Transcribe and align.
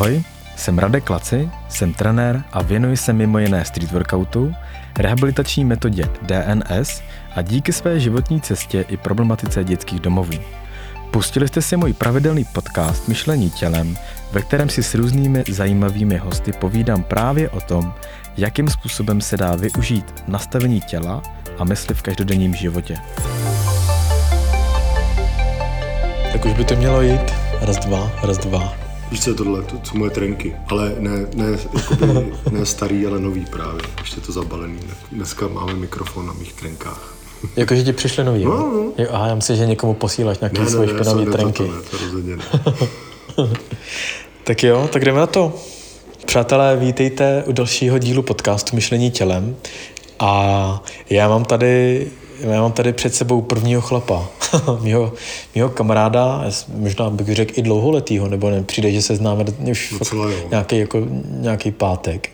Ahoj, 0.00 0.22
jsem 0.56 0.78
Radek 0.78 1.10
Laci, 1.10 1.50
jsem 1.68 1.94
trenér 1.94 2.42
a 2.52 2.62
věnuji 2.62 2.96
se 2.96 3.12
mimo 3.12 3.38
jiné 3.38 3.64
street 3.64 3.92
workoutu, 3.92 4.54
rehabilitační 4.98 5.64
metodě 5.64 6.08
DNS 6.22 7.02
a 7.34 7.42
díky 7.42 7.72
své 7.72 8.00
životní 8.00 8.40
cestě 8.40 8.84
i 8.88 8.96
problematice 8.96 9.64
dětských 9.64 10.00
domovů. 10.00 10.32
Pustili 11.10 11.48
jste 11.48 11.62
si 11.62 11.76
můj 11.76 11.92
pravidelný 11.92 12.44
podcast 12.44 13.08
Myšlení 13.08 13.50
tělem, 13.50 13.98
ve 14.32 14.42
kterém 14.42 14.68
si 14.68 14.82
s 14.82 14.94
různými 14.94 15.44
zajímavými 15.48 16.16
hosty 16.16 16.52
povídám 16.52 17.02
právě 17.02 17.50
o 17.50 17.60
tom, 17.60 17.94
jakým 18.36 18.68
způsobem 18.68 19.20
se 19.20 19.36
dá 19.36 19.56
využít 19.56 20.14
nastavení 20.28 20.80
těla 20.80 21.22
a 21.58 21.64
mysli 21.64 21.94
v 21.94 22.02
každodenním 22.02 22.54
životě. 22.54 22.96
Tak 26.32 26.44
už 26.44 26.52
by 26.52 26.64
to 26.64 26.76
mělo 26.76 27.02
jít. 27.02 27.32
Raz, 27.60 27.76
dva, 27.76 28.12
raz, 28.22 28.38
dva. 28.38 28.89
Víš, 29.10 29.24
co 29.24 29.30
je 29.30 29.34
tohle? 29.34 29.62
To 29.62 29.76
jsou 29.84 29.98
moje 29.98 30.10
trenky. 30.10 30.56
Ale 30.68 30.94
ne, 30.98 31.26
ne, 31.34 31.58
jakoby, 31.90 32.32
ne 32.50 32.66
starý, 32.66 33.06
ale 33.06 33.20
nový 33.20 33.44
právě. 33.44 33.82
Ještě 34.00 34.20
to 34.20 34.32
zabalený. 34.32 34.78
Dneska 35.12 35.48
máme 35.48 35.74
mikrofon 35.74 36.26
na 36.26 36.32
mých 36.32 36.52
trenkách. 36.52 37.14
Jakože 37.56 37.84
ti 37.84 37.92
přišly 37.92 38.24
nový, 38.24 38.44
No, 38.44 38.50
no. 38.50 38.92
Jo, 38.98 39.08
aha, 39.12 39.26
já 39.26 39.34
myslím, 39.34 39.56
že 39.56 39.66
někomu 39.66 39.94
posíláš 39.94 40.38
ne, 40.38 40.50
svoje 40.66 41.24
to, 41.24 41.32
trenky. 41.32 41.62
Ne, 41.62 41.68
to 41.90 41.96
rozhodně 41.98 42.36
ne. 42.36 42.44
Tak 44.44 44.62
jo, 44.62 44.88
tak 44.92 45.04
jdeme 45.04 45.18
na 45.20 45.26
to. 45.26 45.52
Přátelé, 46.26 46.76
vítejte 46.76 47.44
u 47.46 47.52
dalšího 47.52 47.98
dílu 47.98 48.22
podcastu 48.22 48.76
Myšlení 48.76 49.10
tělem. 49.10 49.56
A 50.18 50.82
já 51.10 51.28
mám 51.28 51.44
tady, 51.44 52.06
já 52.40 52.60
mám 52.60 52.72
tady 52.72 52.92
před 52.92 53.14
sebou 53.14 53.40
prvního 53.40 53.80
chlapa, 53.80 54.28
mýho, 54.80 55.12
mýho 55.54 55.68
kamaráda, 55.68 56.44
možná 56.74 57.10
bych 57.10 57.34
řekl 57.34 57.52
i 57.56 57.62
dlouholetýho, 57.62 58.28
nebo 58.28 58.50
ne, 58.50 58.62
přijde, 58.62 58.92
že 58.92 59.02
se 59.02 59.16
známe 59.16 59.44
už 59.70 59.94
nějaký, 60.50 60.78
jako, 60.78 61.02
nějaký 61.24 61.70
pátek. 61.70 62.28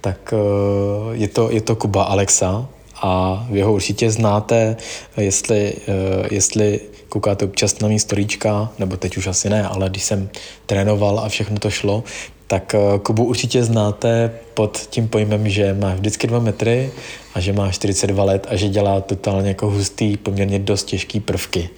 Tak 0.00 0.34
eh, 0.36 1.16
je 1.16 1.28
to, 1.28 1.50
je 1.50 1.60
to 1.60 1.76
Kuba 1.76 2.02
Alexa 2.02 2.68
a 3.02 3.46
vy 3.50 3.62
ho 3.62 3.72
určitě 3.72 4.10
znáte, 4.10 4.76
jestli, 5.16 5.72
eh, 5.88 6.34
jestli 6.34 6.80
koukáte 7.08 7.44
občas 7.44 7.78
na 7.78 7.88
mý 7.88 7.98
storíčka, 7.98 8.72
nebo 8.78 8.96
teď 8.96 9.16
už 9.16 9.26
asi 9.26 9.50
ne, 9.50 9.68
ale 9.68 9.88
když 9.88 10.04
jsem 10.04 10.28
trénoval 10.66 11.18
a 11.18 11.28
všechno 11.28 11.58
to 11.58 11.70
šlo, 11.70 12.04
tak 12.46 12.74
eh, 12.74 12.98
Kubu 13.02 13.24
určitě 13.24 13.64
znáte 13.64 14.30
pod 14.54 14.78
tím 14.90 15.08
pojmem, 15.08 15.48
že 15.48 15.74
má 15.74 15.94
vždycky 15.94 16.26
dva 16.26 16.38
metry 16.38 16.90
a 17.34 17.40
že 17.40 17.52
má 17.52 17.70
42 17.70 18.24
let 18.24 18.46
a 18.50 18.56
že 18.56 18.68
dělá 18.68 19.00
totálně 19.00 19.48
jako 19.48 19.70
hustý, 19.70 20.16
poměrně 20.16 20.58
dost 20.58 20.84
těžký 20.84 21.20
prvky. 21.20 21.70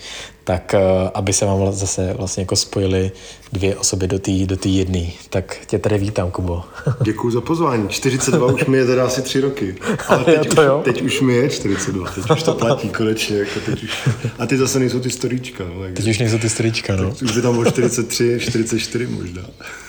Tak 0.44 0.74
eh, 0.74 0.80
aby 1.14 1.32
se 1.32 1.46
vám 1.46 1.72
zase 1.72 2.14
vlastně 2.14 2.42
jako 2.42 2.56
spojily 2.56 3.10
dvě 3.52 3.76
osoby 3.76 4.06
do 4.08 4.18
té 4.18 4.32
do 4.46 4.56
tý 4.56 4.76
jedné. 4.76 5.06
Tak 5.30 5.56
tě 5.66 5.78
tady 5.78 5.98
vítám, 5.98 6.30
Kubo. 6.30 6.62
Děkuji 7.02 7.30
za 7.30 7.40
pozvání. 7.40 7.88
42 7.88 8.46
už 8.46 8.64
mi 8.64 8.78
je 8.78 8.86
teda 8.86 9.06
asi 9.06 9.22
tři 9.22 9.40
roky. 9.40 9.74
Ale 10.08 10.24
teď, 10.24 10.54
to 10.54 10.62
jo. 10.62 10.78
už, 10.78 10.84
teď 10.84 11.02
už 11.02 11.20
mi 11.20 11.34
je 11.34 11.50
42. 11.50 12.10
Teď 12.10 12.30
už 12.30 12.42
to 12.42 12.54
platí 12.54 12.88
konečně. 12.88 13.38
Jako 13.38 13.60
teď 13.66 13.82
už. 13.82 14.08
A 14.38 14.46
ty 14.46 14.56
zase 14.56 14.78
nejsou 14.78 15.00
ty 15.00 15.10
storíčka. 15.10 15.64
No, 15.64 15.80
takže, 15.80 15.94
Teď 15.94 16.10
už 16.10 16.18
nejsou 16.18 16.38
ty 16.38 16.48
storíčka, 16.48 16.96
no. 16.96 17.14
už 17.22 17.32
by 17.32 17.42
tam 17.42 17.52
bylo 17.52 17.70
43, 17.70 18.38
44 18.40 19.06
možná. 19.06 19.42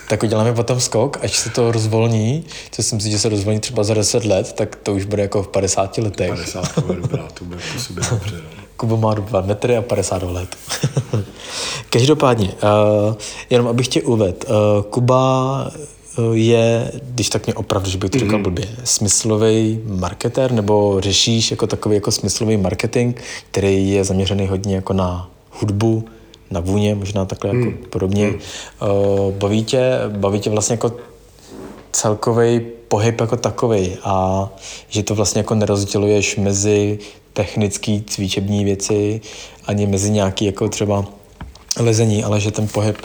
Tak 0.10 0.24
uděláme 0.24 0.54
potom 0.54 0.80
skok, 0.80 1.18
až 1.22 1.38
se 1.38 1.50
to 1.50 1.72
rozvolní, 1.72 2.44
co 2.72 2.84
si 2.84 2.96
myslím, 2.96 3.12
že 3.12 3.20
se 3.20 3.30
rozvolní 3.30 3.60
třeba 3.60 3.84
za 3.84 3.94
10 3.94 4.26
let, 4.26 4.54
tak 4.54 4.76
to 4.76 4.94
už 4.94 5.06
bude 5.06 5.22
jako 5.22 5.44
v 5.44 5.48
50 5.48 5.98
letech. 5.98 6.30
50 6.30 6.80
bude 6.80 7.02
dobrá, 7.02 7.28
to 7.34 7.46
bude 7.46 7.60
po 7.74 7.80
sobě 7.80 8.04
dobře. 8.10 8.36
No. 8.36 8.64
Kuba 8.78 8.96
má 8.96 9.14
2 9.14 9.42
metry 9.42 9.78
a 9.78 9.82
52 9.82 10.32
let. 10.32 10.56
Každopádně, 11.90 12.48
uh, 12.48 13.16
jenom 13.50 13.68
abych 13.68 13.88
tě 13.88 14.02
uvedl, 14.02 14.38
uh, 14.48 14.84
Kuba 14.84 15.72
uh, 16.18 16.38
je, 16.38 16.92
když 17.04 17.30
tak 17.30 17.46
mě 17.46 17.54
opravdu, 17.54 17.90
že 17.90 17.98
bych 17.98 18.12
to 18.12 18.20
říkal 18.20 18.40
blbě, 18.40 18.68
smyslový 18.84 19.82
marketér, 19.86 20.52
nebo 20.52 21.02
řešíš 21.02 21.52
jako 21.52 21.68
takový 21.68 21.96
jako 21.96 22.12
smyslový 22.12 22.58
marketing, 22.58 23.20
který 23.52 23.92
je 23.92 24.04
zaměřený 24.04 24.48
hodně 24.48 24.76
jako 24.76 24.94
na 24.94 25.30
hudbu, 25.52 26.06
na 26.52 26.60
vůně, 26.60 26.96
možná 26.96 27.26
takhle 27.26 27.56
jako 27.56 27.72
podobně. 27.90 28.34
Uh, 28.82 29.34
baví, 29.34 29.64
tě, 29.64 30.00
baví 30.08 30.40
tě 30.40 30.50
vlastně 30.50 30.74
jako 30.74 30.92
celkový 31.92 32.62
pohyb 32.88 33.22
jako 33.22 33.38
takový 33.38 33.98
a 34.04 34.50
že 34.90 35.04
to 35.04 35.16
vlastně 35.16 35.40
jako 35.40 35.56
nerozděluješ 35.56 36.38
mezi 36.38 37.00
technický 37.34 38.04
cvičební 38.08 38.66
věci 38.66 39.22
ani 39.66 39.88
mezi 39.88 40.12
nějaký 40.12 40.46
jako 40.46 40.70
třeba 40.70 41.06
lezení, 41.80 42.24
ale 42.24 42.40
že 42.40 42.52
ten 42.52 42.68
pohyb 42.68 42.98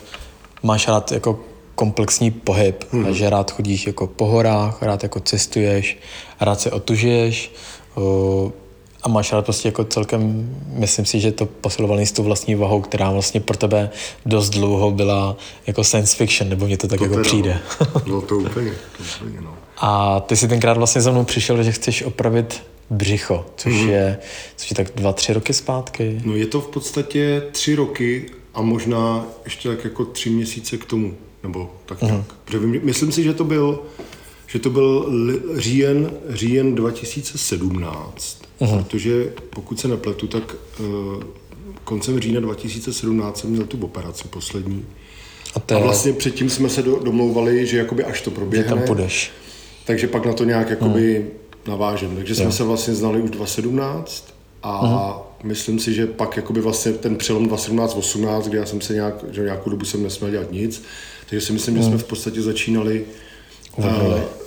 máš 0.62 0.88
rád 0.88 1.12
jako 1.12 1.40
komplexní 1.74 2.30
pohyb 2.30 2.84
a 3.08 3.12
že 3.12 3.30
rád 3.30 3.50
chodíš 3.50 3.86
jako 3.86 4.06
po 4.06 4.26
horách, 4.26 4.82
rád 4.82 5.02
jako 5.02 5.20
cestuješ, 5.20 5.98
rád 6.40 6.60
se 6.60 6.70
otužuješ 6.70 7.52
o, 7.94 8.52
a 9.04 9.08
máš 9.08 9.32
rád 9.32 9.44
prostě 9.44 9.68
jako 9.68 9.84
celkem, 9.84 10.50
myslím 10.68 11.04
si, 11.06 11.20
že 11.20 11.32
to 11.32 11.46
posilování 11.46 12.06
s 12.06 12.12
tou 12.12 12.22
vlastní 12.22 12.54
vahou, 12.54 12.80
která 12.80 13.10
vlastně 13.10 13.40
pro 13.40 13.56
tebe 13.56 13.90
dost 14.26 14.50
dlouho 14.50 14.90
byla 14.90 15.36
jako 15.66 15.84
science 15.84 16.16
fiction, 16.16 16.48
nebo 16.50 16.66
mně 16.66 16.76
to 16.76 16.88
tak 16.88 17.00
jako 17.00 17.12
teda, 17.14 17.24
přijde. 17.24 17.58
No, 17.80 18.02
no 18.06 18.20
to 18.20 18.36
úplně, 18.38 18.70
to 18.70 19.04
úplně, 19.26 19.40
no. 19.40 19.54
A 19.76 20.20
ty 20.20 20.36
si 20.36 20.48
tenkrát 20.48 20.76
vlastně 20.76 21.00
za 21.00 21.10
mnou 21.10 21.24
přišel, 21.24 21.62
že 21.62 21.72
chceš 21.72 22.02
opravit 22.02 22.62
břicho, 22.90 23.46
což 23.56 23.72
je, 23.74 24.18
což 24.56 24.70
je 24.70 24.76
tak 24.76 24.86
dva, 24.94 25.12
tři 25.12 25.32
roky 25.32 25.52
zpátky. 25.54 26.20
No 26.24 26.36
je 26.36 26.46
to 26.46 26.60
v 26.60 26.66
podstatě 26.68 27.42
tři 27.52 27.74
roky 27.74 28.26
a 28.54 28.62
možná 28.62 29.24
ještě 29.44 29.68
tak 29.68 29.84
jako 29.84 30.04
tři 30.04 30.30
měsíce 30.30 30.76
k 30.76 30.84
tomu, 30.84 31.14
nebo 31.42 31.70
tak 31.86 32.02
Mhm. 32.02 32.10
nějak. 32.12 32.26
Protože 32.44 32.58
vím- 32.58 32.80
myslím 32.84 33.12
si, 33.12 33.22
že 33.22 33.34
to 33.34 33.44
byl, 33.44 33.82
že 34.46 34.58
to 34.58 34.70
byl 34.70 35.10
říjen, 35.56 36.10
říjen 36.28 36.74
2017, 36.74 38.38
Mhm. 38.60 38.84
protože 38.84 39.32
pokud 39.50 39.80
se 39.80 39.88
nepletu, 39.88 40.26
tak 40.26 40.56
uh, 40.80 41.22
koncem 41.84 42.20
října 42.20 42.40
2017 42.40 43.40
jsem 43.40 43.50
měl 43.50 43.66
tu 43.66 43.78
operaci 43.84 44.28
poslední. 44.28 44.84
A 45.54 45.60
to 45.60 45.76
A 45.76 45.78
vlastně 45.78 46.12
předtím 46.12 46.50
jsme 46.50 46.68
se 46.68 46.82
do, 46.82 46.98
domlouvali, 46.98 47.66
že 47.66 47.78
jakoby 47.78 48.04
až 48.04 48.20
to 48.20 48.30
že 48.30 48.34
proběhne, 48.34 48.68
tam 48.68 48.82
půjdeš. 48.82 49.30
takže 49.84 50.06
pak 50.08 50.26
na 50.26 50.32
to 50.32 50.44
nějak 50.44 50.70
jakoby 50.70 51.26
navážem. 51.68 52.16
Takže 52.16 52.34
jsme 52.34 52.52
se 52.52 52.64
vlastně 52.64 52.94
znali 52.94 53.22
už 53.22 53.30
2017 53.30 54.34
a 54.62 55.22
myslím 55.42 55.78
si, 55.78 55.94
že 55.94 56.06
pak 56.06 56.36
jakoby 56.36 56.60
vlastně 56.60 56.92
ten 56.92 57.16
přelom 57.16 57.46
2017-18, 57.46 58.42
kdy 58.42 58.58
já 58.58 58.66
jsem 58.66 58.80
se 58.80 58.94
nějak, 58.94 59.24
že 59.30 59.42
nějakou 59.42 59.70
dobu 59.70 59.84
jsem 59.84 60.02
nesměl 60.02 60.30
dělat 60.30 60.52
nic, 60.52 60.82
takže 61.30 61.46
si 61.46 61.52
myslím, 61.52 61.76
že 61.76 61.82
jsme 61.82 61.98
v 61.98 62.04
podstatě 62.04 62.42
začínali 62.42 63.04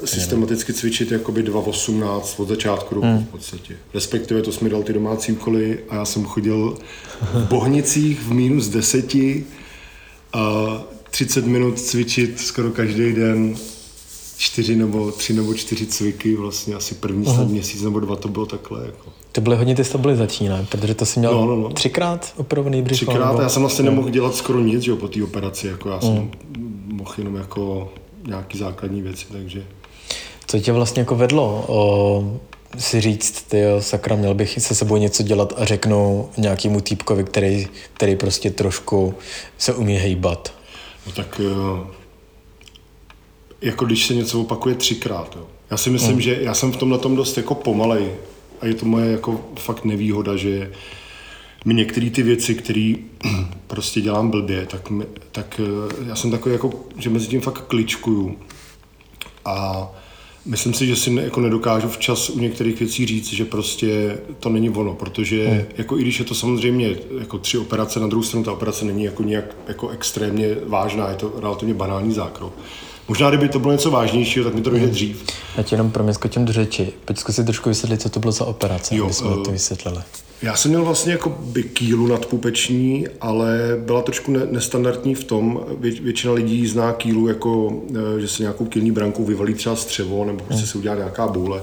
systematicky 0.05 0.73
cvičit 0.73 1.11
jakoby 1.11 1.43
2018 1.43 2.39
od 2.39 2.47
začátku 2.47 2.95
roku 2.95 3.07
v 3.07 3.31
podstatě. 3.31 3.75
Respektive 3.93 4.41
to 4.41 4.51
jsme 4.51 4.69
dal 4.69 4.83
ty 4.83 4.93
domácí 4.93 5.31
úkoly 5.31 5.79
a 5.89 5.95
já 5.95 6.05
jsem 6.05 6.25
chodil 6.25 6.77
v 7.33 7.47
Bohnicích 7.47 8.19
v 8.21 8.31
minus 8.33 8.67
deseti 8.67 9.45
a 10.33 10.65
30 11.11 11.45
minut 11.45 11.79
cvičit 11.79 12.39
skoro 12.39 12.69
každý 12.71 13.13
den 13.13 13.55
čtyři 14.37 14.75
nebo 14.75 15.11
tři 15.11 15.33
nebo 15.33 15.53
čtyři 15.53 15.85
cviky, 15.85 16.35
vlastně 16.35 16.75
asi 16.75 16.95
první 16.95 17.25
snad 17.25 17.47
měsíc 17.47 17.81
nebo 17.81 17.99
dva 17.99 18.15
to 18.15 18.27
bylo 18.27 18.45
takhle. 18.45 18.85
Jako. 18.85 19.09
To 19.31 19.41
byly 19.41 19.55
hodně 19.55 19.75
ty 19.75 19.83
stabilizační, 19.83 20.49
ne? 20.49 20.65
Protože 20.69 20.95
to 20.95 21.05
si 21.05 21.19
měl 21.19 21.31
No, 21.33 21.45
no, 21.45 21.55
no. 21.55 21.69
třikrát 21.69 22.33
opravený 22.37 22.81
břicho. 22.81 23.05
Třikrát 23.05 23.27
nebo- 23.31 23.41
já 23.41 23.49
jsem 23.49 23.61
vlastně 23.61 23.85
nemohl 23.85 24.09
dělat 24.09 24.35
skoro 24.35 24.59
nic 24.59 24.85
jo, 24.87 24.95
po 24.95 25.07
té 25.07 25.23
operaci, 25.23 25.67
jako 25.67 25.89
já 25.89 26.01
jsem 26.01 26.31
mohl 26.87 27.13
jenom 27.17 27.35
jako 27.35 27.89
nějaký 28.27 28.57
základní 28.57 29.01
věci, 29.01 29.25
takže 29.31 29.63
Co 30.47 30.59
tě 30.59 30.71
vlastně 30.71 30.99
jako 30.99 31.15
vedlo 31.15 31.65
o, 31.67 32.39
si 32.77 33.01
říct, 33.01 33.41
ty 33.41 33.59
jo, 33.59 33.81
sakra, 33.81 34.15
měl 34.15 34.33
bych 34.33 34.61
se 34.61 34.75
sebou 34.75 34.97
něco 34.97 35.23
dělat 35.23 35.53
a 35.57 35.65
řeknu 35.65 36.29
nějakému 36.37 36.81
týpkovi, 36.81 37.23
který, 37.23 37.67
který 37.93 38.15
prostě 38.15 38.51
trošku 38.51 39.15
se 39.57 39.73
umí 39.73 39.95
hejbat. 39.95 40.53
No 41.05 41.11
tak 41.11 41.41
eh, 41.43 41.87
jako 43.61 43.85
když 43.85 44.07
se 44.07 44.13
něco 44.13 44.41
opakuje 44.41 44.75
třikrát. 44.75 45.35
Jo. 45.35 45.47
Já 45.71 45.77
si 45.77 45.89
myslím, 45.89 46.21
že 46.21 46.37
já 46.41 46.53
jsem 46.53 46.71
v 46.71 46.77
tomhle 46.77 46.99
tom 46.99 47.15
dost 47.15 47.37
jako 47.37 47.55
pomalej 47.55 48.11
a 48.61 48.65
je 48.65 48.73
to 48.73 48.85
moje 48.85 49.11
jako 49.11 49.41
fakt 49.55 49.85
nevýhoda, 49.85 50.35
že 50.35 50.71
mi 51.65 51.73
některé 51.73 52.09
ty 52.09 52.23
věci, 52.23 52.55
které 52.55 52.93
prostě 53.67 54.01
dělám 54.01 54.29
blbě, 54.29 54.65
tak, 54.65 54.89
mi, 54.89 55.05
tak 55.31 55.61
eh, 55.63 56.05
já 56.07 56.15
jsem 56.15 56.31
takový 56.31 56.53
jako, 56.53 56.85
že 56.97 57.09
mezi 57.09 57.27
tím 57.27 57.41
fakt 57.41 57.61
kličkuju. 57.67 58.37
A 59.45 59.87
myslím 60.45 60.73
si, 60.73 60.87
že 60.87 60.95
si 60.95 61.09
ne, 61.09 61.21
jako 61.21 61.41
nedokážu 61.41 61.87
včas 61.87 62.29
u 62.29 62.39
některých 62.39 62.79
věcí 62.79 63.05
říct, 63.05 63.33
že 63.33 63.45
prostě 63.45 64.17
to 64.39 64.49
není 64.49 64.69
ono, 64.69 64.93
protože 64.93 65.47
hmm. 65.47 65.61
jako 65.77 65.99
i 65.99 66.01
když 66.01 66.19
je 66.19 66.25
to 66.25 66.35
samozřejmě 66.35 66.95
jako 67.19 67.37
tři 67.37 67.57
operace, 67.57 67.99
na 67.99 68.07
druhou 68.07 68.23
stranu 68.23 68.43
ta 68.43 68.51
operace 68.51 68.85
není 68.85 69.03
jako 69.03 69.23
nějak 69.23 69.45
jako 69.67 69.89
extrémně 69.89 70.55
vážná, 70.65 71.09
je 71.09 71.15
to 71.15 71.33
relativně 71.39 71.73
banální 71.73 72.13
zákrok, 72.13 72.53
Možná, 73.07 73.29
kdyby 73.29 73.49
to 73.49 73.59
bylo 73.59 73.71
něco 73.71 73.91
vážnějšího, 73.91 74.45
tak 74.45 74.55
mi 74.55 74.61
to 74.61 74.69
dojde 74.69 74.87
dřív. 74.87 75.23
Já 75.57 75.63
ti 75.63 75.75
jenom 75.75 75.91
pro 75.91 76.03
mě 76.03 76.13
skočím 76.13 76.45
do 76.45 76.53
řeči. 76.53 76.93
Pojď 77.05 77.17
zkusit 77.19 77.43
trošku 77.45 77.69
vysvětlit, 77.69 78.01
co 78.01 78.09
to 78.09 78.19
bylo 78.19 78.31
za 78.31 78.45
operace, 78.45 78.95
Jo, 78.95 79.05
aby 79.05 79.13
jsme 79.13 79.27
eh, 79.41 79.43
to 79.45 79.51
vysvětlili. 79.51 79.97
Já 80.41 80.55
jsem 80.55 80.71
měl 80.71 80.85
vlastně 80.85 81.11
jako 81.11 81.29
by 81.39 81.63
kýlu 81.63 82.07
nadpupeční, 82.07 83.07
ale 83.21 83.59
byla 83.85 84.01
trošku 84.01 84.31
ne- 84.31 84.47
nestandardní 84.51 85.15
v 85.15 85.23
tom, 85.23 85.65
vě- 85.79 86.01
většina 86.03 86.33
lidí 86.33 86.67
zná 86.67 86.93
kýlu 86.93 87.27
jako, 87.27 87.81
eh, 88.17 88.19
že 88.21 88.27
se 88.27 88.43
nějakou 88.43 88.65
kýlní 88.65 88.91
brankou 88.91 89.25
vyvalí 89.25 89.53
třeba 89.53 89.75
střevo 89.75 90.25
nebo 90.25 90.43
prostě 90.43 90.65
se 90.67 90.77
udělá 90.77 90.95
nějaká 90.95 91.27
boule. 91.27 91.61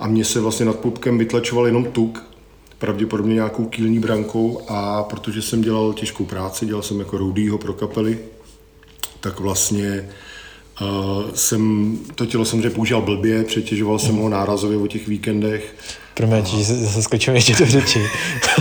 A 0.00 0.06
mně 0.06 0.24
se 0.24 0.40
vlastně 0.40 0.66
nad 0.66 0.76
pupkem 0.78 1.18
vytlačoval 1.18 1.66
jenom 1.66 1.84
tuk, 1.84 2.24
pravděpodobně 2.78 3.34
nějakou 3.34 3.64
kýlní 3.64 3.98
brankou 3.98 4.60
a 4.68 5.02
protože 5.02 5.42
jsem 5.42 5.62
dělal 5.62 5.92
těžkou 5.92 6.24
práci, 6.24 6.66
dělal 6.66 6.82
jsem 6.82 6.98
jako 6.98 7.18
roudýho 7.18 7.58
pro 7.58 7.72
kapely, 7.72 8.18
tak 9.20 9.40
vlastně 9.40 10.08
uh, 10.80 11.24
jsem 11.34 11.96
to 12.14 12.26
tělo 12.26 12.44
samozřejmě 12.44 12.70
používal 12.70 13.02
blbě, 13.02 13.44
přetěžoval 13.44 13.98
jsem 13.98 14.16
ho 14.16 14.28
nárazově 14.28 14.78
o 14.78 14.86
těch 14.86 15.08
víkendech. 15.08 15.74
Pro 16.14 16.26
mě, 16.26 16.42
že 16.44 16.64
zase 16.64 17.02
skočím 17.02 17.34
ještě 17.34 17.54
do 17.54 17.66
řeči. 17.66 18.06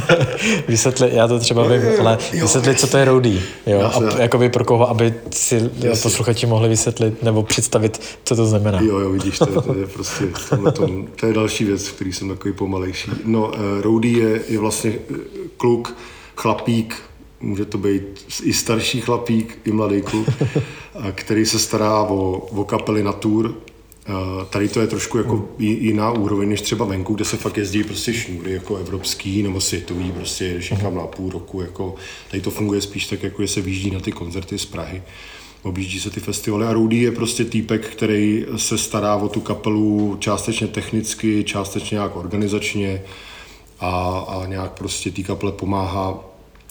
vysvětli, 0.67 1.09
já 1.13 1.27
to 1.27 1.39
třeba 1.39 1.67
vím, 1.67 1.81
ale 1.99 2.17
vysvětli, 2.31 2.75
co 2.75 2.87
to 2.87 2.97
je 2.97 3.05
roudý. 3.05 3.41
Jo? 3.67 3.79
Jasně. 3.79 4.05
A 4.07 4.21
jakoby 4.21 4.49
pro 4.49 4.65
koho, 4.65 4.89
aby 4.89 5.13
si 5.31 5.69
posluchači 6.03 6.45
mohli 6.45 6.69
vysvětlit 6.69 7.23
nebo 7.23 7.43
představit, 7.43 8.01
co 8.23 8.35
to 8.35 8.45
znamená. 8.45 8.79
Jo, 8.81 8.97
jo, 8.99 9.09
vidíš, 9.09 9.37
to, 9.39 9.49
je- 9.49 9.61
to 9.61 9.73
je 9.75 9.87
prostě, 9.87 10.25
tom, 10.73 11.07
to 11.15 11.25
je 11.25 11.33
další 11.33 11.63
věc, 11.65 11.87
v 11.87 11.93
který 11.93 12.13
jsem 12.13 12.29
takový 12.29 12.53
pomalejší. 12.53 13.11
No, 13.25 13.47
uh, 13.47 13.53
Rowdy 13.81 14.09
je, 14.09 14.41
je 14.49 14.59
vlastně 14.59 14.93
eh, 15.11 15.15
kluk, 15.57 15.95
chlapík, 16.35 16.95
může 17.41 17.65
to 17.65 17.77
být 17.77 18.25
i 18.43 18.53
starší 18.53 19.01
chlapík, 19.01 19.59
i 19.65 19.71
mladý 19.71 20.01
kluk, 20.01 20.27
který 21.11 21.45
se 21.45 21.59
stará 21.59 22.03
o, 22.03 22.31
o 22.31 22.63
kapely 22.63 23.03
na 23.03 23.13
tour. 23.13 23.55
Tady 24.49 24.69
to 24.69 24.81
je 24.81 24.87
trošku 24.87 25.17
jako 25.17 25.49
ji- 25.59 25.85
jiná 25.85 26.11
úroveň 26.11 26.49
než 26.49 26.61
třeba 26.61 26.85
venku, 26.85 27.13
kde 27.13 27.25
se 27.25 27.37
fakt 27.37 27.57
jezdí 27.57 27.83
prostě 27.83 28.13
šňůry 28.13 28.51
jako 28.51 28.77
evropský 28.77 29.43
nebo 29.43 29.61
světový, 29.61 30.11
prostě 30.11 30.45
jedeš 30.45 30.69
někam 30.69 30.95
na 30.95 31.07
půl 31.07 31.31
roku, 31.31 31.61
jako 31.61 31.95
tady 32.31 32.41
to 32.41 32.51
funguje 32.51 32.81
spíš 32.81 33.07
tak, 33.07 33.23
jako 33.23 33.41
že 33.41 33.47
se 33.47 33.61
vyjíždí 33.61 33.91
na 33.91 33.99
ty 33.99 34.11
koncerty 34.11 34.57
z 34.57 34.65
Prahy 34.65 35.01
objíždí 35.63 35.99
se 35.99 36.09
ty 36.09 36.19
festivaly 36.19 36.65
a 36.65 36.73
Rudy 36.73 36.97
je 36.97 37.11
prostě 37.11 37.45
týpek, 37.45 37.87
který 37.87 38.45
se 38.55 38.77
stará 38.77 39.15
o 39.15 39.29
tu 39.29 39.41
kapelu 39.41 40.17
částečně 40.19 40.67
technicky, 40.67 41.43
částečně 41.43 41.95
nějak 41.95 42.15
organizačně 42.15 43.03
a, 43.79 44.19
a 44.27 44.45
nějak 44.45 44.71
prostě 44.71 45.11
té 45.11 45.23
kapele 45.23 45.51
pomáhá, 45.51 46.19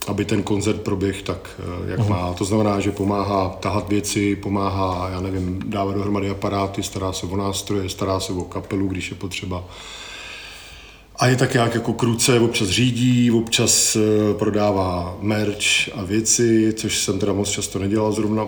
aby 0.06 0.24
ten 0.24 0.42
koncert 0.42 0.80
proběh 0.80 1.22
tak, 1.22 1.50
eh, 1.58 1.90
jak 1.90 2.08
má. 2.08 2.34
To 2.34 2.44
znamená, 2.44 2.80
že 2.80 2.92
pomáhá 2.92 3.48
tahat 3.60 3.88
věci, 3.88 4.36
pomáhá, 4.36 5.08
já 5.12 5.20
nevím, 5.20 5.62
dávat 5.66 5.94
dohromady 5.94 6.30
aparáty, 6.30 6.82
stará 6.82 7.12
se 7.12 7.26
o 7.26 7.36
nástroje, 7.36 7.88
stará 7.88 8.20
se 8.20 8.32
o 8.32 8.42
kapelu, 8.44 8.88
když 8.88 9.10
je 9.10 9.16
potřeba. 9.16 9.64
A 11.16 11.26
je 11.26 11.36
tak 11.36 11.54
nějak 11.54 11.74
jako 11.74 11.92
kruce, 11.92 12.40
občas 12.40 12.68
řídí, 12.68 13.30
občas 13.30 13.96
eh, 13.96 14.34
prodává 14.34 15.16
merch 15.20 15.88
a 15.94 16.02
věci, 16.02 16.72
což 16.76 16.98
jsem 16.98 17.18
teda 17.18 17.32
moc 17.32 17.50
často 17.50 17.78
nedělal 17.78 18.12
zrovna, 18.12 18.46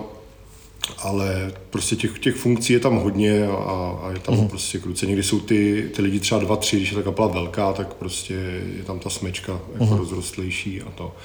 ale 0.97 1.53
prostě 1.69 1.95
těch, 1.95 2.19
těch 2.19 2.35
funkcí 2.35 2.73
je 2.73 2.79
tam 2.79 2.95
hodně 2.95 3.47
a, 3.47 3.99
a 4.03 4.11
je 4.13 4.19
tam 4.19 4.39
mm. 4.39 4.47
prostě 4.47 4.79
kruce. 4.79 5.05
Někdy 5.05 5.23
jsou 5.23 5.39
ty, 5.39 5.89
ty 5.95 6.01
lidi 6.01 6.19
třeba 6.19 6.41
dva, 6.41 6.55
tři, 6.55 6.77
když 6.77 6.89
je 6.89 6.97
ta 6.97 7.03
kapela 7.03 7.27
velká, 7.27 7.73
tak 7.73 7.93
prostě 7.93 8.33
je 8.77 8.83
tam 8.83 8.99
ta 8.99 9.09
smečka 9.09 9.59
jako 9.73 9.85
mm. 9.85 9.99
rozrostlejší 9.99 10.81
a 10.81 10.91
to. 10.91 11.15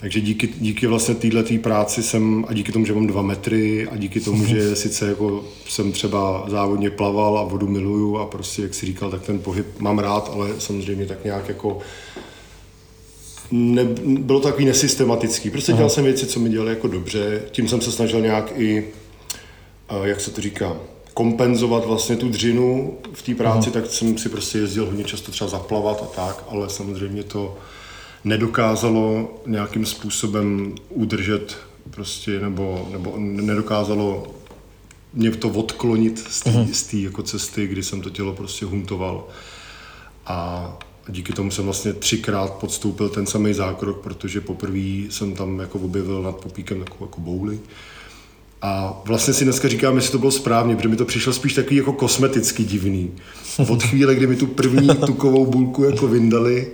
Takže 0.00 0.20
díky, 0.20 0.48
díky 0.60 0.86
vlastně 0.86 1.14
této 1.14 1.54
práci 1.62 2.02
jsem, 2.02 2.44
a 2.48 2.52
díky 2.52 2.72
tomu, 2.72 2.86
že 2.86 2.94
mám 2.94 3.06
dva 3.06 3.22
metry, 3.22 3.88
a 3.88 3.96
díky 3.96 4.20
tomu, 4.20 4.46
že 4.46 4.76
sice 4.76 5.08
jako 5.08 5.44
jsem 5.68 5.92
třeba 5.92 6.44
závodně 6.48 6.90
plaval 6.90 7.38
a 7.38 7.44
vodu 7.44 7.68
miluju 7.68 8.16
a 8.16 8.26
prostě, 8.26 8.62
jak 8.62 8.74
si 8.74 8.86
říkal, 8.86 9.10
tak 9.10 9.22
ten 9.22 9.38
pohyb 9.38 9.66
mám 9.78 9.98
rád, 9.98 10.30
ale 10.34 10.48
samozřejmě 10.58 11.06
tak 11.06 11.24
nějak 11.24 11.48
jako 11.48 11.78
ne, 13.50 13.84
bylo 14.00 14.40
to 14.40 14.48
takový 14.48 14.64
nesystematický. 14.64 15.50
Prostě 15.50 15.72
dělal 15.72 15.90
jsem 15.90 16.04
věci, 16.04 16.26
co 16.26 16.40
mi 16.40 16.48
dělaly 16.48 16.70
jako 16.70 16.88
dobře. 16.88 17.42
Tím 17.50 17.68
jsem 17.68 17.80
se 17.80 17.92
snažil 17.92 18.20
nějak 18.20 18.52
i, 18.56 18.88
jak 20.02 20.20
se 20.20 20.30
to 20.30 20.40
říká, 20.40 20.76
kompenzovat 21.14 21.84
vlastně 21.86 22.16
tu 22.16 22.28
dřinu 22.28 22.98
v 23.12 23.22
té 23.22 23.34
práci, 23.34 23.70
tak 23.70 23.86
jsem 23.86 24.18
si 24.18 24.28
prostě 24.28 24.58
jezdil 24.58 24.86
hodně 24.86 25.04
často 25.04 25.32
třeba 25.32 25.50
zaplavat 25.50 26.02
a 26.02 26.06
tak, 26.06 26.44
ale 26.48 26.70
samozřejmě 26.70 27.22
to 27.22 27.56
nedokázalo 28.24 29.34
nějakým 29.46 29.86
způsobem 29.86 30.74
udržet 30.88 31.56
prostě, 31.90 32.40
nebo, 32.40 32.88
nebo 32.90 33.14
nedokázalo 33.18 34.26
mě 35.14 35.30
to 35.30 35.48
odklonit 35.48 36.18
z 36.18 36.40
té 36.40 36.66
z 36.72 36.82
té 36.82 36.96
jako 36.96 37.22
cesty, 37.22 37.66
kdy 37.66 37.82
jsem 37.82 38.00
to 38.00 38.10
tělo 38.10 38.32
prostě 38.32 38.66
huntoval. 38.66 39.28
A 40.26 40.78
díky 41.08 41.32
tomu 41.32 41.50
jsem 41.50 41.64
vlastně 41.64 41.92
třikrát 41.92 42.52
podstoupil 42.52 43.08
ten 43.08 43.26
samý 43.26 43.54
zákrok, 43.54 44.00
protože 44.00 44.40
poprvé 44.40 44.78
jsem 45.10 45.34
tam 45.34 45.58
jako 45.58 45.78
objevil 45.78 46.22
nad 46.22 46.36
popíkem 46.36 46.78
takovou 46.78 47.04
jako 47.04 47.20
bouli. 47.20 47.60
A 48.62 49.02
vlastně 49.04 49.34
si 49.34 49.44
dneska 49.44 49.68
říkám, 49.68 49.96
jestli 49.96 50.12
to 50.12 50.18
bylo 50.18 50.30
správně, 50.30 50.76
protože 50.76 50.88
mi 50.88 50.96
to 50.96 51.04
přišlo 51.04 51.32
spíš 51.32 51.54
takový 51.54 51.76
jako 51.76 51.92
kosmeticky 51.92 52.64
divný. 52.64 53.12
Od 53.68 53.82
chvíle, 53.82 54.14
kdy 54.14 54.26
mi 54.26 54.36
tu 54.36 54.46
první 54.46 54.88
tukovou 55.06 55.46
bulku 55.46 55.84
jako 55.84 56.08
vyndali, 56.08 56.68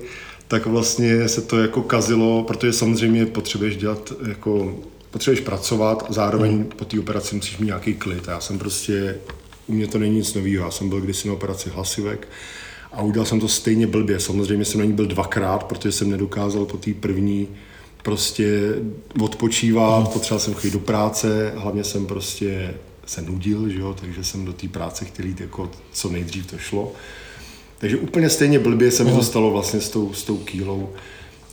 tak 0.49 0.67
vlastně 0.67 1.29
se 1.29 1.41
to 1.41 1.59
jako 1.59 1.83
kazilo, 1.83 2.43
protože 2.43 2.73
samozřejmě 2.73 3.27
potřebuješ 3.27 3.77
dělat 3.77 4.13
jako 4.29 4.79
potřebuješ 5.11 5.41
pracovat 5.41 6.07
a 6.09 6.13
zároveň 6.13 6.65
po 6.65 6.85
té 6.85 6.99
operaci 6.99 7.37
musíš 7.37 7.59
mít 7.59 7.67
nějaký 7.67 7.95
klid. 7.95 8.29
A 8.29 8.33
já 8.33 8.41
jsem 8.41 8.59
prostě, 8.59 9.17
u 9.67 9.73
mě 9.73 9.87
to 9.87 9.99
není 9.99 10.17
nic 10.17 10.35
nového, 10.35 10.65
já 10.65 10.71
jsem 10.71 10.89
byl 10.89 11.01
kdysi 11.01 11.29
na 11.29 11.35
operaci 11.35 11.71
hlasivek 11.71 12.29
a 12.95 13.03
udělal 13.03 13.27
jsem 13.27 13.41
to 13.41 13.49
stejně 13.49 13.87
blbě. 13.87 14.21
Samozřejmě 14.21 14.65
jsem 14.65 14.81
na 14.81 14.87
ní 14.87 14.93
byl 14.93 15.07
dvakrát, 15.07 15.65
protože 15.65 15.93
jsem 15.93 16.11
nedokázal 16.11 16.65
po 16.65 16.77
té 16.77 16.95
první 16.95 17.49
prostě 18.03 18.75
odpočívat, 19.21 20.13
potřeboval 20.13 20.41
jsem 20.41 20.55
chodit 20.55 20.71
do 20.71 20.79
práce, 20.79 21.53
hlavně 21.57 21.85
jsem 21.85 22.07
prostě 22.07 22.75
se 23.07 23.23
nudil, 23.23 23.69
že 23.69 23.81
jo, 23.81 23.97
takže 24.01 24.25
jsem 24.25 24.45
do 24.45 24.53
té 24.53 24.69
práce 24.69 25.05
chtěl 25.05 25.27
jít 25.27 25.41
jako 25.41 25.71
co 25.93 26.09
nejdřív 26.09 26.47
to 26.47 26.59
šlo. 26.59 26.93
Takže 27.79 27.97
úplně 27.97 28.31
stejně 28.31 28.59
blbě 28.59 28.91
se 28.91 29.05
mi 29.05 29.13
to 29.13 29.23
stalo 29.23 29.51
vlastně 29.51 29.81
s 29.81 29.89
tou, 29.89 30.13
s 30.13 30.23
tou 30.23 30.37
kýlou. 30.37 30.89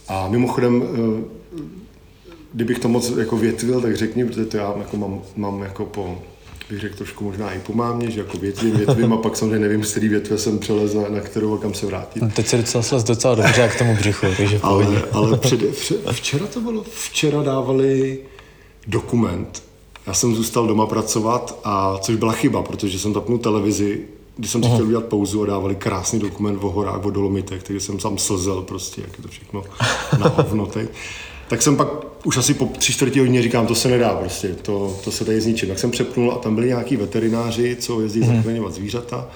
A 0.08 0.28
mimochodem, 0.28 0.84
eh, 0.84 1.62
kdybych 2.54 2.80
to 2.80 2.90
moc 2.90 3.10
jako 3.10 3.38
větvil, 3.38 3.82
tak 3.82 3.98
řekni, 3.98 4.26
protože 4.26 4.46
to 4.46 4.58
já 4.58 4.74
jako 4.78 4.98
mám, 4.98 5.22
mám 5.36 5.62
jako 5.62 5.86
po, 5.86 6.22
bych 6.72 6.80
řekl 6.80 6.96
trošku 6.96 7.24
možná 7.24 7.52
i 7.52 7.60
po 7.60 7.74
mámě, 7.74 8.12
že 8.12 8.20
jako 8.20 8.38
větvím, 8.38 8.78
větvím 8.78 9.14
a 9.14 9.18
pak 9.18 9.38
samozřejmě 9.38 9.60
nevím, 9.60 9.84
z 9.84 9.92
který 9.92 10.08
větve 10.08 10.38
jsem 10.38 10.60
přelez 10.60 10.94
na, 10.94 11.10
na 11.10 11.20
kterou 11.20 11.54
a 11.54 11.58
kam 11.58 11.74
se 11.74 11.86
vrátit. 11.86 12.22
No, 12.22 12.30
teď 12.30 12.48
se 12.48 12.58
docela 12.58 12.84
slez 12.84 13.04
docela 13.04 13.36
dobře 13.36 13.62
jak 13.62 13.76
k 13.76 13.78
tomu 13.78 13.96
břichu, 13.96 14.26
takže. 14.38 14.60
Ale, 14.64 14.86
ale 15.12 15.38
před, 15.38 15.76
před, 15.76 16.12
včera 16.12 16.48
to 16.48 16.62
bylo, 16.62 16.84
včera 16.84 17.44
dávali 17.44 18.20
dokument. 18.88 19.64
Já 20.08 20.14
jsem 20.14 20.36
zůstal 20.36 20.68
doma 20.68 20.86
pracovat, 20.86 21.60
a 21.64 21.98
což 21.98 22.16
byla 22.16 22.32
chyba, 22.32 22.64
protože 22.64 23.00
jsem 23.00 23.14
zapnul 23.14 23.38
televizi, 23.38 24.02
když 24.38 24.52
jsem 24.52 24.64
si 24.64 24.70
chtěl 24.70 24.86
udělat 24.86 25.06
pauzu 25.06 25.44
a 25.44 25.46
dávali 25.46 25.76
krásný 25.76 26.20
dokument 26.20 26.64
o 26.64 26.70
horách, 26.70 27.06
o 27.06 27.10
dolomitech, 27.10 27.64
takže 27.64 27.80
jsem 27.80 27.98
tam 27.98 28.18
slzel 28.18 28.62
prostě, 28.62 29.02
jak 29.02 29.18
je 29.18 29.24
to 29.24 29.30
všechno 29.30 29.64
na 30.20 30.28
hovno 30.28 30.66
teď. 30.66 30.90
Tak 31.52 31.62
jsem 31.62 31.76
pak 31.76 31.88
už 32.24 32.38
asi 32.38 32.54
po 32.54 32.66
tři 32.66 32.94
čtvrtě 32.94 33.20
hodině 33.20 33.42
říkám, 33.42 33.68
to 33.68 33.76
se 33.76 33.88
nedá 33.88 34.10
prostě, 34.10 34.48
to, 34.62 34.98
to 35.04 35.12
se 35.12 35.26
tady 35.26 35.42
zničím. 35.42 35.70
Tak 35.70 35.80
jsem 35.80 35.92
přepnul 35.92 36.32
a 36.32 36.36
tam 36.36 36.56
byli 36.56 36.68
nějaký 36.68 36.96
veterináři, 36.96 37.78
co 37.80 38.02
jezdí 38.02 38.20
zachraňovat 38.20 38.74
zvířata. 38.74 39.28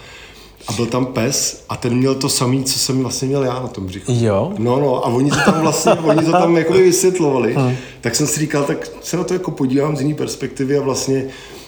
A 0.68 0.74
byl 0.74 0.86
tam 0.86 1.06
pes 1.06 1.66
a 1.70 1.78
ten 1.78 1.96
měl 1.96 2.16
to 2.16 2.30
samý, 2.30 2.64
co 2.64 2.80
jsem 2.80 3.02
vlastně 3.02 3.28
měl 3.28 3.44
já 3.44 3.54
na 3.54 3.68
tom 3.68 3.86
břichu. 3.86 4.12
Jo? 4.16 4.54
No, 4.58 4.80
no, 4.80 5.06
a 5.06 5.08
oni 5.08 5.30
to 5.30 5.38
tam 5.46 5.62
vlastně, 5.62 5.92
oni 5.92 6.26
to 6.26 6.32
tam 6.32 6.58
jako 6.58 6.74
vysvětlovali. 6.74 7.56
Tak 8.02 8.16
jsem 8.16 8.28
si 8.28 8.40
říkal, 8.40 8.64
tak 8.64 8.92
se 9.02 9.18
na 9.18 9.24
to 9.24 9.34
jako 9.34 9.52
podívám 9.52 9.98
z 9.98 10.02
jiné 10.02 10.16
perspektivy 10.16 10.78
a 10.78 10.82
vlastně 10.82 11.28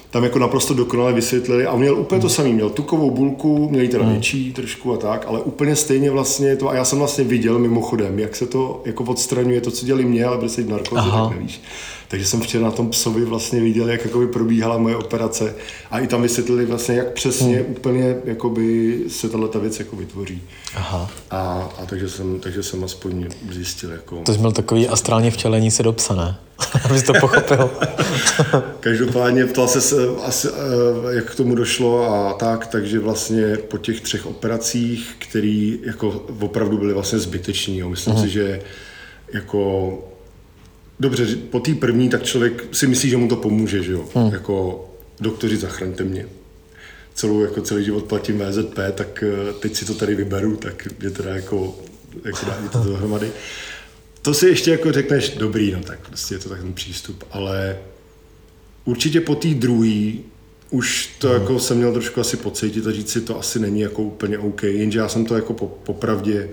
tam 0.09 0.23
jako 0.23 0.39
naprosto 0.39 0.73
dokonale 0.73 1.13
vysvětlili 1.13 1.65
a 1.65 1.71
on 1.71 1.79
měl 1.79 1.99
úplně 1.99 2.21
to 2.21 2.29
samý, 2.29 2.53
měl 2.53 2.69
tukovou 2.69 3.11
bulku, 3.11 3.69
měl 3.69 3.81
ji 3.81 3.89
teda 3.89 4.05
větší 4.05 4.53
trošku 4.53 4.93
a 4.93 4.97
tak, 4.97 5.25
ale 5.27 5.39
úplně 5.39 5.75
stejně 5.75 6.11
vlastně 6.11 6.55
to, 6.55 6.69
a 6.69 6.75
já 6.75 6.85
jsem 6.85 6.99
vlastně 6.99 7.23
viděl 7.23 7.59
mimochodem, 7.59 8.19
jak 8.19 8.35
se 8.35 8.47
to 8.47 8.81
jako 8.85 9.03
odstraňuje, 9.03 9.61
to, 9.61 9.71
co 9.71 9.85
dělali 9.85 10.05
mě, 10.05 10.25
ale 10.25 10.49
jsi 10.49 10.63
v 10.63 10.69
narkozi, 10.69 11.01
Aha. 11.01 11.27
tak 11.27 11.37
nevíš. 11.37 11.61
Takže 12.07 12.25
jsem 12.25 12.41
včera 12.41 12.63
na 12.63 12.71
tom 12.71 12.89
psovi 12.89 13.25
vlastně 13.25 13.59
viděl, 13.59 13.89
jak 13.89 14.05
jakoby 14.05 14.27
probíhala 14.27 14.77
moje 14.77 14.95
operace 14.95 15.55
a 15.91 15.99
i 15.99 16.07
tam 16.07 16.21
vysvětlili 16.21 16.65
vlastně, 16.65 16.95
jak 16.95 17.13
přesně 17.13 17.61
úplně 17.61 18.15
jakoby 18.25 18.99
se 19.07 19.29
tahle 19.29 19.47
ta 19.47 19.59
věc 19.59 19.79
jako 19.79 19.95
vytvoří. 19.95 20.41
Aha. 20.75 21.11
A, 21.31 21.69
a 21.81 21.85
takže, 21.85 22.09
jsem, 22.09 22.39
takže 22.39 22.63
jsem 22.63 22.83
aspoň 22.83 23.27
zjistil, 23.51 23.91
jako... 23.91 24.21
To 24.25 24.33
jsi 24.33 24.39
měl 24.39 24.51
takový 24.51 24.87
astrálně 24.87 25.31
včelení 25.31 25.71
se 25.71 25.83
do 25.83 25.93
psa, 25.93 26.15
ne? 26.15 26.37
Abys 26.83 27.03
to 27.03 27.13
pochopil. 27.13 27.69
Každopádně 28.79 29.45
ptal 29.45 29.67
se, 29.67 29.81
se 29.81 29.95
asi, 30.23 30.47
eh, 30.47 31.15
jak 31.15 31.31
k 31.31 31.35
tomu 31.35 31.55
došlo 31.55 32.11
a 32.11 32.33
tak, 32.33 32.67
takže 32.67 32.99
vlastně 32.99 33.57
po 33.57 33.77
těch 33.77 34.01
třech 34.01 34.25
operacích, 34.25 35.15
které 35.19 35.77
jako 35.83 36.25
opravdu 36.39 36.77
byly 36.77 36.93
vlastně 36.93 37.19
zbyteční, 37.19 37.77
jo. 37.77 37.89
myslím 37.89 38.17
si, 38.17 38.29
že 38.29 38.61
jako 39.33 39.93
dobře, 40.99 41.25
po 41.35 41.59
té 41.59 41.75
první, 41.75 42.09
tak 42.09 42.23
člověk 42.23 42.63
si 42.71 42.87
myslí, 42.87 43.09
že 43.09 43.17
mu 43.17 43.27
to 43.27 43.35
pomůže, 43.35 43.83
že 43.83 43.91
jo. 43.91 44.05
Jako 44.31 44.85
doktoři, 45.19 45.57
zachraňte 45.57 46.03
mě. 46.03 46.25
Celou, 47.13 47.41
jako 47.41 47.61
celý 47.61 47.85
život 47.85 48.03
platím 48.03 48.39
VZP, 48.39 48.79
tak 48.95 49.23
eh, 49.23 49.53
teď 49.53 49.75
si 49.75 49.85
to 49.85 49.93
tady 49.93 50.15
vyberu, 50.15 50.55
tak 50.55 50.87
je 51.03 51.09
teda 51.09 51.35
jako, 51.35 51.75
jako 52.25 52.45
dá 52.45 52.57
to 52.71 52.83
dohromady. 52.83 53.31
To 54.27 54.33
si 54.33 54.47
ještě 54.47 54.71
jako 54.71 54.91
řekneš, 54.91 55.29
dobrý, 55.29 55.71
no 55.71 55.83
tak 55.83 56.07
prostě 56.07 56.35
je 56.35 56.39
to 56.39 56.49
tak 56.49 56.61
ten 56.61 56.73
přístup, 56.73 57.23
ale 57.31 57.77
určitě 58.85 59.21
po 59.21 59.35
té 59.35 59.47
druhé 59.47 60.11
už 60.69 61.15
to 61.19 61.29
hmm. 61.29 61.41
jako 61.41 61.59
jsem 61.59 61.77
měl 61.77 61.93
trošku 61.93 62.19
asi 62.19 62.37
pocítit 62.37 62.87
a 62.87 62.91
říct 62.91 63.09
si, 63.09 63.21
to 63.21 63.39
asi 63.39 63.59
není 63.59 63.81
jako 63.81 64.03
úplně 64.03 64.37
OK, 64.37 64.63
jenže 64.63 64.99
já 64.99 65.09
jsem 65.09 65.25
to 65.25 65.35
jako 65.35 65.53
po, 65.53 65.67
popravdě 65.67 66.49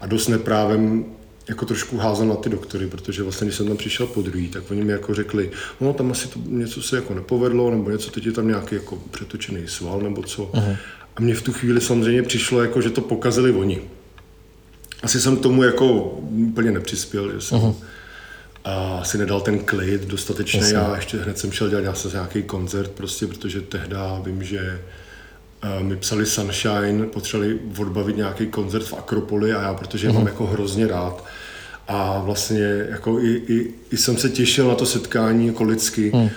a 0.00 0.06
dost 0.06 0.28
neprávem 0.28 1.04
jako 1.48 1.66
trošku 1.66 1.96
házel 1.96 2.26
na 2.26 2.36
ty 2.36 2.48
doktory, 2.48 2.86
protože 2.86 3.22
vlastně, 3.22 3.44
když 3.44 3.56
jsem 3.56 3.68
tam 3.68 3.76
přišel 3.76 4.06
po 4.06 4.22
druhý, 4.22 4.48
tak 4.48 4.70
oni 4.70 4.84
mi 4.84 4.92
jako 4.92 5.14
řekli, 5.14 5.50
no 5.80 5.92
tam 5.92 6.10
asi 6.10 6.28
to 6.28 6.40
něco 6.46 6.82
se 6.82 6.96
jako 6.96 7.14
nepovedlo, 7.14 7.70
nebo 7.70 7.90
něco, 7.90 8.10
teď 8.10 8.26
je 8.26 8.32
tam 8.32 8.48
nějaký 8.48 8.74
jako 8.74 8.98
přetočený 9.10 9.62
sval, 9.66 10.00
nebo 10.00 10.22
co. 10.22 10.44
Uh-huh. 10.44 10.76
A 11.16 11.20
mně 11.20 11.34
v 11.34 11.42
tu 11.42 11.52
chvíli 11.52 11.80
samozřejmě 11.80 12.22
přišlo, 12.22 12.62
jako, 12.62 12.80
že 12.80 12.90
to 12.90 13.00
pokazili 13.00 13.52
oni. 13.52 13.80
Asi 15.02 15.20
jsem 15.20 15.36
tomu 15.36 15.62
jako 15.62 16.02
úplně 16.28 16.70
nepřispěl, 16.70 17.32
že 17.32 17.40
jsem 17.40 17.58
uh-huh. 17.58 17.74
a 18.64 18.98
asi 19.00 19.18
nedal 19.18 19.40
ten 19.40 19.58
klid 19.58 20.04
dostatečně. 20.04 20.60
Jasně. 20.60 20.76
Já 20.76 20.96
ještě 20.96 21.18
hned 21.18 21.38
jsem 21.38 21.52
šel 21.52 21.70
dělat 21.70 21.84
zase 21.84 22.08
nějaký 22.08 22.42
koncert, 22.42 22.90
prostě, 22.90 23.26
protože 23.26 23.60
tehdy 23.60 23.96
vím, 24.24 24.42
že 24.42 24.80
uh, 25.78 25.86
mi 25.86 25.96
psali 25.96 26.26
Sunshine, 26.26 27.06
potřebovali 27.06 27.58
odbavit 27.78 28.16
nějaký 28.16 28.46
koncert 28.46 28.84
v 28.84 28.94
Akropoli 28.94 29.52
a 29.52 29.62
já, 29.62 29.74
protože 29.74 30.08
uh-huh. 30.08 30.14
mám 30.14 30.26
jako 30.26 30.46
hrozně 30.46 30.86
rád, 30.86 31.24
a 31.88 32.22
vlastně 32.24 32.86
jako 32.90 33.20
i, 33.20 33.42
i, 33.48 33.74
i 33.90 33.96
jsem 33.96 34.16
se 34.16 34.28
těšil 34.28 34.68
na 34.68 34.74
to 34.74 34.86
setkání 34.86 35.46
jako 35.46 35.64
lidsky. 35.64 36.10
Hmm. 36.14 36.30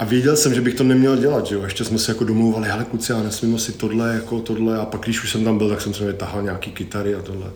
A 0.00 0.04
věděl 0.04 0.36
jsem, 0.36 0.54
že 0.54 0.60
bych 0.60 0.74
to 0.74 0.84
neměl 0.84 1.16
dělat, 1.16 1.46
že 1.46 1.54
jo. 1.54 1.62
Ještě 1.62 1.84
jsme 1.84 1.98
se 1.98 2.12
jako 2.12 2.24
domluvali, 2.24 2.68
ale 2.68 2.84
kluci, 2.84 3.12
já 3.12 3.22
nesmím 3.22 3.58
si 3.58 3.72
tohle, 3.72 4.14
jako 4.14 4.40
tohle. 4.40 4.78
A 4.78 4.86
pak, 4.86 5.00
když 5.00 5.22
už 5.22 5.30
jsem 5.32 5.44
tam 5.44 5.58
byl, 5.58 5.68
tak 5.68 5.80
jsem 5.80 5.94
se 5.94 6.12
tahal 6.12 6.42
nějaký 6.42 6.70
kytary 6.70 7.14
a 7.14 7.22
tohle. 7.22 7.50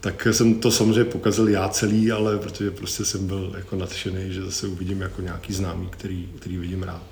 Tak 0.00 0.26
jsem 0.30 0.54
to 0.54 0.70
samozřejmě 0.70 1.04
pokazil 1.04 1.48
já 1.48 1.68
celý, 1.68 2.12
ale 2.12 2.38
protože 2.38 2.70
prostě 2.70 3.04
jsem 3.04 3.26
byl 3.26 3.52
jako 3.56 3.76
nadšený, 3.76 4.32
že 4.32 4.42
zase 4.42 4.66
uvidím 4.66 5.00
jako 5.00 5.22
nějaký 5.22 5.52
známý, 5.52 5.88
který, 5.90 6.28
který 6.38 6.56
vidím 6.56 6.82
rád. 6.82 7.02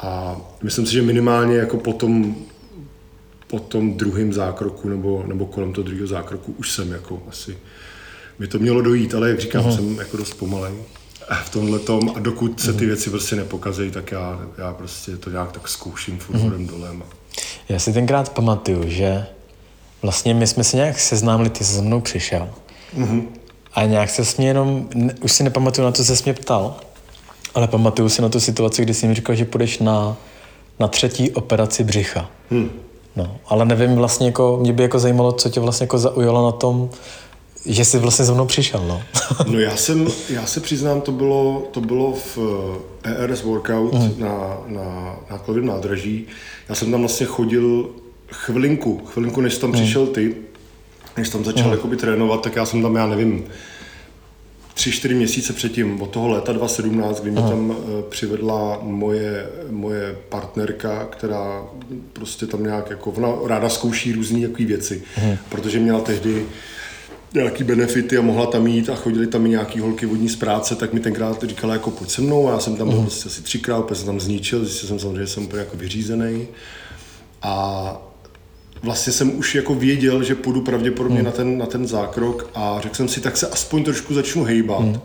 A 0.00 0.36
myslím 0.62 0.86
si, 0.86 0.92
že 0.92 1.02
minimálně 1.02 1.56
jako 1.56 1.76
po 1.76 1.92
tom, 1.92 2.36
po 3.46 3.58
tom 3.58 3.96
druhém 3.96 4.32
zákroku 4.32 4.88
nebo, 4.88 5.24
nebo 5.26 5.46
kolem 5.46 5.72
toho 5.72 5.84
druhého 5.84 6.06
zákroku 6.06 6.54
už 6.58 6.72
jsem 6.72 6.92
jako 6.92 7.22
asi 7.28 7.58
mi 8.38 8.46
to 8.46 8.58
mělo 8.58 8.80
dojít, 8.80 9.14
ale 9.14 9.28
jak 9.28 9.40
říkám, 9.40 9.64
uh-huh. 9.64 9.76
jsem 9.76 9.98
jako 9.98 10.16
dost 10.16 10.34
pomalej 10.34 10.74
v 11.34 11.50
tomhle 11.50 11.78
tom 11.78 12.12
a 12.16 12.20
dokud 12.20 12.60
se 12.60 12.72
ty 12.72 12.86
věci 12.86 13.10
prostě 13.10 13.36
nepokazí, 13.36 13.90
tak 13.90 14.12
já, 14.12 14.40
já 14.58 14.72
prostě 14.72 15.16
to 15.16 15.30
nějak 15.30 15.52
tak 15.52 15.68
zkouším 15.68 16.18
furt 16.18 16.36
uh-huh. 16.36 16.66
dolem. 16.66 17.02
Já 17.68 17.78
si 17.78 17.92
tenkrát 17.92 18.28
pamatuju, 18.28 18.82
že 18.86 19.26
vlastně 20.02 20.34
my 20.34 20.46
jsme 20.46 20.64
se 20.64 20.76
nějak 20.76 20.98
seznámili, 20.98 21.50
ty 21.50 21.64
jsi 21.64 21.74
se 21.74 21.82
mnou 21.82 22.00
přišel 22.00 22.48
uh-huh. 22.98 23.22
a 23.74 23.84
nějak 23.84 24.10
se 24.10 24.22
mě 24.38 24.48
jenom, 24.48 24.88
už 25.20 25.32
si 25.32 25.44
nepamatuju 25.44 25.84
na 25.84 25.92
to, 25.92 26.04
co 26.04 26.16
jsi 26.16 26.22
mě 26.24 26.34
ptal, 26.34 26.76
ale 27.54 27.68
pamatuju 27.68 28.08
si 28.08 28.22
na 28.22 28.28
tu 28.28 28.40
situaci, 28.40 28.82
kdy 28.82 28.94
jsi 28.94 29.06
mi 29.06 29.14
říkal, 29.14 29.36
že 29.36 29.44
půjdeš 29.44 29.78
na, 29.78 30.16
na 30.78 30.88
třetí 30.88 31.30
operaci 31.30 31.84
břicha. 31.84 32.30
Hmm. 32.50 32.70
No, 33.16 33.36
ale 33.46 33.64
nevím 33.64 33.94
vlastně, 33.94 34.26
jako, 34.26 34.58
mě 34.60 34.72
by 34.72 34.82
jako 34.82 34.98
zajímalo, 34.98 35.32
co 35.32 35.48
tě 35.48 35.60
vlastně 35.60 35.84
jako 35.84 35.98
zaujalo 35.98 36.46
na 36.46 36.52
tom, 36.52 36.90
že 37.66 37.84
jsi 37.84 37.98
vlastně 37.98 38.24
za 38.24 38.34
mnou 38.34 38.46
přišel, 38.46 38.84
no. 38.88 39.02
no 39.46 39.58
já 39.58 39.76
jsem, 39.76 40.06
já 40.30 40.46
se 40.46 40.60
přiznám, 40.60 41.00
to 41.00 41.12
bylo, 41.12 41.68
to 41.70 41.80
bylo 41.80 42.12
v 42.12 42.38
ERS 43.02 43.42
Workout 43.42 43.94
mm. 43.94 44.14
na, 44.18 44.58
na 44.66 45.16
nákladovém 45.30 45.66
nádraží. 45.66 46.26
Já 46.68 46.74
jsem 46.74 46.90
tam 46.90 47.00
vlastně 47.00 47.26
chodil 47.26 47.90
chvilinku, 48.32 49.02
chvilinku, 49.06 49.40
než 49.40 49.58
tam 49.58 49.70
mm. 49.70 49.76
přišel 49.76 50.06
ty, 50.06 50.34
než 51.16 51.28
tam 51.28 51.44
začal 51.44 51.66
mm. 51.66 51.72
jakoby 51.72 51.96
trénovat, 51.96 52.42
tak 52.42 52.56
já 52.56 52.66
jsem 52.66 52.82
tam, 52.82 52.94
já 52.94 53.06
nevím, 53.06 53.44
tři, 54.74 54.92
čtyři 54.92 55.14
měsíce 55.14 55.52
předtím, 55.52 56.02
od 56.02 56.10
toho 56.10 56.28
léta 56.28 56.52
2017, 56.52 57.20
kdy 57.20 57.30
mě 57.30 57.40
mm. 57.40 57.48
tam 57.48 57.70
uh, 57.70 57.76
přivedla 58.08 58.78
moje, 58.82 59.46
moje 59.70 60.16
partnerka, 60.28 61.04
která 61.10 61.62
prostě 62.12 62.46
tam 62.46 62.62
nějak 62.62 62.90
jako, 62.90 63.10
ona 63.10 63.28
ráda 63.46 63.68
zkouší 63.68 64.12
různé 64.12 64.48
věci, 64.48 65.02
mm. 65.24 65.36
protože 65.48 65.78
měla 65.78 66.00
tehdy 66.00 66.46
nějaký 67.34 67.64
benefity 67.64 68.16
a 68.16 68.22
mohla 68.22 68.46
tam 68.46 68.66
jít 68.66 68.90
a 68.90 68.94
chodili 68.94 69.26
tam 69.26 69.46
i 69.46 69.48
nějaký 69.48 69.80
holky 69.80 70.06
vodní 70.06 70.28
z 70.28 70.36
práce, 70.36 70.74
tak 70.74 70.92
mi 70.92 71.00
tenkrát 71.00 71.44
říkala 71.44 71.72
jako 71.72 71.90
pojď 71.90 72.10
se 72.10 72.22
mnou 72.22 72.48
a 72.48 72.52
já 72.52 72.60
jsem 72.60 72.76
tam 72.76 72.88
byl 72.88 72.98
uh-huh. 72.98 73.02
prostě 73.02 73.28
asi 73.28 73.42
třikrát, 73.42 73.78
úplně 73.78 73.96
jsem 73.96 74.06
tam 74.06 74.20
zničil, 74.20 74.64
zjistil 74.64 74.88
jsem 74.88 74.98
samozřejmě, 74.98 75.20
že 75.20 75.32
jsem 75.32 75.44
úplně 75.44 75.60
jako 75.60 75.76
vyřízený 75.76 76.48
a 77.42 77.96
vlastně 78.82 79.12
jsem 79.12 79.38
už 79.38 79.54
jako 79.54 79.74
věděl, 79.74 80.22
že 80.22 80.34
půjdu 80.34 80.60
pravděpodobně 80.60 81.20
uh-huh. 81.20 81.24
na, 81.24 81.30
ten, 81.30 81.58
na 81.58 81.66
ten 81.66 81.86
zákrok 81.86 82.50
a 82.54 82.78
řekl 82.82 82.94
jsem 82.94 83.08
si, 83.08 83.20
tak 83.20 83.36
se 83.36 83.46
aspoň 83.48 83.84
trošku 83.84 84.14
začnu 84.14 84.44
hejbat, 84.44 84.80
uh-huh. 84.80 85.00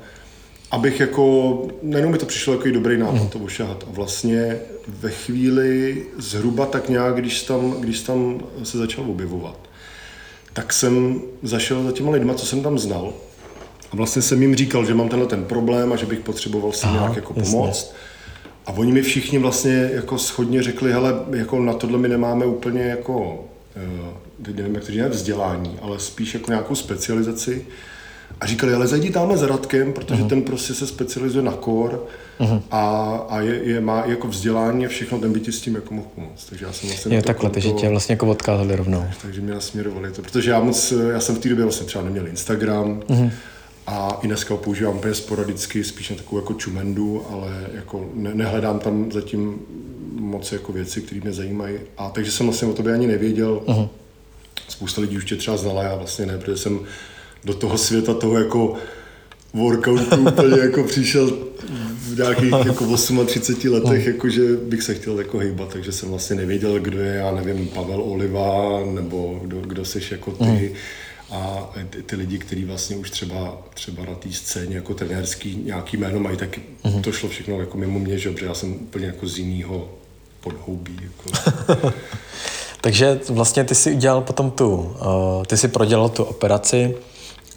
abych 0.72 1.00
jako, 1.00 1.68
nejenom 1.82 2.12
mi 2.12 2.18
to 2.18 2.26
přišlo 2.26 2.54
jako 2.54 2.70
dobrý 2.70 2.98
nápad 2.98 3.16
uh-huh. 3.16 3.30
to 3.30 3.40
ošahat 3.40 3.84
a 3.88 3.92
vlastně 3.92 4.60
ve 4.88 5.10
chvíli 5.10 6.04
zhruba 6.18 6.66
tak 6.66 6.90
nějak, 6.90 7.16
když 7.16 7.42
tam, 7.42 7.72
když 7.72 8.00
tam 8.00 8.40
se 8.64 8.78
začal 8.78 9.04
objevovat, 9.10 9.73
tak 10.54 10.74
jsem 10.74 11.22
zašel 11.44 11.84
za 11.84 11.92
těma 11.92 12.12
lidma, 12.12 12.34
co 12.34 12.46
jsem 12.46 12.64
tam 12.64 12.80
znal. 12.80 13.14
A 13.92 13.96
vlastně 13.96 14.22
jsem 14.22 14.42
jim 14.42 14.56
říkal, 14.56 14.86
že 14.86 14.94
mám 14.94 15.10
tenhle 15.10 15.28
ten 15.28 15.44
problém 15.44 15.94
a 15.94 15.96
že 15.96 16.06
bych 16.06 16.20
potřeboval 16.20 16.72
si 16.72 16.86
Aha, 16.86 17.00
nějak 17.00 17.16
jako 17.16 17.34
pomoct. 17.34 17.94
A 18.66 18.72
oni 18.72 18.92
mi 18.92 19.02
všichni 19.02 19.38
vlastně 19.38 19.90
jako 19.94 20.18
schodně 20.18 20.64
řekli, 20.64 20.92
hele, 20.92 21.14
jako 21.32 21.60
na 21.60 21.74
tohle 21.74 21.98
my 21.98 22.08
nemáme 22.08 22.46
úplně 22.46 22.82
jako, 22.82 23.46
eh, 23.76 24.44
teď 24.44 24.56
nevím, 24.56 24.76
jak 24.76 24.84
to 24.84 24.92
říct, 24.92 25.04
vzdělání, 25.10 25.80
ale 25.82 26.00
spíš 26.00 26.34
jako 26.34 26.52
nějakou 26.52 26.76
specializaci. 26.76 27.66
A 28.42 28.46
říkali, 28.46 28.74
ale 28.74 28.88
zajdi 28.88 29.10
tamhle 29.10 29.38
za 29.38 29.48
Radkem, 29.48 29.94
protože 29.94 30.24
uh-huh. 30.24 30.28
ten 30.28 30.42
prostě 30.42 30.74
se 30.74 30.88
specializuje 30.88 31.44
na 31.44 31.52
kor 31.52 32.08
uh-huh. 32.40 32.62
a, 32.72 33.16
a 33.30 33.40
je, 33.42 33.64
je, 33.64 33.82
má 33.82 34.06
jako 34.06 34.28
vzdělání 34.28 34.86
a 34.86 34.90
všechno, 34.90 35.20
ten 35.20 35.34
by 35.34 35.40
ti 35.40 35.52
s 35.52 35.62
tím 35.62 35.76
jako 35.76 35.94
mohl 35.94 36.08
pomoct. 36.16 36.46
Takže 36.50 36.66
já 36.66 36.74
jsem 36.74 36.90
vlastně... 36.90 37.16
Je 37.16 37.22
takhle, 37.22 37.50
takže 37.50 37.72
tě 37.72 37.90
vlastně 37.90 38.14
jako 38.14 38.28
odkázali 38.28 38.76
rovnou. 38.76 39.06
Takže 39.22 39.42
mě 39.42 39.54
nasměrovali 39.54 40.12
to, 40.12 40.22
protože 40.22 40.52
já 40.52 40.60
moc, 40.60 40.94
já 41.12 41.20
jsem 41.20 41.36
v 41.36 41.40
té 41.40 41.50
době 41.50 41.66
vlastně 41.66 41.88
třeba 41.88 42.04
neměl 42.04 42.28
Instagram, 42.28 43.00
uh-huh. 43.08 43.32
A 43.88 44.20
i 44.22 44.28
dneska 44.28 44.54
ho 44.54 44.58
používám 44.58 44.98
úplně 44.98 45.14
sporadicky, 45.14 45.84
spíš 45.84 46.10
na 46.10 46.16
takovou 46.16 46.42
jako 46.42 46.54
čumendu, 46.54 47.26
ale 47.30 47.68
jako 47.74 48.10
ne, 48.14 48.32
nehledám 48.34 48.80
tam 48.80 49.12
zatím 49.12 49.60
moc 50.14 50.52
jako 50.52 50.72
věci, 50.72 51.02
které 51.02 51.22
mě 51.22 51.34
zajímají. 51.34 51.78
A 51.98 52.10
takže 52.10 52.32
jsem 52.32 52.46
vlastně 52.46 52.68
o 52.68 52.74
tobě 52.74 52.94
ani 52.94 53.08
nevěděl. 53.08 53.62
Uh-huh. 53.66 53.90
Spousta 54.68 55.02
lidí 55.02 55.18
už 55.18 55.26
tě 55.26 55.36
třeba 55.36 55.58
znala, 55.58 55.84
já 55.84 55.96
vlastně 55.96 56.26
ne, 56.26 56.38
protože 56.38 56.58
jsem 56.58 56.80
do 57.46 57.54
toho 57.54 57.78
světa 57.78 58.14
toho 58.14 58.38
jako 58.38 58.76
workoutu 59.54 60.16
úplně 60.16 60.60
jako 60.62 60.84
přišel 60.84 61.38
v 61.98 62.18
nějakých 62.18 62.52
jako 62.66 62.98
38 63.26 63.74
letech, 63.74 64.06
jako 64.06 64.30
že 64.30 64.42
bych 64.56 64.84
se 64.84 64.94
chtěl 64.94 65.20
jako 65.20 65.38
hýbat, 65.38 65.70
takže 65.74 65.92
jsem 65.92 66.10
vlastně 66.10 66.36
nevěděl, 66.36 66.80
kdo 66.80 67.00
je, 67.00 67.16
já 67.16 67.32
nevím, 67.32 67.68
Pavel 67.68 68.02
Oliva, 68.02 68.80
nebo 68.86 69.40
kdo, 69.44 69.62
kdo 69.62 69.86
jsi 69.86 70.02
jako 70.12 70.32
ty. 70.32 70.44
Mm. 70.46 70.76
A 71.32 71.70
ty, 71.90 72.04
ty 72.04 72.16
lidi, 72.16 72.38
kteří 72.38 72.66
vlastně 72.66 72.96
už 72.96 73.12
třeba, 73.12 73.58
třeba 73.74 74.06
na 74.06 74.16
té 74.16 74.32
scéně 74.32 74.76
jako 74.76 74.94
trenérský 74.94 75.62
nějaký 75.66 75.98
jméno 75.98 76.20
mají, 76.20 76.38
tak 76.38 76.60
mm. 76.84 77.02
to 77.02 77.12
šlo 77.12 77.30
všechno 77.30 77.60
jako 77.60 77.78
mimo 77.78 78.00
mě, 78.00 78.18
že 78.18 78.34
já 78.46 78.54
jsem 78.54 78.74
úplně 78.74 79.06
jako 79.06 79.28
z 79.28 79.38
jiného 79.40 79.90
podhoubí. 80.40 80.98
Jako. 81.04 81.54
takže 82.82 83.20
vlastně 83.30 83.64
ty 83.64 83.76
si 83.76 83.92
udělal 83.92 84.22
potom 84.22 84.52
tu, 84.52 84.76
uh, 84.76 85.44
ty 85.48 85.58
si 85.58 85.68
prodělal 85.68 86.10
tu 86.10 86.24
operaci, 86.24 86.96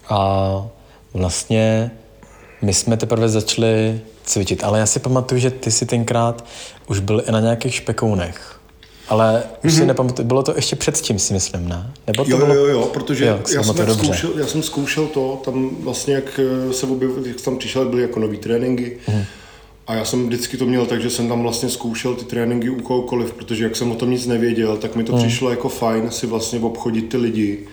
a 0.09 0.67
vlastně 1.13 1.91
my 2.61 2.73
jsme 2.73 2.97
teprve 2.97 3.29
začali 3.29 4.01
cvičit, 4.23 4.63
ale 4.63 4.79
já 4.79 4.85
si 4.85 4.99
pamatuju, 4.99 5.41
že 5.41 5.51
ty 5.51 5.71
si 5.71 5.85
tenkrát 5.85 6.45
už 6.87 6.99
byl 6.99 7.23
i 7.27 7.31
na 7.31 7.39
nějakých 7.39 7.75
špekounech. 7.75 8.59
Ale 9.09 9.43
už 9.63 9.71
mm-hmm. 9.71 9.75
si 9.75 9.79
mhm. 9.79 9.87
nepamatuju, 9.87 10.27
bylo 10.27 10.43
to 10.43 10.55
ještě 10.55 10.75
předtím, 10.75 11.19
si 11.19 11.33
myslím, 11.33 11.69
ne? 11.69 11.93
Nebo 12.07 12.25
to 12.25 12.31
jo, 12.31 12.37
bylo... 12.37 12.53
jo, 12.53 12.65
jo, 12.65 12.85
protože 12.93 13.25
jo, 13.25 13.39
já, 13.55 13.63
jsem 13.63 13.75
to 13.75 13.93
zkoušel, 13.93 14.31
já 14.39 14.47
jsem 14.47 14.63
zkoušel 14.63 15.07
to, 15.07 15.41
tam 15.45 15.69
vlastně, 15.79 16.13
jak 16.13 16.39
eh, 16.39 16.73
se 16.73 16.85
objevil, 16.85 17.25
jak 17.25 17.41
tam 17.41 17.57
přišel, 17.57 17.89
byly 17.89 18.01
jako 18.01 18.19
nový 18.19 18.37
tréninky. 18.37 18.97
Mm. 19.07 19.23
A 19.87 19.95
já 19.95 20.05
jsem 20.05 20.27
vždycky 20.27 20.57
to 20.57 20.65
měl 20.65 20.85
tak, 20.85 21.01
že 21.01 21.09
jsem 21.09 21.27
tam 21.27 21.41
vlastně 21.41 21.69
zkoušel 21.69 22.15
ty 22.15 22.25
tréninky 22.25 22.69
u 22.69 22.81
kohokoliv, 22.81 23.33
protože 23.33 23.63
jak 23.63 23.75
jsem 23.75 23.91
o 23.91 23.95
tom 23.95 24.11
nic 24.11 24.25
nevěděl, 24.25 24.77
tak 24.77 24.95
mi 24.95 25.03
to 25.03 25.13
mm. 25.13 25.19
přišlo 25.19 25.49
jako 25.49 25.69
fajn 25.69 26.11
si 26.11 26.27
vlastně 26.27 26.59
obchodit 26.59 27.09
ty 27.09 27.17
lidi 27.17 27.67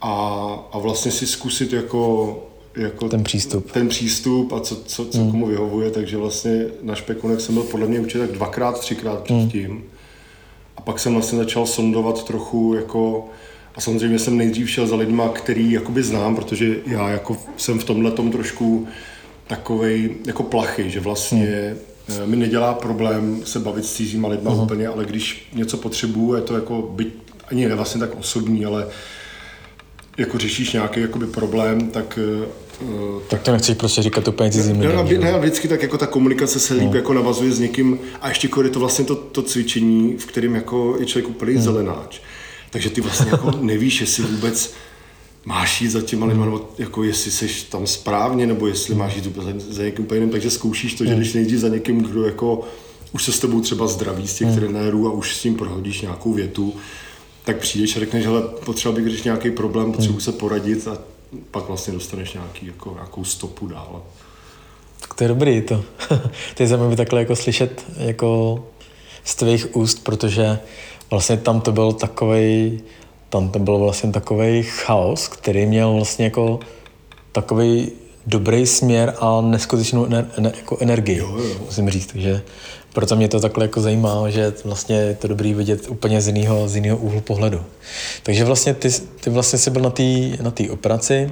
a, 0.00 0.68
a 0.72 0.78
vlastně 0.78 1.12
si 1.12 1.26
zkusit 1.26 1.72
jako, 1.72 2.38
jako 2.76 3.08
ten 3.08 3.24
přístup. 3.24 3.72
ten 3.72 3.88
přístup 3.88 4.52
a 4.52 4.60
co, 4.60 4.76
co, 4.76 5.06
co 5.06 5.18
mm. 5.18 5.30
komu 5.30 5.46
vyhovuje, 5.46 5.90
takže 5.90 6.16
vlastně 6.16 6.66
na 6.82 6.94
špekunek 6.94 7.40
jsem 7.40 7.54
byl 7.54 7.62
podle 7.62 7.86
mě 7.86 8.00
určitě 8.00 8.18
tak 8.18 8.32
dvakrát, 8.32 8.80
třikrát 8.80 9.30
hmm. 9.30 9.48
předtím. 9.48 9.70
Mm. 9.70 9.82
A 10.76 10.80
pak 10.80 10.98
jsem 10.98 11.12
vlastně 11.12 11.38
začal 11.38 11.66
sondovat 11.66 12.24
trochu 12.24 12.74
jako, 12.74 13.28
a 13.74 13.80
samozřejmě 13.80 14.18
jsem 14.18 14.36
nejdřív 14.36 14.70
šel 14.70 14.86
za 14.86 14.96
lidma, 14.96 15.28
který 15.28 15.72
jakoby 15.72 16.02
znám, 16.02 16.36
protože 16.36 16.76
já 16.86 17.08
jako 17.08 17.36
jsem 17.56 17.78
v 17.78 17.84
tomhle 17.84 18.10
tom 18.10 18.30
trošku 18.30 18.88
takovej 19.46 20.14
jako 20.26 20.42
plachy, 20.42 20.90
že 20.90 21.00
vlastně 21.00 21.76
eh, 22.08 22.26
mi 22.26 22.36
nedělá 22.36 22.74
problém 22.74 23.40
se 23.44 23.60
bavit 23.60 23.84
s 23.84 23.94
cizíma 23.94 24.28
lidma 24.28 24.50
uh-huh. 24.50 24.62
úplně, 24.62 24.88
ale 24.88 25.04
když 25.04 25.48
něco 25.54 25.76
potřebuju, 25.76 26.34
je 26.34 26.42
to 26.42 26.54
jako 26.54 26.82
byť 26.82 27.08
ani 27.50 27.68
ne 27.68 27.74
vlastně 27.74 28.00
tak 28.00 28.18
osobní, 28.18 28.64
ale 28.64 28.86
jako 30.18 30.38
řešíš 30.38 30.72
nějaký 30.72 31.00
jakoby 31.00 31.26
problém, 31.26 31.90
tak 31.90 32.18
tak 33.28 33.42
to 33.42 33.52
nechceš 33.52 33.76
prostě 33.76 34.02
říkat 34.02 34.28
úplně 34.28 34.50
cizím 34.50 34.80
lidem. 34.80 35.06
Ne, 35.06 35.32
ne, 35.32 35.38
vždycky 35.38 35.68
tak 35.68 35.82
jako 35.82 35.98
ta 35.98 36.06
komunikace 36.06 36.60
se 36.60 36.74
líp 36.74 36.90
no. 36.90 36.96
jako 36.96 37.12
navazuje 37.12 37.52
s 37.52 37.58
někým 37.58 37.98
a 38.20 38.28
ještě 38.28 38.48
je 38.62 38.70
to 38.70 38.80
vlastně 38.80 39.04
to, 39.04 39.14
to 39.14 39.42
cvičení, 39.42 40.16
v 40.18 40.26
kterém 40.26 40.54
jako 40.54 40.96
je 41.00 41.06
člověk 41.06 41.28
úplně 41.28 41.52
hmm. 41.52 41.62
zelenáč. 41.62 42.20
Takže 42.70 42.90
ty 42.90 43.00
vlastně 43.00 43.30
jako 43.30 43.50
nevíš, 43.60 44.00
jestli 44.00 44.22
vůbec 44.22 44.74
máš 45.44 45.80
jít 45.80 45.88
za 45.88 46.02
těma 46.02 46.26
lidma, 46.26 46.44
nebo 46.44 46.70
jako 46.78 47.04
jestli 47.04 47.30
jsi 47.30 47.48
tam 47.70 47.86
správně, 47.86 48.46
nebo 48.46 48.66
jestli 48.66 48.94
máš 48.94 49.16
jít 49.16 49.36
za, 49.36 49.52
za 49.68 49.82
někým 49.82 50.04
úplně 50.04 50.18
jiným, 50.18 50.30
takže 50.30 50.50
zkoušíš 50.50 50.94
to, 50.94 51.04
že 51.04 51.14
když 51.14 51.34
nejdřív 51.34 51.58
za 51.58 51.68
někým, 51.68 52.00
kdo 52.00 52.24
jako 52.24 52.60
už 53.12 53.24
se 53.24 53.32
s 53.32 53.38
tebou 53.38 53.60
třeba 53.60 53.86
zdraví 53.86 54.28
z 54.28 54.34
těch 54.34 54.48
hmm. 54.48 54.56
trenérů 54.56 55.08
a 55.08 55.12
už 55.12 55.36
s 55.36 55.42
tím 55.42 55.54
prohodíš 55.54 56.00
nějakou 56.00 56.32
větu, 56.32 56.74
tak 57.46 57.56
přijdeš 57.56 57.96
a 57.96 58.00
řekneš, 58.00 58.24
že 58.24 58.30
potřeba 58.64 58.94
bych 58.94 59.08
řešit 59.08 59.24
nějaký 59.24 59.50
problém, 59.50 59.92
potřebuji 59.92 60.20
se 60.20 60.32
poradit 60.32 60.88
a 60.88 60.98
pak 61.50 61.68
vlastně 61.68 61.92
dostaneš 61.92 62.32
nějaký, 62.32 62.66
jako, 62.66 62.92
nějakou 62.94 63.24
stopu 63.24 63.66
dál. 63.66 64.02
Tak 65.00 65.14
to 65.14 65.24
je 65.24 65.28
dobrý 65.28 65.62
to. 65.62 65.84
to 66.54 66.62
je 66.62 66.66
zajímavé 66.66 66.96
takhle 66.96 67.20
jako 67.20 67.36
slyšet 67.36 67.84
jako 67.96 68.62
z 69.24 69.34
tvých 69.34 69.76
úst, 69.76 70.04
protože 70.04 70.58
vlastně 71.10 71.36
tam 71.36 71.60
to 71.60 71.72
byl 71.72 71.92
takový 71.92 72.80
tam 73.28 73.48
to 73.48 73.58
byl 73.58 73.78
vlastně 73.78 74.12
takový 74.12 74.62
chaos, 74.62 75.28
který 75.28 75.66
měl 75.66 75.92
vlastně 75.92 76.24
jako 76.24 76.60
takový 77.32 77.92
dobrý 78.26 78.66
směr 78.66 79.14
a 79.20 79.40
neskutečnou 79.40 80.06
ne, 80.06 80.30
ne, 80.38 80.52
jako 80.56 80.78
energii, 80.80 81.18
jo, 81.18 81.36
jo. 81.38 81.56
musím 81.66 81.90
říct. 81.90 82.06
Takže 82.06 82.42
proto 82.96 83.16
mě 83.16 83.28
to 83.28 83.40
takhle 83.40 83.64
jako 83.64 83.80
zajímá, 83.80 84.30
že 84.30 84.52
vlastně 84.64 84.96
je 84.96 85.14
to 85.14 85.28
dobrý 85.28 85.54
vidět 85.54 85.88
úplně 85.88 86.20
z 86.20 86.26
jiného, 86.26 86.68
z 86.68 86.74
jiného 86.74 86.96
úhlu 86.96 87.20
pohledu. 87.20 87.62
Takže 88.22 88.44
vlastně 88.44 88.74
ty, 88.74 88.88
ty 89.20 89.30
vlastně 89.30 89.58
jsi 89.58 89.70
byl 89.70 89.82
na 89.82 89.90
té 89.90 90.02
na 90.42 90.50
tý 90.50 90.70
operaci. 90.70 91.30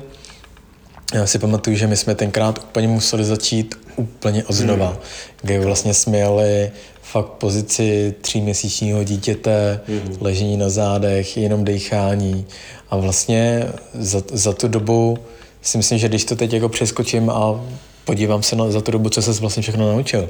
Já 1.15 1.27
si 1.27 1.39
pamatuju, 1.39 1.77
že 1.77 1.87
my 1.87 1.97
jsme 1.97 2.15
tenkrát 2.15 2.59
úplně 2.59 2.89
museli 2.89 3.25
začít 3.25 3.75
úplně 3.97 4.45
od 4.45 4.53
znova, 4.53 4.91
mm. 4.91 4.97
kdy 5.43 5.59
vlastně 5.59 5.95
jsme 5.95 6.19
jeli 6.19 6.71
fakt 7.03 7.29
pozici 7.29 8.15
tříměsíčního 8.21 9.05
dítěte, 9.05 9.81
mm. 9.89 10.17
ležení 10.21 10.57
na 10.57 10.69
zádech, 10.69 11.37
jenom 11.37 11.65
dechání 11.65 12.47
a 12.91 12.97
vlastně 12.97 13.67
za, 13.95 14.23
za 14.33 14.53
tu 14.53 14.69
dobu 14.69 15.19
si 15.63 15.79
myslím, 15.79 15.99
že 15.99 16.09
když 16.09 16.25
to 16.25 16.37
teď 16.37 16.53
jako 16.53 16.69
přeskočím 16.69 17.31
a 17.31 17.61
podívám 18.05 18.43
se 18.43 18.57
na, 18.57 18.71
za 18.71 18.81
tu 18.81 18.93
dobu, 18.93 19.09
co 19.09 19.23
se 19.23 19.33
vlastně 19.41 19.63
všechno 19.63 19.93
naučil, 19.93 20.29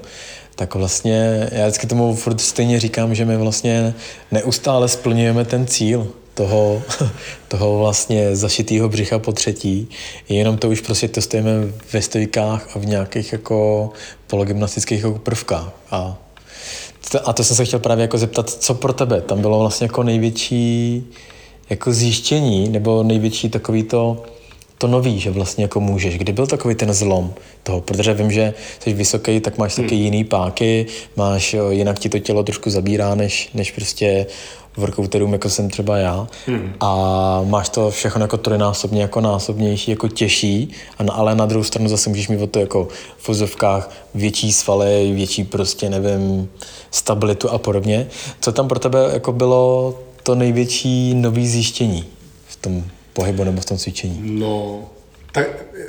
tak 0.54 0.74
vlastně 0.74 1.48
já 1.52 1.66
vždycky 1.66 1.86
tomu 1.86 2.14
furt 2.14 2.40
stejně 2.40 2.80
říkám, 2.80 3.14
že 3.14 3.24
my 3.24 3.36
vlastně 3.36 3.94
neustále 4.32 4.88
splňujeme 4.88 5.44
ten 5.44 5.66
cíl 5.66 6.08
toho, 6.34 6.82
toho 7.48 7.78
vlastně 7.78 8.36
zašitého 8.36 8.88
břicha 8.88 9.18
po 9.18 9.32
třetí, 9.32 9.88
jenom 10.28 10.58
to 10.58 10.70
už 10.70 10.80
prostě 10.80 11.08
testujeme 11.08 11.50
ve 11.92 12.02
stojkách 12.02 12.76
a 12.76 12.78
v 12.78 12.86
nějakých 12.86 13.32
jako 13.32 13.90
pologymnastických 14.26 15.02
jako 15.02 15.18
prvkách. 15.18 15.72
A 15.90 16.18
to, 17.10 17.28
a 17.28 17.32
to 17.32 17.44
jsem 17.44 17.56
se 17.56 17.64
chtěl 17.64 17.78
právě 17.78 18.02
jako 18.02 18.18
zeptat, 18.18 18.50
co 18.50 18.74
pro 18.74 18.92
tebe 18.92 19.20
tam 19.20 19.40
bylo 19.40 19.58
vlastně 19.58 19.84
jako 19.84 20.02
největší 20.02 21.04
jako 21.70 21.92
zjištění, 21.92 22.68
nebo 22.68 23.02
největší 23.02 23.48
takový 23.48 23.82
to, 23.82 24.22
to 24.78 24.86
nový, 24.86 25.20
že 25.20 25.30
vlastně 25.30 25.64
jako 25.64 25.80
můžeš. 25.80 26.18
Kdy 26.18 26.32
byl 26.32 26.46
takový 26.46 26.74
ten 26.74 26.92
zlom 26.92 27.34
toho? 27.62 27.80
Protože 27.80 28.14
vím, 28.14 28.32
že 28.32 28.54
jsi 28.78 28.92
vysoký, 28.92 29.40
tak 29.40 29.58
máš 29.58 29.74
taky 29.74 29.94
hmm. 29.94 30.04
jiný 30.04 30.24
páky, 30.24 30.86
máš, 31.16 31.54
jo, 31.54 31.70
jinak 31.70 31.98
ti 31.98 32.08
to 32.08 32.18
tělo 32.18 32.42
trošku 32.42 32.70
zabírá, 32.70 33.14
než, 33.14 33.50
než 33.54 33.70
prostě 33.70 34.26
workouterům, 34.76 35.32
jako 35.32 35.50
jsem 35.50 35.70
třeba 35.70 35.96
já. 35.96 36.26
Hmm. 36.46 36.72
A 36.80 37.42
máš 37.44 37.68
to 37.68 37.90
všechno 37.90 38.22
jako 38.22 38.36
trojnásobně, 38.36 39.02
jako 39.02 39.20
násobnější, 39.20 39.90
jako 39.90 40.08
těžší, 40.08 40.70
ale 41.12 41.34
na 41.34 41.46
druhou 41.46 41.64
stranu 41.64 41.88
zase 41.88 42.08
můžeš 42.10 42.28
mít 42.28 42.42
o 42.42 42.46
to 42.46 42.58
jako 42.58 42.88
v 43.16 43.24
fuzovkách 43.24 43.90
větší 44.14 44.52
svaly, 44.52 45.12
větší 45.14 45.44
prostě, 45.44 45.90
nevím, 45.90 46.48
stabilitu 46.90 47.50
a 47.50 47.58
podobně. 47.58 48.06
Co 48.40 48.52
tam 48.52 48.68
pro 48.68 48.78
tebe 48.78 49.10
jako 49.12 49.32
bylo 49.32 49.94
to 50.22 50.34
největší 50.34 51.14
nový 51.14 51.48
zjištění 51.48 52.04
v 52.46 52.56
tom 52.56 52.84
pohybu 53.14 53.44
nebo 53.44 53.60
v 53.60 53.64
tom 53.64 53.78
cvičení? 53.78 54.20
No, 54.22 54.84
tak 55.32 55.48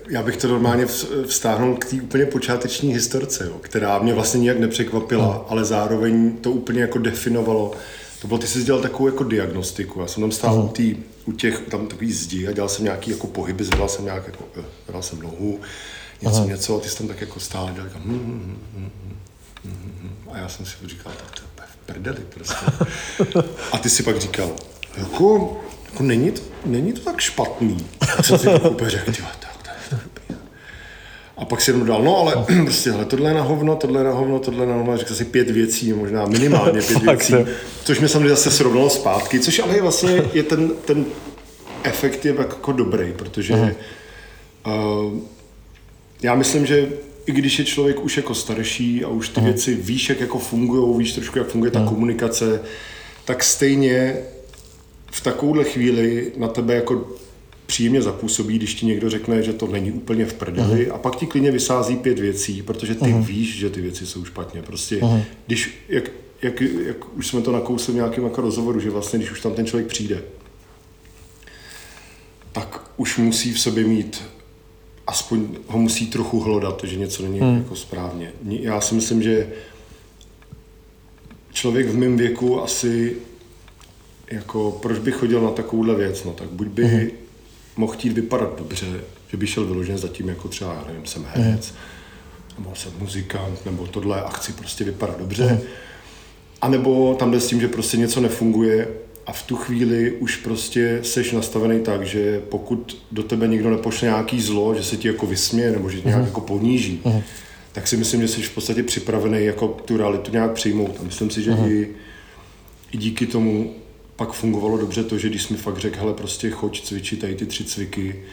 já 0.10 0.24
bych 0.24 0.38
to 0.38 0.48
normálně 0.48 0.86
vztáhnul 1.28 1.76
k 1.76 1.86
té 1.86 1.96
úplně 1.96 2.26
počáteční 2.26 2.94
historce, 2.94 3.46
jo, 3.46 3.58
která 3.62 4.00
mě 4.00 4.14
vlastně 4.14 4.40
nijak 4.40 4.60
nepřekvapila, 4.60 5.26
no. 5.26 5.46
ale 5.50 5.66
zároveň 5.66 6.38
to 6.38 6.52
úplně 6.52 6.82
jako 6.82 7.00
definovalo. 7.00 7.72
To 8.22 8.28
bylo, 8.28 8.38
ty 8.38 8.48
jsi 8.48 8.64
dělal 8.64 8.82
takovou 8.82 9.08
jako 9.08 9.24
diagnostiku. 9.24 10.02
Já 10.02 10.08
jsem 10.08 10.22
tam 10.22 10.32
stál 10.32 10.56
uh-huh. 10.56 10.66
u, 10.66 10.68
tý, 10.68 10.96
u 11.26 11.32
těch, 11.32 11.60
tam 11.60 11.88
takový 11.88 12.14
zdi 12.14 12.48
a 12.48 12.52
dělal 12.52 12.70
jsem 12.70 12.84
nějaký 12.84 13.12
jako 13.12 13.28
pohyby, 13.28 13.64
zvedal 13.64 13.90
jsem 13.90 14.06
nějak 14.06 14.26
jako, 14.26 14.44
eh, 14.60 14.64
zvedal 14.86 15.02
jsem 15.02 15.22
nohu, 15.22 15.60
něco, 16.22 16.36
uh-huh. 16.36 16.48
něco 16.48 16.78
a 16.78 16.80
ty 16.80 16.90
jsi 16.90 16.98
tam 16.98 17.08
tak 17.08 17.22
jako 17.22 17.40
stál 17.40 17.68
a 17.68 17.72
dělal 17.72 17.88
jako, 17.88 18.00
hm, 18.06 18.20
hm, 18.26 18.58
hm, 18.74 18.90
hm, 19.64 19.72
hm, 19.72 19.92
hm. 20.02 20.30
a 20.32 20.38
já 20.38 20.50
jsem 20.50 20.66
si 20.66 20.76
říkal, 20.86 21.14
tak 21.18 21.32
to 21.32 21.42
je 21.62 21.68
v 21.68 21.86
prdeli 21.86 22.22
prostě. 22.34 22.66
A 23.72 23.78
ty 23.78 23.90
si 23.90 24.04
pak 24.04 24.20
říkal, 24.20 24.52
jako, 24.98 25.58
jako 25.96 26.04
není, 26.04 26.32
to, 26.32 26.42
není 26.66 26.94
to 26.94 27.00
tak 27.00 27.22
špatný. 27.22 27.78
A 28.18 28.24
jsem 28.24 28.40
si 28.40 28.50
úplně 28.50 28.90
řekl, 28.90 29.12
a 31.38 31.46
pak 31.46 31.62
si 31.62 31.72
jenom 31.72 31.88
dal, 31.88 32.04
no 32.04 32.18
ale 32.18 32.46
prostě, 32.64 32.92
hele, 32.92 33.06
tohle 33.06 33.30
je 33.30 33.34
na 33.34 33.42
hovno, 33.42 33.76
tohle 33.76 34.00
je 34.00 34.04
na 34.04 34.12
hovno, 34.12 34.40
tohle 34.40 34.64
je 34.64 34.68
na 34.68 34.76
hovno, 34.76 34.98
řekl 34.98 35.16
si 35.16 35.26
pět 35.26 35.50
věcí, 35.50 35.94
možná 35.94 36.26
minimálně 36.26 36.82
pět 36.82 37.02
věcí, 37.04 37.34
což 37.84 38.00
mi 38.00 38.10
samozřejmě 38.10 38.30
zase 38.30 38.52
srovnalo 38.52 38.90
zpátky, 38.90 39.40
což 39.40 39.60
ale 39.60 39.76
je 39.76 39.82
vlastně 39.82 40.24
je 40.34 40.44
ten, 40.44 40.72
ten 40.86 41.06
efekt 41.84 42.26
je 42.26 42.36
jako 42.38 42.72
dobrý, 42.72 43.14
protože 43.14 43.54
uh, 43.54 45.20
já 46.22 46.36
myslím, 46.36 46.66
že 46.66 46.90
i 47.26 47.32
když 47.32 47.60
je 47.60 47.66
člověk 47.66 48.04
už 48.04 48.18
jako 48.18 48.34
starší 48.34 49.04
a 49.04 49.08
už 49.08 49.30
ty 49.30 49.40
uh 49.40 49.46
věci 49.46 49.76
víš, 49.76 50.10
jak 50.10 50.20
jako 50.20 50.40
fungují, 50.40 50.98
víš 50.98 51.14
trošku, 51.14 51.38
jak 51.38 51.48
funguje 51.48 51.72
ta 51.72 51.80
uh 51.80 51.90
komunikace, 51.90 52.62
tak 53.26 53.44
stejně 53.44 54.18
v 55.12 55.22
takovouhle 55.22 55.64
chvíli 55.64 56.32
na 56.38 56.48
tebe 56.48 56.76
jako 56.76 57.12
příjemně 57.66 58.02
zapůsobí, 58.02 58.58
když 58.58 58.76
ti 58.76 58.86
někdo 58.86 59.10
řekne, 59.10 59.44
že 59.44 59.54
to 59.54 59.68
není 59.68 59.92
úplně 59.92 60.26
v 60.26 60.34
prdeli 60.34 60.88
uh-huh. 60.88 60.96
a 60.96 60.98
pak 60.98 61.16
ti 61.16 61.26
klidně 61.26 61.52
vysází 61.52 61.96
pět 61.96 62.20
věcí, 62.20 62.62
protože 62.62 62.96
ty 62.96 63.06
uh-huh. 63.06 63.26
víš, 63.26 63.58
že 63.58 63.70
ty 63.70 63.82
věci 63.82 64.06
jsou 64.06 64.26
špatně. 64.26 64.62
Prostě, 64.62 64.98
uh-huh. 64.98 65.24
když, 65.48 65.86
jak, 65.90 66.12
jak, 66.42 66.62
jak, 66.62 67.18
už 67.18 67.28
jsme 67.28 67.42
to 67.42 67.52
nakousli 67.52 67.94
v 67.94 67.96
nějakém 67.96 68.24
jako 68.24 68.42
rozhovoru, 68.42 68.80
že 68.80 68.90
vlastně, 68.90 69.20
když 69.20 69.32
už 69.32 69.42
tam 69.42 69.54
ten 69.54 69.66
člověk 69.66 69.88
přijde, 69.88 70.24
tak 72.52 72.92
už 72.98 73.18
musí 73.18 73.54
v 73.54 73.60
sobě 73.60 73.84
mít 73.84 74.24
aspoň 75.08 75.48
ho 75.68 75.80
musí 75.80 76.08
trochu 76.08 76.40
hlodat, 76.40 76.84
že 76.84 76.96
něco 76.96 77.24
není 77.24 77.40
hmm. 77.40 77.58
jako 77.58 77.76
správně. 77.76 78.32
Já 78.44 78.82
si 78.82 78.96
myslím, 78.96 79.24
že 79.24 79.50
člověk 81.52 81.88
v 81.88 81.98
mém 81.98 82.18
věku 82.18 82.62
asi 82.62 83.18
jako 84.32 84.80
proč 84.82 85.00
by 85.00 85.12
chodil 85.12 85.42
na 85.42 85.52
takovouhle 85.52 85.96
věc, 85.96 86.24
no 86.24 86.32
tak 86.32 86.50
buď 86.50 86.68
by 86.68 86.84
uh-huh. 86.84 87.12
mohl 87.78 87.94
chtít 87.94 88.14
vypadat 88.14 88.58
dobře, 88.58 88.86
že 89.28 89.38
by 89.38 89.48
šel 89.48 89.66
vyloženě 89.66 89.98
za 89.98 90.08
tím 90.08 90.30
jako 90.30 90.48
třeba, 90.48 90.74
já 90.74 90.84
nevím, 90.88 91.06
jsem 91.06 91.26
herec, 91.34 91.68
uh-huh. 91.68 92.60
nebo 92.60 92.76
jsem 92.76 92.92
muzikant, 93.00 93.66
nebo 93.66 93.88
tohle 93.88 94.22
a 94.22 94.30
chci 94.30 94.54
prostě 94.54 94.84
vypadat 94.84 95.20
dobře, 95.20 95.44
uh-huh. 95.44 95.68
a 96.62 96.70
nebo 96.70 97.16
tam 97.20 97.32
jde 97.32 97.40
s 97.40 97.48
tím, 97.48 97.62
že 97.62 97.68
prostě 97.68 97.98
něco 97.98 98.22
nefunguje 98.22 98.88
a 99.28 99.32
v 99.32 99.44
tu 99.44 99.56
chvíli 99.56 100.12
už 100.12 100.36
prostě 100.36 101.00
seš 101.04 101.32
nastavený 101.32 101.80
tak, 101.80 102.06
že 102.06 102.42
pokud 102.50 103.06
do 103.12 103.24
tebe 103.24 103.48
někdo 103.48 103.70
nepošle 103.70 104.08
nějaký 104.08 104.42
zlo, 104.42 104.76
že 104.76 104.84
se 104.84 104.98
ti 104.98 105.08
jako 105.08 105.26
vysměje 105.26 105.72
nebo 105.72 105.90
že 105.90 106.02
tě 106.02 106.08
nějak 106.08 106.24
uh-huh. 106.24 106.28
jako 106.28 106.42
poníží, 106.42 107.02
uh-huh. 107.04 107.24
tak 107.72 107.88
si 107.88 107.98
myslím, 107.98 108.22
že 108.22 108.28
jsi 108.28 108.42
v 108.42 108.56
podstatě 108.56 108.84
připravený 108.84 109.46
jako 109.46 109.68
tu 109.68 109.98
realitu 109.98 110.32
nějak 110.32 110.52
přijmout. 110.52 110.98
A 111.00 111.04
myslím 111.04 111.30
si, 111.30 111.42
že 111.42 111.52
uh-huh. 111.52 111.72
i, 111.72 111.90
i 112.92 112.98
díky 112.98 113.28
tomu 113.28 113.74
pak 114.16 114.32
fungovalo 114.32 114.78
dobře 114.78 115.04
to, 115.04 115.18
že 115.18 115.30
když 115.30 115.44
jsme 115.44 115.58
fakt 115.58 115.78
řekl, 115.78 116.00
hele, 116.00 116.14
prostě 116.14 116.50
choď 116.50 116.82
cvičit 116.82 117.22
tady 117.22 117.36
ty 117.36 117.46
tři 117.46 117.64
cviky, 117.64 118.24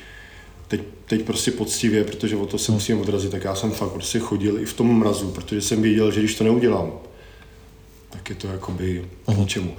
teď, 0.69 0.81
teď 1.07 1.23
prostě 1.23 1.51
poctivě, 1.51 2.05
protože 2.05 2.37
o 2.37 2.47
to 2.47 2.59
se 2.59 2.73
hmm. 2.73 2.77
musím 2.77 3.01
odrazit, 3.01 3.31
tak 3.31 3.45
já 3.45 3.55
jsem 3.55 3.71
fakt 3.71 3.91
prostě 3.91 4.19
chodil 4.19 4.59
i 4.59 4.65
v 4.65 4.73
tom 4.73 4.99
mrazu, 4.99 5.31
protože 5.31 5.61
jsem 5.61 5.83
věděl, 5.83 6.11
že 6.11 6.21
když 6.21 6.35
to 6.35 6.45
neudělám, 6.45 6.93
tak 8.11 8.31
je 8.31 8.37
to 8.37 8.47
jakoby 8.47 9.05
k 9.25 9.29
hmm. 9.29 9.41
ničemu. 9.41 9.77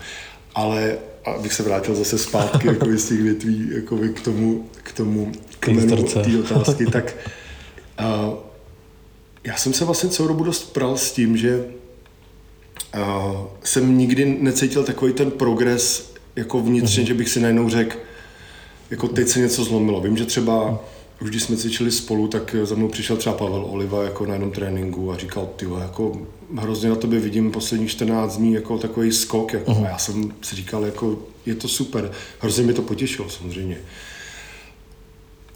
Ale 0.56 0.98
abych 1.26 1.54
se 1.54 1.64
vrátil 1.64 1.96
zase 1.96 2.18
zpátky 2.18 2.68
jako 2.68 2.86
z 2.98 3.08
těch 3.08 3.22
větví 3.22 3.70
jako 3.76 3.98
k 3.98 4.22
tomu, 4.22 4.70
k 4.84 4.92
tomu 4.92 5.32
kmenu 5.60 6.04
té 6.04 6.40
otázky, 6.40 6.86
tak 6.92 7.16
uh, 8.00 8.34
já 9.44 9.58
jsem 9.58 9.74
se 9.74 9.86
vlastně 9.86 10.10
celou 10.10 10.28
dobu 10.28 10.44
dost 10.44 10.74
pral 10.74 10.98
s 10.98 11.12
tím, 11.12 11.38
že 11.38 11.66
uh, 12.94 13.38
jsem 13.64 13.98
nikdy 13.98 14.38
necítil 14.40 14.84
takový 14.84 15.14
ten 15.14 15.32
progres 15.32 16.14
jako 16.36 16.60
vnitřně, 16.60 17.04
mm-hmm. 17.04 17.08
že 17.08 17.14
bych 17.14 17.30
si 17.30 17.40
najednou 17.40 17.70
řekl, 17.70 17.98
jako 18.90 19.08
teď 19.08 19.28
se 19.28 19.40
něco 19.40 19.64
zlomilo. 19.64 20.02
Vím, 20.02 20.18
že 20.18 20.26
třeba 20.26 20.80
už 21.22 21.30
když 21.30 21.44
jsme 21.44 21.58
cvičili 21.58 21.92
spolu, 21.92 22.28
tak 22.28 22.56
za 22.64 22.76
mnou 22.76 22.88
přišel 22.88 23.18
třeba 23.18 23.36
Pavel 23.36 23.66
Oliva 23.70 24.04
jako 24.04 24.26
na 24.26 24.34
jednom 24.34 24.52
tréninku 24.52 25.12
a 25.12 25.18
říkal, 25.18 25.50
ty 25.56 25.66
jako 25.80 26.22
hrozně 26.56 26.90
na 26.90 26.96
tobě 26.96 27.20
vidím 27.20 27.52
poslední 27.52 27.88
14 27.88 28.38
dní 28.38 28.54
jako 28.54 28.78
takový 28.78 29.12
skok. 29.12 29.54
Jako. 29.54 29.72
Uh-huh. 29.72 29.86
A 29.86 29.90
já 29.90 29.98
jsem 29.98 30.34
si 30.42 30.56
říkal, 30.56 30.86
jako 30.86 31.20
je 31.46 31.56
to 31.56 31.68
super. 31.68 32.12
Hrozně 32.40 32.64
mi 32.64 32.74
to 32.74 32.82
potěšilo 32.82 33.30
samozřejmě. 33.30 33.78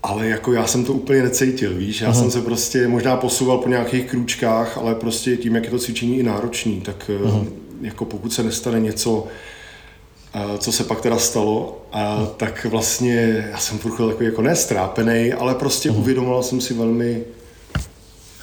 Ale 0.07 0.27
jako 0.27 0.53
já 0.53 0.67
jsem 0.67 0.85
to 0.85 0.93
úplně 0.93 1.23
necítil, 1.23 1.75
víš, 1.75 2.01
já 2.01 2.11
uh-huh. 2.11 2.19
jsem 2.19 2.31
se 2.31 2.41
prostě 2.41 2.87
možná 2.87 3.17
posouval 3.17 3.57
po 3.57 3.69
nějakých 3.69 4.05
krůčkách, 4.05 4.77
ale 4.77 4.95
prostě 4.95 5.37
tím, 5.37 5.55
jak 5.55 5.63
je 5.63 5.69
to 5.69 5.79
cvičení 5.79 6.19
i 6.19 6.23
náročný, 6.23 6.81
tak 6.81 7.11
uh-huh. 7.23 7.47
jako 7.81 8.05
pokud 8.05 8.33
se 8.33 8.43
nestane 8.43 8.79
něco, 8.79 9.27
co 10.57 10.71
se 10.71 10.83
pak 10.83 11.01
teda 11.01 11.17
stalo, 11.17 11.85
a 11.91 12.25
tak 12.37 12.65
vlastně 12.65 13.47
já 13.51 13.57
jsem 13.57 13.77
furt 13.77 14.07
takový 14.07 14.25
jako 14.25 14.41
nestrápený, 14.41 15.33
ale 15.33 15.55
prostě 15.55 15.91
mm. 15.91 15.97
uvědomoval 15.97 16.43
jsem 16.43 16.61
si 16.61 16.73
velmi 16.73 17.23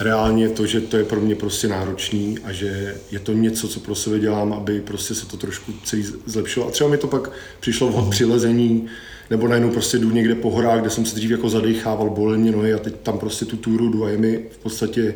reálně 0.01 0.49
to, 0.49 0.67
že 0.67 0.81
to 0.81 0.97
je 0.97 1.05
pro 1.05 1.21
mě 1.21 1.35
prostě 1.35 1.69
náročný 1.69 2.39
a 2.45 2.53
že 2.53 2.97
je 3.11 3.19
to 3.19 3.33
něco, 3.33 3.69
co 3.69 3.81
pro 3.81 3.95
sebe 3.95 4.19
dělám, 4.19 4.53
aby 4.53 4.81
prostě 4.81 5.15
se 5.15 5.27
to 5.27 5.37
trošku 5.37 5.73
celý 5.85 6.05
zlepšilo. 6.27 6.69
A 6.69 6.71
třeba 6.71 6.91
mi 6.91 6.99
to 6.99 7.07
pak 7.07 7.31
přišlo 7.61 7.89
v 7.89 8.11
přilezení, 8.11 8.87
nebo 9.31 9.49
najednou 9.49 9.71
prostě 9.71 9.99
jdu 9.99 10.11
někde 10.11 10.35
po 10.35 10.51
horách, 10.51 10.81
kde 10.81 10.91
jsem 10.91 11.07
se 11.07 11.15
dřív 11.15 11.31
jako 11.31 11.51
zadechával, 11.51 12.11
bolely 12.11 12.39
mě 12.39 12.53
nohy 12.53 12.75
a 12.75 12.79
teď 12.79 12.95
tam 13.03 13.19
prostě 13.19 13.45
tu 13.45 13.57
túru 13.57 13.89
jdu 13.89 14.05
a 14.05 14.11
je 14.11 14.19
mi 14.19 14.45
v 14.51 14.59
podstatě 14.59 15.15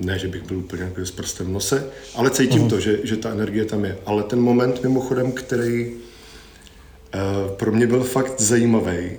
ne, 0.00 0.18
že 0.18 0.28
bych 0.28 0.42
byl 0.42 0.58
úplně 0.58 0.82
jako 0.82 1.00
s 1.00 1.10
prstem 1.10 1.46
v 1.46 1.50
nose, 1.50 1.90
ale 2.14 2.30
cítím 2.30 2.62
uh-huh. 2.62 2.70
to, 2.70 2.80
že, 2.80 2.98
že 3.04 3.16
ta 3.16 3.30
energie 3.30 3.64
tam 3.64 3.84
je. 3.84 3.98
Ale 4.06 4.22
ten 4.22 4.40
moment 4.40 4.82
mimochodem, 4.82 5.32
který 5.32 5.86
uh, 5.86 7.50
pro 7.56 7.72
mě 7.72 7.86
byl 7.86 8.04
fakt 8.04 8.40
zajímavý, 8.40 9.10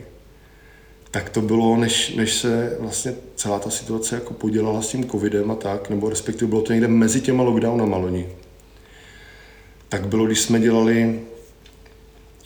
tak 1.12 1.30
to 1.30 1.42
bylo, 1.42 1.78
než, 1.78 2.16
než 2.16 2.34
se 2.34 2.78
vlastně 2.80 3.16
celá 3.36 3.60
ta 3.60 3.70
situace 3.70 4.16
jako 4.16 4.34
podělala 4.34 4.82
s 4.82 4.89
tím 4.89 5.10
covidem 5.10 5.52
a 5.52 5.56
tak, 5.56 5.89
nebo 5.89 6.10
respektive 6.10 6.50
bylo 6.50 6.62
to 6.62 6.74
někde 6.74 6.88
mezi 6.88 7.22
těma 7.22 7.44
lockdownama 7.44 7.98
loni. 7.98 8.30
Tak 9.89 10.08
bylo, 10.08 10.26
když 10.26 10.42
jsme 10.42 10.60
dělali 10.60 11.20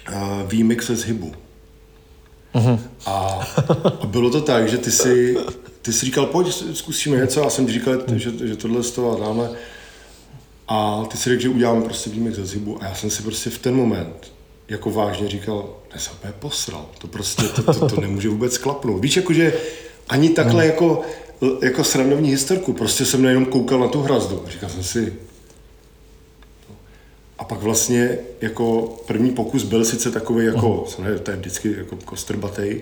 uh, 0.09 0.49
výmix 0.49 0.87
ze 0.87 0.95
zhybu. 0.95 1.31
Uh-huh. 2.57 2.79
A, 3.05 3.47
a 4.01 4.05
bylo 4.05 4.29
to 4.29 4.41
tak, 4.41 4.69
že 4.69 4.77
ty 4.77 4.91
si 4.91 5.37
ty 5.87 5.93
jsi 5.93 6.05
říkal, 6.05 6.25
pojď, 6.25 6.63
zkusíme 6.73 7.17
něco, 7.17 7.45
a 7.45 7.49
jsem 7.49 7.67
říkal, 7.67 7.93
že, 8.15 8.31
že 8.43 8.55
tohle 8.55 8.83
z 8.83 8.91
toho 8.91 9.19
dáme. 9.19 9.49
A 10.67 11.05
ty 11.11 11.17
si 11.17 11.29
řekl, 11.29 11.41
že 11.41 11.49
uděláme 11.49 11.81
prostě 11.81 12.09
výjimek 12.09 12.35
ze 12.35 12.45
zhybu. 12.45 12.83
A 12.83 12.85
já 12.85 12.95
jsem 12.95 13.09
si 13.09 13.23
prostě 13.23 13.49
v 13.49 13.57
ten 13.57 13.75
moment 13.75 14.31
jako 14.69 14.91
vážně 14.91 15.27
říkal, 15.27 15.69
ne 15.93 15.99
jsem 15.99 16.13
úplně 16.13 16.33
posral, 16.39 16.85
to 16.97 17.07
prostě, 17.07 17.43
to, 17.43 17.73
to, 17.73 17.89
to 17.89 18.01
nemůže 18.01 18.29
vůbec 18.29 18.57
klapnout. 18.57 19.01
Víš, 19.01 19.15
jakože 19.15 19.53
ani 20.09 20.29
takhle 20.29 20.63
hmm. 20.63 20.71
jako, 20.71 21.01
jako 21.61 21.83
srandovní 21.83 22.29
historku, 22.29 22.73
prostě 22.73 23.05
jsem 23.05 23.25
jenom 23.25 23.45
koukal 23.45 23.79
na 23.79 23.87
tu 23.87 24.01
hrazdu 24.01 24.43
a 24.47 24.49
říkal 24.49 24.69
jsem 24.69 24.83
si, 24.83 25.13
a 27.37 27.43
pak 27.43 27.61
vlastně 27.61 28.17
jako 28.41 28.95
první 29.07 29.31
pokus 29.31 29.63
byl 29.63 29.85
sice 29.85 30.11
takový 30.11 30.45
jako, 30.45 30.67
uh-huh. 30.67 30.85
samozřejmě 30.85 31.19
to 31.19 31.31
je 31.31 31.37
vždycky 31.37 31.75
jako 31.77 31.95
kostrbatej, 32.05 32.81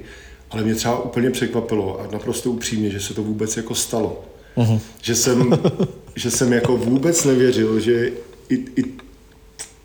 ale 0.51 0.63
mě 0.63 0.75
třeba 0.75 1.03
úplně 1.03 1.31
překvapilo 1.31 1.99
a 1.99 2.07
naprosto 2.11 2.51
upřímně, 2.51 2.89
že 2.89 2.99
se 2.99 3.13
to 3.13 3.23
vůbec 3.23 3.57
jako 3.57 3.75
stalo. 3.75 4.25
Uh-huh. 4.57 4.79
Že, 5.01 5.15
jsem, 5.15 5.59
že 6.15 6.31
jsem 6.31 6.53
jako 6.53 6.77
vůbec 6.77 7.23
nevěřil, 7.23 7.79
že 7.79 8.11
i, 8.49 8.55
i 8.55 8.83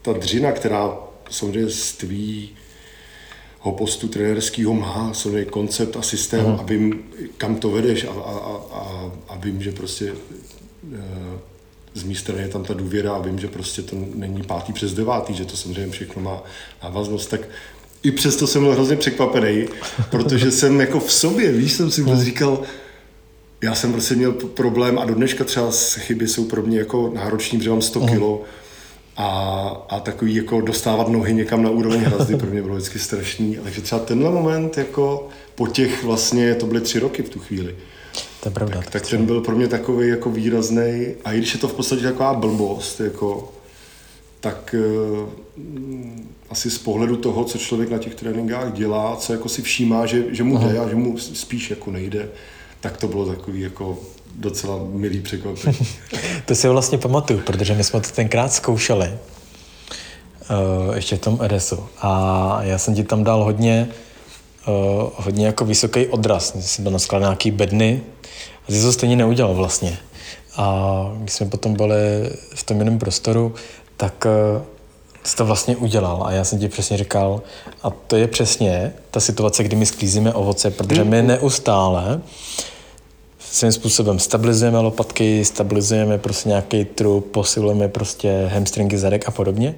ta 0.03 0.13
dřina, 0.13 0.53
která 0.53 0.99
samozřejmě 1.31 1.71
z 1.71 1.93
tvýho 1.93 3.73
postu 3.79 4.09
trenerského 4.09 4.75
má 4.75 5.15
svůj 5.15 5.45
koncept 5.45 5.97
a 5.97 6.03
systém 6.03 6.45
uh-huh. 6.47 6.61
a 6.61 6.63
vím, 6.63 7.03
kam 7.39 7.57
to 7.57 7.71
vedeš 7.71 8.05
a, 8.05 8.11
a, 8.11 8.63
a, 8.73 9.13
a 9.29 9.37
vím, 9.37 9.63
že 9.63 9.73
prostě 9.73 10.13
eh, 10.95 11.50
z 11.95 12.03
mé 12.03 12.15
strany 12.15 12.43
je 12.43 12.49
tam 12.49 12.65
ta 12.65 12.75
důvěra 12.75 13.13
a 13.13 13.19
vím, 13.19 13.39
že 13.39 13.49
prostě 13.49 13.83
to 13.83 13.97
není 14.15 14.43
pátý 14.43 14.73
přes 14.73 14.95
devátý, 14.95 15.35
že 15.35 15.45
to 15.45 15.57
samozřejmě 15.57 15.93
všechno 15.93 16.23
má 16.23 16.43
návaznost, 16.83 17.27
tak 17.27 17.41
i 18.03 18.11
přesto 18.11 18.47
jsem 18.47 18.63
byl 18.63 18.73
hrozně 18.73 18.97
překvapený, 18.97 19.67
protože 20.11 20.51
jsem 20.51 20.81
jako 20.81 21.01
v 21.01 21.13
sobě, 21.13 21.53
víš, 21.53 21.73
jsem 21.73 21.91
si 21.91 22.03
vůbec 22.03 22.21
říkal, 22.21 22.63
já 23.63 23.75
jsem 23.75 23.93
prostě 23.93 24.15
měl 24.15 24.33
problém 24.33 24.99
a 24.99 25.05
do 25.05 25.15
dneška 25.15 25.45
třeba 25.45 25.71
chyby 25.99 26.29
jsou 26.29 26.45
pro 26.45 26.63
mě 26.63 26.79
jako 26.79 27.11
nároční, 27.15 27.59
protože 27.59 27.71
mám 27.71 27.83
100 27.83 28.01
kilo 28.01 28.43
a, 29.17 29.29
a 29.89 30.01
takový 30.01 30.35
jako 30.35 30.61
dostávat 30.61 31.09
nohy 31.09 31.35
někam 31.35 31.63
na 31.63 31.71
úroveň 31.71 32.01
hrazdy 32.01 32.37
pro 32.37 32.51
mě 32.51 32.63
bylo 32.63 32.75
vždycky 32.75 32.99
strašný. 32.99 33.59
Takže 33.63 33.81
třeba 33.81 34.01
tenhle 34.01 34.31
moment 34.31 34.79
jako 34.79 35.29
po 35.55 35.67
těch 35.67 36.05
vlastně, 36.05 36.55
to 36.55 36.67
byly 36.67 36.81
tři 36.81 36.99
roky 36.99 37.23
v 37.23 37.29
tu 37.29 37.39
chvíli, 37.39 37.77
to 38.41 38.49
je 38.49 38.53
pravda. 38.53 38.77
Tak, 38.77 38.91
tak 38.91 39.07
ten 39.07 39.27
byl 39.27 39.41
pro 39.41 39.57
mě 39.57 39.69
takový 39.69 40.09
jako 40.09 40.31
výrazný 40.31 41.15
a 41.25 41.33
i 41.33 41.39
když 41.39 41.55
je 41.55 41.61
to 41.61 41.69
v 41.69 41.75
podstatě 41.75 42.03
taková 42.03 42.35
blbost, 42.35 43.01
jako, 43.01 43.53
tak 44.41 44.75
uh, 44.79 45.29
asi 46.51 46.71
z 46.71 46.79
pohledu 46.79 47.17
toho, 47.17 47.45
co 47.45 47.59
člověk 47.59 47.91
na 47.91 47.99
těch 47.99 48.15
tréninkách 48.15 48.73
dělá, 48.73 49.17
co 49.17 49.33
jako 49.33 49.49
si 49.49 49.63
všímá, 49.63 50.07
že, 50.07 50.25
že 50.35 50.43
mu 50.43 50.59
jde 50.59 50.79
a 50.79 50.89
že 50.89 50.95
mu 50.95 51.19
spíš 51.19 51.71
jako 51.71 51.91
nejde, 51.91 52.29
tak 52.81 52.97
to 52.97 53.09
bylo 53.09 53.27
takový 53.27 53.61
jako 53.61 53.99
docela 54.35 54.81
milý 54.93 55.21
překvapení. 55.21 55.79
to 56.47 56.55
si 56.55 56.69
vlastně 56.69 56.99
pamatuju, 56.99 57.41
protože 57.41 57.75
my 57.75 57.85
jsme 57.85 58.01
to 58.01 58.11
tenkrát 58.11 58.53
zkoušeli, 58.53 59.09
uh, 59.09 60.95
ještě 60.97 61.17
v 61.17 61.21
tom 61.21 61.39
RSu. 61.47 61.87
A 61.99 62.59
já 62.63 62.79
jsem 62.79 62.95
ti 62.95 63.05
tam 63.05 63.25
dal 63.25 63.45
hodně, 63.45 63.89
hodně 65.15 65.47
jako 65.47 65.65
vysoký 65.65 66.07
odraz. 66.07 66.55
Jsem 66.61 66.85
tam 66.85 66.93
naskladal 66.93 67.29
nějaký 67.29 67.51
bedny 67.51 68.03
a 68.69 68.73
ty 68.73 68.83
to 68.83 68.93
stejně 68.93 69.17
neudělal 69.17 69.55
vlastně. 69.55 69.99
A 70.57 71.05
když 71.17 71.33
jsme 71.33 71.47
potom 71.47 71.75
byli 71.75 72.31
v 72.55 72.65
tom 72.65 72.79
jiném 72.79 72.99
prostoru, 72.99 73.55
tak 73.97 74.27
uh, 74.57 74.63
jsi 75.25 75.37
to 75.37 75.47
vlastně 75.47 75.77
udělal 75.77 76.23
a 76.27 76.33
já 76.33 76.45
jsem 76.45 76.59
ti 76.59 76.69
přesně 76.69 76.97
říkal, 76.97 77.43
a 77.83 77.91
to 77.91 78.17
je 78.17 78.29
přesně 78.29 78.93
ta 79.11 79.21
situace, 79.21 79.65
kdy 79.65 79.77
my 79.77 79.87
sklízíme 79.87 80.35
ovoce, 80.35 80.71
protože 80.71 81.05
my 81.05 81.23
neustále 81.23 82.21
svým 83.39 83.73
způsobem 83.73 84.19
stabilizujeme 84.19 84.79
lopatky, 84.79 85.45
stabilizujeme 85.45 86.19
prostě 86.19 86.49
nějaký 86.49 86.85
trup, 86.85 87.31
posilujeme 87.33 87.89
prostě 87.89 88.51
hamstringy 88.53 88.99
zadek 88.99 89.29
a 89.29 89.31
podobně, 89.31 89.75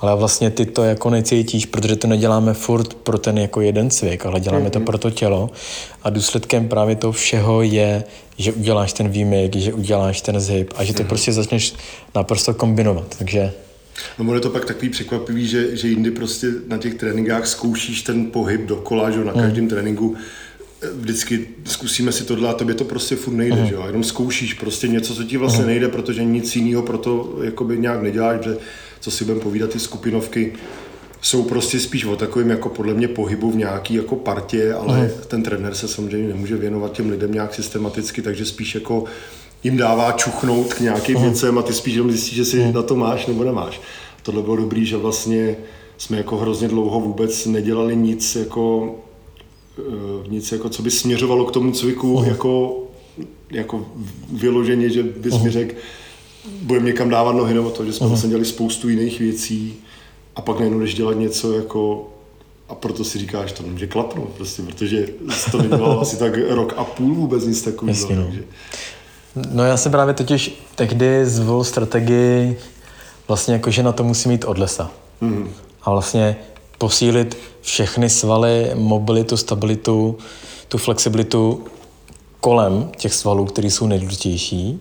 ale 0.00 0.16
vlastně 0.16 0.50
ty 0.50 0.66
to 0.66 0.84
jako 0.84 1.10
necítíš, 1.10 1.66
protože 1.66 1.96
to 1.96 2.06
neděláme 2.06 2.54
furt 2.54 2.94
pro 2.94 3.18
ten 3.18 3.38
jako 3.38 3.60
jeden 3.60 3.90
cvik, 3.90 4.26
ale 4.26 4.40
děláme 4.40 4.66
mm-hmm. 4.66 4.70
to 4.70 4.78
mhm. 4.78 4.86
pro 4.86 4.98
to 4.98 5.10
tělo 5.10 5.50
a 6.02 6.10
důsledkem 6.10 6.68
právě 6.68 6.96
toho 6.96 7.12
všeho 7.12 7.62
je, 7.62 8.04
že 8.38 8.52
uděláš 8.52 8.92
ten 8.92 9.08
výmyk, 9.08 9.56
že 9.56 9.72
uděláš 9.72 10.20
ten 10.20 10.40
zhyb 10.40 10.72
a 10.76 10.84
že 10.84 10.94
to 10.94 11.02
mm-hmm. 11.02 11.06
prostě 11.06 11.32
začneš 11.32 11.74
naprosto 12.14 12.54
kombinovat, 12.54 13.16
takže 13.18 13.52
No 14.18 14.34
je 14.34 14.40
to 14.40 14.50
pak 14.50 14.64
takový 14.64 14.88
překvapivý, 14.88 15.46
že, 15.46 15.76
že 15.76 15.88
jindy 15.88 16.10
prostě 16.10 16.46
na 16.68 16.78
těch 16.78 16.94
tréninkách 16.94 17.46
zkoušíš 17.46 18.02
ten 18.02 18.30
pohyb 18.30 18.60
dokola, 18.60 19.10
že 19.10 19.24
na 19.24 19.32
hmm. 19.32 19.42
každém 19.42 19.68
tréninku 19.68 20.16
vždycky 20.94 21.48
zkusíme 21.64 22.12
si 22.12 22.24
tohle 22.24 22.48
a 22.48 22.52
tobě 22.52 22.74
to 22.74 22.84
prostě 22.84 23.16
furt 23.16 23.34
nejde, 23.34 23.56
uh-huh. 23.56 23.68
že 23.68 23.74
jo? 23.74 23.84
Jenom 23.86 24.04
zkoušíš 24.04 24.54
prostě 24.54 24.88
něco, 24.88 25.14
co 25.14 25.24
ti 25.24 25.36
vlastně 25.36 25.64
uh-huh. 25.64 25.66
nejde, 25.66 25.88
protože 25.88 26.24
nic 26.24 26.56
jiného 26.56 26.82
pro 26.82 26.98
to 26.98 27.38
jakoby 27.42 27.78
nějak 27.78 28.02
neděláš, 28.02 28.44
že 28.44 28.56
co 29.04 29.10
si 29.10 29.24
budeme 29.24 29.40
povídat, 29.40 29.70
ty 29.70 29.80
skupinovky 29.80 30.52
jsou 31.22 31.42
prostě 31.42 31.80
spíš 31.80 32.04
o 32.04 32.16
takovým 32.16 32.50
jako 32.50 32.68
podle 32.68 32.94
mě 32.94 33.08
pohybu 33.08 33.50
v 33.50 33.56
nějaký 33.56 33.94
jako 33.94 34.16
partě, 34.16 34.74
ale 34.74 34.98
uh-huh. 34.98 35.26
ten 35.26 35.42
trenér 35.42 35.74
se 35.74 35.88
samozřejmě 35.88 36.28
nemůže 36.28 36.56
věnovat 36.56 36.92
těm 36.92 37.10
lidem 37.10 37.32
nějak 37.32 37.54
systematicky, 37.54 38.22
takže 38.22 38.44
spíš 38.44 38.74
jako 38.74 39.04
jim 39.64 39.76
dává 39.76 40.12
čuchnout 40.12 40.74
k 40.74 40.80
nějakým 40.80 41.16
uh-huh. 41.16 41.22
věcem 41.22 41.58
a 41.58 41.62
ty 41.62 41.72
spíš 41.72 41.94
jenom 41.94 42.10
zjistíš, 42.10 42.34
že 42.34 42.44
si 42.44 42.58
uh-huh. 42.58 42.74
na 42.74 42.82
to 42.82 42.96
máš 42.96 43.26
nebo 43.26 43.44
nemáš. 43.44 43.80
Tohle 44.22 44.42
bylo 44.42 44.56
dobrý, 44.56 44.86
že 44.86 44.96
vlastně 44.96 45.56
jsme 45.98 46.16
jako 46.16 46.36
hrozně 46.36 46.68
dlouho 46.68 47.00
vůbec 47.00 47.46
nedělali 47.46 47.96
nic 47.96 48.36
jako, 48.36 48.94
uh, 49.78 50.28
nic 50.28 50.52
jako, 50.52 50.68
co 50.68 50.82
by 50.82 50.90
směřovalo 50.90 51.44
k 51.44 51.52
tomu 51.52 51.72
cviku 51.72 52.16
uh-huh. 52.16 52.28
jako, 52.28 52.82
jako 53.50 53.86
vyloženě, 54.32 54.90
že 54.90 55.02
bys 55.02 55.34
uh-huh. 55.34 55.44
mi 55.44 55.50
řekl, 55.50 55.74
budeme 56.62 56.86
někam 56.86 57.08
dávat 57.08 57.32
nohy 57.32 57.54
nebo 57.54 57.70
to, 57.70 57.84
že 57.84 57.92
jsme 57.92 58.04
uh-huh. 58.04 58.08
vlastně 58.08 58.28
dělali 58.28 58.44
spoustu 58.44 58.88
jiných 58.88 59.20
věcí 59.20 59.74
a 60.36 60.40
pak 60.40 60.58
najednou 60.58 60.80
jdeš 60.80 60.94
dělat 60.94 61.18
něco 61.18 61.52
jako 61.52 62.10
a 62.68 62.74
proto 62.74 63.04
si 63.04 63.18
říkáš, 63.18 63.52
to 63.52 63.62
nemůže 63.62 63.86
klapnout 63.86 64.28
prostě, 64.28 64.62
protože 64.62 65.06
to 65.50 65.62
nedělal 65.62 66.00
asi 66.00 66.16
tak 66.16 66.32
rok 66.48 66.74
a 66.76 66.84
půl 66.84 67.14
vůbec 67.14 67.46
nic 67.46 67.62
takového. 67.62 68.10
No. 68.10 68.24
Takže... 68.24 68.42
No 69.50 69.64
já 69.64 69.76
jsem 69.76 69.92
právě 69.92 70.14
totiž 70.14 70.64
tehdy 70.74 71.26
zvolil 71.26 71.64
strategii 71.64 72.58
vlastně 73.28 73.54
jako, 73.54 73.70
že 73.70 73.82
na 73.82 73.92
to 73.92 74.04
musí 74.04 74.28
mít 74.28 74.44
od 74.44 74.58
lesa. 74.58 74.90
Mm. 75.20 75.50
A 75.82 75.90
vlastně 75.90 76.36
posílit 76.78 77.38
všechny 77.60 78.10
svaly, 78.10 78.70
mobilitu, 78.74 79.36
stabilitu, 79.36 80.18
tu 80.68 80.78
flexibilitu 80.78 81.64
kolem 82.40 82.90
těch 82.96 83.14
svalů, 83.14 83.44
které 83.44 83.70
jsou 83.70 83.86
nejdůležitější. 83.86 84.80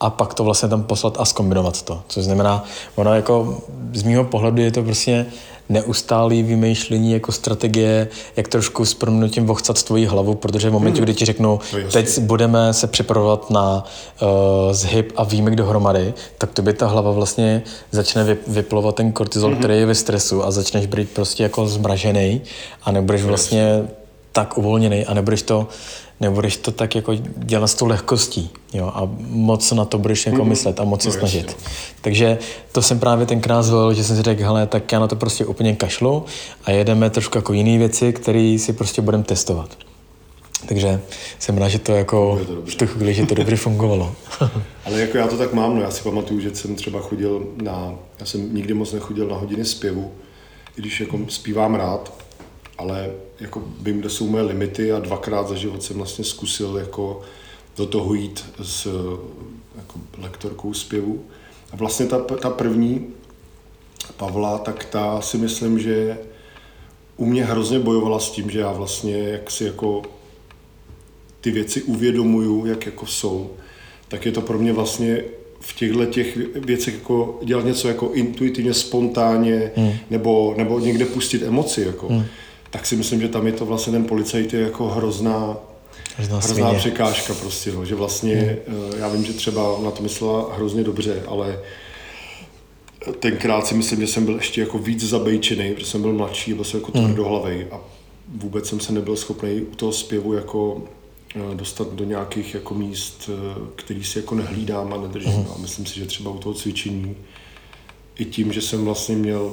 A 0.00 0.10
pak 0.10 0.34
to 0.34 0.44
vlastně 0.44 0.68
tam 0.68 0.82
poslat 0.82 1.16
a 1.20 1.24
skombinovat 1.24 1.82
to. 1.82 2.02
Což 2.08 2.24
znamená, 2.24 2.64
ono 2.94 3.14
jako 3.14 3.58
z 3.94 4.02
mého 4.02 4.24
pohledu 4.24 4.62
je 4.62 4.70
to 4.70 4.82
prostě 4.82 5.26
neustálý 5.68 6.42
vymýšlení 6.42 7.12
jako 7.12 7.32
strategie, 7.32 8.08
jak 8.36 8.48
trošku 8.48 8.84
s 8.84 8.94
proměnutím 8.94 9.46
vochcat 9.46 9.82
tvoji 9.82 10.06
hlavu, 10.06 10.34
protože 10.34 10.70
v 10.70 10.72
momentě, 10.72 10.98
hmm. 10.98 11.04
kdy 11.04 11.14
ti 11.14 11.24
řeknu, 11.24 11.60
teď 11.92 12.18
budeme 12.18 12.74
se 12.74 12.86
připravovat 12.86 13.50
na 13.50 13.84
uh, 14.22 14.28
zhyb 14.72 15.12
a 15.16 15.24
víme 15.24 15.50
dohromady, 15.50 16.14
tak 16.38 16.52
to 16.52 16.62
by 16.62 16.72
ta 16.72 16.86
hlava 16.86 17.10
vlastně 17.10 17.62
začne 17.90 18.24
vyp- 18.24 18.38
vyplovat 18.46 18.94
ten 18.94 19.12
kortizol, 19.12 19.50
hmm. 19.50 19.58
který 19.58 19.78
je 19.78 19.86
ve 19.86 19.94
stresu 19.94 20.44
a 20.44 20.50
začneš 20.50 20.86
být 20.86 21.10
prostě 21.10 21.42
jako 21.42 21.66
zmražený 21.66 22.40
a 22.82 22.92
nebudeš 22.92 23.22
vlastně 23.22 23.82
tak 24.32 24.58
uvolněný 24.58 25.06
a 25.06 25.14
nebudeš 25.14 25.42
to 25.42 25.66
nebudeš 26.20 26.56
to 26.56 26.70
tak 26.70 26.94
jako 26.94 27.14
dělat 27.36 27.66
s 27.66 27.74
tou 27.74 27.86
lehkostí 27.86 28.50
jo, 28.72 28.92
a 28.94 29.08
moc 29.20 29.72
na 29.72 29.84
to 29.84 29.98
budeš 29.98 30.26
jako 30.26 30.38
mm-hmm. 30.38 30.48
myslet 30.48 30.80
a 30.80 30.84
moc 30.84 31.02
se 31.02 31.08
no, 31.08 31.14
snažit. 31.14 31.56
Takže 32.00 32.38
to 32.72 32.82
jsem 32.82 32.98
právě 32.98 33.26
tenkrát 33.26 33.62
zvolil, 33.62 33.94
že 33.94 34.04
jsem 34.04 34.16
si 34.16 34.22
řekl, 34.22 34.42
hele, 34.42 34.66
tak 34.66 34.92
já 34.92 35.00
na 35.00 35.06
to 35.06 35.16
prostě 35.16 35.46
úplně 35.46 35.76
kašlu 35.76 36.24
a 36.64 36.70
jedeme 36.70 37.10
trošku 37.10 37.38
jako 37.38 37.52
jiné 37.52 37.78
věci, 37.78 38.12
které 38.12 38.56
si 38.58 38.72
prostě 38.72 39.02
budeme 39.02 39.24
testovat. 39.24 39.76
Takže 40.66 41.00
jsem 41.38 41.58
rád, 41.58 41.68
že 41.68 41.78
to 41.78 41.92
jako 41.92 42.40
to 42.46 42.62
v 42.62 42.74
tu 42.74 42.86
chvíli, 42.86 43.14
že 43.14 43.26
to 43.26 43.34
dobře 43.34 43.56
fungovalo. 43.56 44.14
Ale 44.84 45.00
jako 45.00 45.16
já 45.16 45.26
to 45.26 45.38
tak 45.38 45.52
mám, 45.52 45.74
no 45.74 45.82
já 45.82 45.90
si 45.90 46.02
pamatuju, 46.02 46.40
že 46.40 46.54
jsem 46.54 46.74
třeba 46.74 47.00
chodil 47.00 47.46
na, 47.62 47.94
já 48.20 48.26
jsem 48.26 48.54
nikdy 48.54 48.74
moc 48.74 48.92
nechodil 48.92 49.26
na 49.26 49.36
hodiny 49.36 49.64
zpěvu, 49.64 50.10
i 50.76 50.80
když 50.80 51.00
jako 51.00 51.18
zpívám 51.28 51.74
rád, 51.74 52.12
ale 52.78 53.10
jako 53.40 53.62
vím, 53.80 54.00
kde 54.00 54.10
jsou 54.10 54.28
moje 54.28 54.42
limity 54.42 54.92
a 54.92 54.98
dvakrát 54.98 55.48
za 55.48 55.54
život 55.54 55.82
jsem 55.82 55.96
vlastně 55.96 56.24
zkusil 56.24 56.76
jako 56.76 57.20
do 57.76 57.86
toho 57.86 58.14
jít 58.14 58.44
s 58.62 58.86
jako 59.76 60.00
lektorkou 60.18 60.74
zpěvu. 60.74 61.24
A 61.72 61.76
vlastně 61.76 62.06
ta, 62.06 62.18
ta 62.18 62.50
první, 62.50 63.06
Pavla, 64.16 64.58
tak 64.58 64.84
ta 64.84 65.20
si 65.20 65.38
myslím, 65.38 65.78
že 65.78 66.18
u 67.16 67.26
mě 67.26 67.44
hrozně 67.44 67.78
bojovala 67.78 68.20
s 68.20 68.30
tím, 68.30 68.50
že 68.50 68.60
já 68.60 68.72
vlastně 68.72 69.18
jak 69.18 69.50
si 69.50 69.64
jako 69.64 70.02
ty 71.40 71.50
věci 71.50 71.82
uvědomuju, 71.82 72.66
jak 72.66 72.86
jako 72.86 73.06
jsou, 73.06 73.50
tak 74.08 74.26
je 74.26 74.32
to 74.32 74.40
pro 74.40 74.58
mě 74.58 74.72
vlastně 74.72 75.24
v 75.60 75.76
těchto 75.76 76.06
těch 76.06 76.36
věcech 76.54 76.94
jako 76.94 77.40
dělat 77.44 77.64
něco 77.64 77.88
jako 77.88 78.10
intuitivně, 78.12 78.74
spontánně, 78.74 79.72
hmm. 79.76 79.92
nebo, 80.10 80.54
nebo 80.56 80.78
někde 80.78 81.04
pustit 81.04 81.42
emoci. 81.42 81.82
Jako. 81.82 82.08
Hmm 82.08 82.24
tak 82.70 82.86
si 82.86 82.96
myslím, 82.96 83.20
že 83.20 83.28
tam 83.28 83.46
je 83.46 83.52
to 83.52 83.66
vlastně 83.66 83.92
ten 83.92 84.04
policajt 84.04 84.54
je 84.54 84.60
jako 84.60 84.88
hrozná, 84.88 85.56
hrozná, 86.16 86.38
hrozná 86.38 86.74
překážka 86.74 87.34
prostě, 87.34 87.72
no, 87.72 87.84
že 87.84 87.94
vlastně, 87.94 88.58
hmm. 88.68 88.92
já 88.98 89.08
vím, 89.08 89.24
že 89.24 89.32
třeba 89.32 89.78
na 89.82 89.90
to 89.90 90.02
myslela 90.02 90.54
hrozně 90.54 90.84
dobře, 90.84 91.22
ale 91.26 91.58
tenkrát 93.20 93.66
si 93.66 93.74
myslím, 93.74 94.00
že 94.00 94.06
jsem 94.06 94.24
byl 94.24 94.34
ještě 94.34 94.60
jako 94.60 94.78
víc 94.78 95.04
zabejčený, 95.04 95.72
protože 95.72 95.86
jsem 95.86 96.02
byl 96.02 96.12
mladší, 96.12 96.54
byl 96.54 96.64
jsem 96.64 96.80
jako 96.80 96.92
hmm. 96.98 97.06
tvrdohlavej 97.06 97.66
a 97.70 97.80
vůbec 98.28 98.68
jsem 98.68 98.80
se 98.80 98.92
nebyl 98.92 99.16
schopný 99.16 99.60
u 99.60 99.74
toho 99.74 99.92
zpěvu 99.92 100.32
jako 100.32 100.82
eh, 101.34 101.54
dostat 101.54 101.92
do 101.92 102.04
nějakých 102.04 102.54
jako 102.54 102.74
míst, 102.74 103.30
eh, 103.32 103.60
který 103.76 104.04
si 104.04 104.18
jako 104.18 104.34
nehlídám 104.34 104.92
a 104.92 104.96
nedržím. 104.96 105.32
Hmm. 105.32 105.46
A 105.54 105.58
myslím 105.58 105.86
si, 105.86 105.98
že 105.98 106.06
třeba 106.06 106.30
u 106.30 106.38
toho 106.38 106.54
cvičení 106.54 107.16
i 108.18 108.24
tím, 108.24 108.52
že 108.52 108.62
jsem 108.62 108.84
vlastně 108.84 109.16
měl 109.16 109.52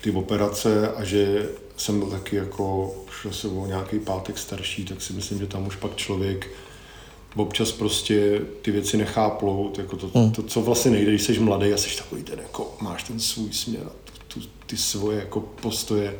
ty 0.00 0.10
operace 0.10 0.92
a 0.92 1.04
že 1.04 1.48
jsem 1.76 1.98
byl 1.98 2.08
taky 2.08 2.36
jako, 2.36 2.94
šel 3.22 3.32
se 3.32 3.48
o 3.48 3.66
nějaký 3.66 3.98
pátek 3.98 4.38
starší, 4.38 4.84
tak 4.84 5.02
si 5.02 5.12
myslím, 5.12 5.38
že 5.38 5.46
tam 5.46 5.66
už 5.66 5.76
pak 5.76 5.96
člověk 5.96 6.50
občas 7.36 7.72
prostě 7.72 8.40
ty 8.62 8.70
věci 8.70 8.96
nechá 8.96 9.30
plout, 9.30 9.78
jako 9.78 9.96
to, 9.96 10.10
hmm. 10.14 10.32
to, 10.32 10.42
co 10.42 10.60
vlastně 10.60 10.90
nejde, 10.90 11.10
když 11.10 11.22
jsi 11.22 11.40
mladý 11.40 11.72
a 11.72 11.76
jsi 11.76 11.98
takový 11.98 12.22
ten, 12.22 12.38
jako 12.38 12.76
máš 12.80 13.02
ten 13.02 13.20
svůj 13.20 13.52
směr, 13.52 13.82
tu, 14.04 14.40
tu, 14.40 14.46
ty 14.66 14.76
svoje 14.76 15.18
jako 15.18 15.40
postoje 15.40 16.14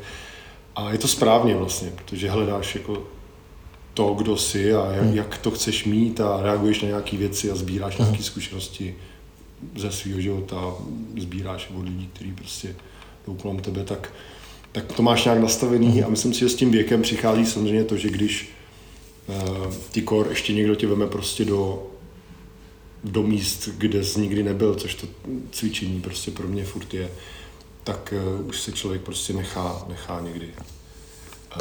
a 0.76 0.92
je 0.92 0.98
to 0.98 1.08
správně 1.08 1.54
vlastně, 1.54 1.90
protože 1.90 2.30
hledáš 2.30 2.74
jako 2.74 3.06
to, 3.94 4.14
kdo 4.14 4.36
jsi 4.36 4.74
a 4.74 4.92
jak, 4.92 5.04
hmm. 5.04 5.14
jak 5.14 5.38
to 5.38 5.50
chceš 5.50 5.84
mít 5.84 6.20
a 6.20 6.42
reaguješ 6.42 6.82
na 6.82 6.88
nějaké 6.88 7.16
věci 7.16 7.50
a 7.50 7.54
sbíráš 7.54 7.98
hmm. 7.98 8.06
nějaké 8.06 8.24
zkušenosti 8.24 8.96
ze 9.76 9.92
svého 9.92 10.20
života, 10.20 10.74
sbíráš 11.18 11.70
od 11.76 11.84
lidí, 11.84 12.10
kteří 12.12 12.32
prostě 12.32 12.74
kolem 13.34 13.58
tebe, 13.58 13.84
tak 13.84 14.12
tak 14.72 14.92
to 14.92 15.02
máš 15.02 15.24
nějak 15.24 15.40
nastavený 15.40 16.02
a 16.02 16.08
myslím 16.08 16.34
si, 16.34 16.40
že 16.40 16.48
s 16.48 16.54
tím 16.54 16.70
věkem 16.70 17.02
přichází 17.02 17.46
samozřejmě 17.46 17.84
to, 17.84 17.96
že 17.96 18.08
když 18.08 18.52
uh, 19.26 19.74
ty 19.92 20.02
kor 20.02 20.26
ještě 20.30 20.52
někdo 20.52 20.74
tě 20.74 20.86
veme 20.86 21.06
prostě 21.06 21.44
do, 21.44 21.86
do 23.04 23.22
míst, 23.22 23.68
kde 23.78 24.04
jsi 24.04 24.20
nikdy 24.20 24.42
nebyl, 24.42 24.74
což 24.74 24.94
to 24.94 25.06
cvičení 25.50 26.00
prostě 26.00 26.30
pro 26.30 26.48
mě 26.48 26.64
furt 26.64 26.94
je, 26.94 27.10
tak 27.84 28.14
uh, 28.40 28.48
už 28.48 28.60
se 28.60 28.72
člověk 28.72 29.02
prostě 29.02 29.32
nechá, 29.32 29.84
nechá 29.88 30.20
někdy 30.20 30.48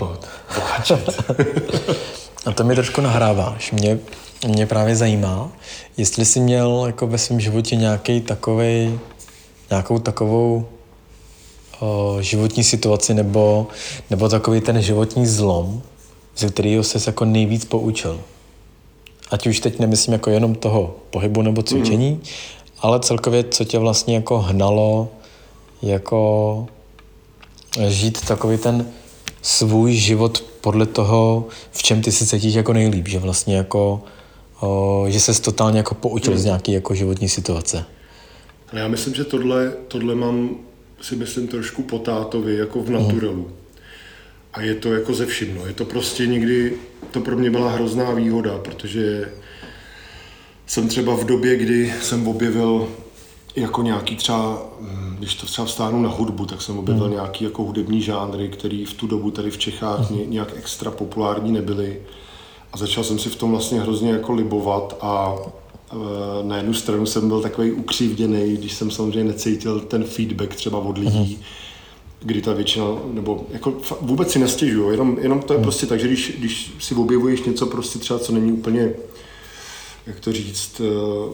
uh, 0.01 0.15
A 2.45 2.51
to 2.51 2.63
mi 2.63 2.75
trošku 2.75 3.01
nahráváš. 3.01 3.71
Mě, 3.71 3.99
mě 4.47 4.65
právě 4.65 4.95
zajímá, 4.95 5.51
jestli 5.97 6.25
jsi 6.25 6.39
měl 6.39 6.83
jako 6.87 7.07
ve 7.07 7.17
svém 7.17 7.39
životě 7.39 7.75
nějaký 7.75 8.21
takovej, 8.21 8.99
nějakou 9.69 9.99
takovou 9.99 10.67
o 11.79 12.17
životní 12.21 12.63
situaci 12.63 13.13
nebo, 13.13 13.67
nebo 14.09 14.29
takový 14.29 14.61
ten 14.61 14.81
životní 14.81 15.27
zlom, 15.27 15.81
ze 16.37 16.49
kterého 16.49 16.83
se 16.83 17.09
jako 17.09 17.25
nejvíc 17.25 17.65
poučil. 17.65 18.21
Ať 19.31 19.47
už 19.47 19.59
teď 19.59 19.79
nemyslím 19.79 20.13
jako 20.13 20.29
jenom 20.29 20.55
toho 20.55 20.95
pohybu 21.09 21.41
nebo 21.41 21.63
cvičení, 21.63 22.11
mm. 22.11 22.21
ale 22.79 22.99
celkově, 22.99 23.43
co 23.43 23.63
tě 23.63 23.79
vlastně 23.79 24.15
jako 24.15 24.39
hnalo 24.39 25.09
jako 25.81 26.67
žít 27.87 28.25
takový 28.27 28.57
ten 28.57 28.85
svůj 29.41 29.93
život 29.93 30.43
podle 30.61 30.85
toho, 30.85 31.45
v 31.71 31.83
čem 31.83 32.01
ty 32.01 32.11
si 32.11 32.25
cítíš 32.25 32.53
jako 32.53 32.73
nejlíp, 32.73 33.07
že 33.07 33.19
vlastně 33.19 33.55
jako, 33.55 34.01
o, 34.59 35.05
že 35.07 35.19
se 35.19 35.41
totálně 35.41 35.77
jako 35.77 35.95
poučil 35.95 36.33
mm. 36.33 36.39
z 36.39 36.45
nějaké 36.45 36.71
jako 36.71 36.95
životní 36.95 37.29
situace. 37.29 37.85
Ale 38.71 38.81
já 38.81 38.87
myslím, 38.87 39.15
že 39.15 39.23
tohle, 39.23 39.73
tohle 39.87 40.15
mám 40.15 40.49
si 41.01 41.15
myslím 41.15 41.47
trošku 41.47 41.83
po 41.83 41.99
tátovi, 41.99 42.55
jako 42.55 42.83
v 42.83 42.89
naturelu. 42.89 43.51
A 44.53 44.61
je 44.61 44.75
to 44.75 44.93
jako 44.93 45.13
ze 45.13 45.25
vším. 45.25 45.55
No. 45.55 45.65
Je 45.65 45.73
to 45.73 45.85
prostě 45.85 46.27
někdy, 46.27 46.73
to 47.11 47.21
pro 47.21 47.37
mě 47.37 47.51
byla 47.51 47.71
hrozná 47.71 48.11
výhoda, 48.11 48.57
protože 48.57 49.31
jsem 50.65 50.87
třeba 50.87 51.15
v 51.15 51.25
době, 51.25 51.55
kdy 51.55 51.93
jsem 52.01 52.27
objevil 52.27 52.87
jako 53.55 53.81
nějaký 53.81 54.15
třeba, 54.15 54.63
hm, 54.81 55.15
když 55.19 55.35
to 55.35 55.45
třeba 55.45 55.65
vstáhnu 55.65 56.01
na 56.01 56.09
hudbu, 56.09 56.45
tak 56.45 56.61
jsem 56.61 56.79
objevil 56.79 57.05
mm. 57.05 57.11
nějaký 57.11 57.43
jako 57.43 57.63
hudební 57.63 58.01
žánry, 58.01 58.49
který 58.49 58.85
v 58.85 58.93
tu 58.93 59.07
dobu 59.07 59.31
tady 59.31 59.51
v 59.51 59.57
Čechách 59.57 60.11
mm. 60.11 60.31
nějak 60.31 60.53
extra 60.57 60.91
populární 60.91 61.51
nebyly. 61.51 62.01
A 62.73 62.77
začal 62.77 63.03
jsem 63.03 63.19
si 63.19 63.29
v 63.29 63.35
tom 63.35 63.51
vlastně 63.51 63.81
hrozně 63.81 64.11
jako 64.11 64.33
libovat 64.33 64.97
a 65.01 65.35
na 66.43 66.57
jednu 66.57 66.73
stranu 66.73 67.05
jsem 67.05 67.27
byl 67.27 67.41
takový 67.41 67.71
ukřivděný, 67.71 68.57
když 68.57 68.73
jsem 68.73 68.91
samozřejmě 68.91 69.23
necítil 69.23 69.79
ten 69.79 70.03
feedback 70.03 70.55
třeba 70.55 70.79
od 70.79 70.97
lidí, 70.97 71.35
mm 71.35 71.43
kdy 72.19 72.41
ta 72.41 72.53
většina, 72.53 72.85
nebo 73.13 73.45
jako 73.49 73.73
vůbec 74.01 74.31
si 74.31 74.39
nestěžuju, 74.39 74.91
jenom, 74.91 75.17
jenom 75.21 75.39
to 75.39 75.53
je 75.53 75.57
mm. 75.57 75.63
prostě 75.63 75.85
tak, 75.85 75.99
že 75.99 76.07
když, 76.07 76.33
když 76.39 76.73
si 76.79 76.95
objevuješ 76.95 77.43
něco 77.43 77.65
prostě 77.65 77.99
třeba, 77.99 78.19
co 78.19 78.31
není 78.31 78.51
úplně, 78.51 78.93
jak 80.05 80.19
to 80.19 80.31
říct, 80.31 80.81
eh, 80.81 80.83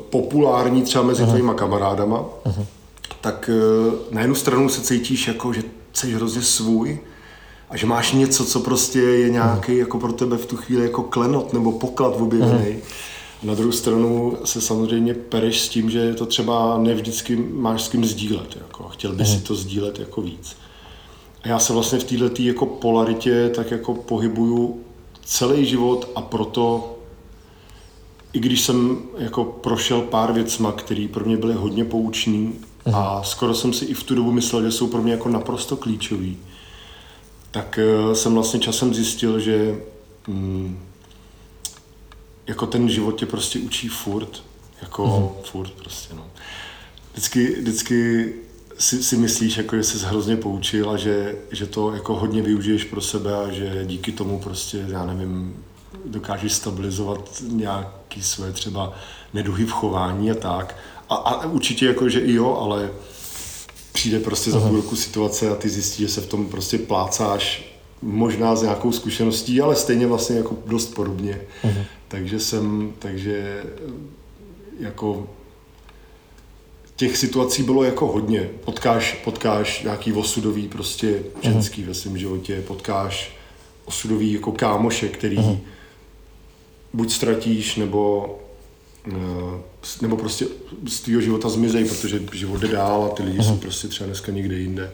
populární 0.09 0.81
třeba 0.81 1.03
mezi 1.03 1.23
mm 1.23 1.31
tvýma 1.31 1.53
kamarádama, 1.53 2.25
tak 3.21 3.49
eh, 3.53 4.15
na 4.15 4.21
jednu 4.21 4.35
stranu 4.35 4.69
se 4.69 4.81
cítíš 4.81 5.27
jako, 5.27 5.53
že 5.53 5.63
jsi 5.93 6.13
hrozně 6.13 6.41
svůj, 6.41 6.99
a 7.69 7.77
že 7.77 7.85
máš 7.85 8.11
něco, 8.11 8.45
co 8.45 8.59
prostě 8.59 8.99
je 8.99 9.29
nějaký 9.29 9.77
jako 9.77 9.99
pro 9.99 10.13
tebe 10.13 10.37
v 10.37 10.45
tu 10.45 10.57
chvíli 10.57 10.83
jako 10.83 11.03
klenot 11.03 11.53
nebo 11.53 11.71
poklad 11.71 12.13
objevený. 12.21 12.71
Mm. 12.71 12.81
Na 13.43 13.55
druhou 13.55 13.71
stranu 13.71 14.37
se 14.45 14.61
samozřejmě 14.61 15.13
pereš 15.13 15.61
s 15.61 15.69
tím, 15.69 15.89
že 15.89 16.13
to 16.13 16.25
třeba 16.25 16.77
nevždycky 16.77 17.35
máš 17.35 17.83
s 17.83 17.87
kým 17.87 18.05
sdílet. 18.05 18.55
Jako, 18.55 18.83
chtěl 18.89 19.13
by 19.13 19.25
si 19.25 19.35
mhm. 19.35 19.41
to 19.41 19.55
sdílet 19.55 19.99
jako 19.99 20.21
víc. 20.21 20.57
A 21.43 21.47
já 21.47 21.59
se 21.59 21.73
vlastně 21.73 21.99
v 21.99 22.03
této 22.03 22.41
jako 22.41 22.65
polaritě 22.65 23.51
tak 23.55 23.71
jako 23.71 23.93
pohybuju 23.93 24.83
celý 25.25 25.65
život 25.65 26.09
a 26.15 26.21
proto 26.21 26.89
i 28.33 28.39
když 28.39 28.61
jsem 28.61 28.97
jako 29.17 29.43
prošel 29.43 30.01
pár 30.01 30.33
věcma, 30.33 30.71
které 30.71 31.07
pro 31.13 31.25
mě 31.25 31.37
byly 31.37 31.53
hodně 31.53 31.85
poučný 31.85 32.53
a 32.93 33.15
mhm. 33.15 33.23
skoro 33.23 33.55
jsem 33.55 33.73
si 33.73 33.85
i 33.85 33.93
v 33.93 34.03
tu 34.03 34.15
dobu 34.15 34.31
myslel, 34.31 34.63
že 34.63 34.71
jsou 34.71 34.87
pro 34.87 35.01
mě 35.01 35.11
jako 35.11 35.29
naprosto 35.29 35.77
klíčový, 35.77 36.37
tak 37.51 37.79
eh, 37.79 38.15
jsem 38.15 38.33
vlastně 38.33 38.59
časem 38.59 38.93
zjistil, 38.93 39.39
že 39.39 39.79
mm, 40.27 40.79
jako 42.47 42.67
ten 42.67 42.89
život 42.89 43.11
tě 43.11 43.25
prostě 43.25 43.59
učí 43.59 43.87
furt, 43.87 44.43
jako 44.81 45.33
mm. 45.37 45.43
furt 45.51 45.71
prostě, 45.71 46.13
no. 46.13 46.25
Vždycky, 47.11 47.55
vždycky 47.61 48.33
si, 48.77 49.03
si 49.03 49.17
myslíš, 49.17 49.57
jako, 49.57 49.75
že 49.77 49.83
jsi 49.83 50.05
hrozně 50.05 50.37
poučil 50.37 50.89
a 50.89 50.97
že, 50.97 51.35
že 51.51 51.65
to 51.65 51.93
jako 51.93 52.15
hodně 52.15 52.41
využiješ 52.41 52.83
pro 52.83 53.01
sebe 53.01 53.35
a 53.35 53.51
že 53.51 53.83
díky 53.85 54.11
tomu 54.11 54.39
prostě, 54.39 54.85
já 54.87 55.05
nevím, 55.05 55.63
dokážeš 56.05 56.53
stabilizovat 56.53 57.43
nějaký 57.47 58.23
své 58.23 58.51
třeba 58.51 58.93
neduhy 59.33 59.65
v 59.65 59.71
chování 59.71 60.31
a 60.31 60.35
tak. 60.35 60.77
A, 61.09 61.15
a 61.15 61.45
určitě 61.45 61.85
jako, 61.85 62.09
že 62.09 62.19
i 62.19 62.33
jo, 62.33 62.57
ale 62.61 62.89
přijde 63.93 64.19
prostě 64.19 64.51
za 64.51 64.59
půl 64.59 64.75
roku 64.75 64.95
situace 64.95 65.49
a 65.49 65.55
ty 65.55 65.69
zjistíš, 65.69 66.07
že 66.07 66.13
se 66.13 66.21
v 66.21 66.27
tom 66.27 66.49
prostě 66.49 66.77
plácáš 66.77 67.73
možná 68.01 68.55
s 68.55 68.61
nějakou 68.61 68.91
zkušeností, 68.91 69.61
ale 69.61 69.75
stejně 69.75 70.07
vlastně 70.07 70.37
jako 70.37 70.57
dost 70.65 70.93
podobně. 70.95 71.41
Uh-huh. 71.63 71.85
Takže 72.13 72.39
jsem, 72.39 72.93
takže 72.99 73.63
jako 74.79 75.29
těch 76.95 77.17
situací 77.17 77.63
bylo 77.63 77.83
jako 77.83 78.07
hodně. 78.07 78.49
Potkáš, 78.65 79.13
potkáš 79.23 79.83
nějaký 79.83 80.13
osudový 80.13 80.67
prostě 80.67 81.23
ženský 81.41 81.83
uh-huh. 81.83 81.87
ve 81.87 81.93
svém 81.93 82.17
životě, 82.17 82.63
potkáš 82.67 83.35
osudový 83.85 84.33
jako 84.33 84.51
kámoše, 84.51 85.09
který 85.09 85.37
uh-huh. 85.37 85.59
buď 86.93 87.11
ztratíš, 87.11 87.75
nebo 87.75 88.35
eh, 89.07 90.01
nebo 90.01 90.17
prostě 90.17 90.45
z 90.87 90.99
tvého 90.99 91.21
života 91.21 91.49
zmizej, 91.49 91.85
protože 91.85 92.21
život 92.33 92.61
jde 92.61 92.67
dál 92.67 93.03
a 93.03 93.15
ty 93.15 93.23
lidi 93.23 93.39
uh-huh. 93.39 93.47
jsou 93.47 93.57
prostě 93.57 93.87
třeba 93.87 94.05
dneska 94.07 94.31
někde 94.31 94.55
jinde. 94.55 94.91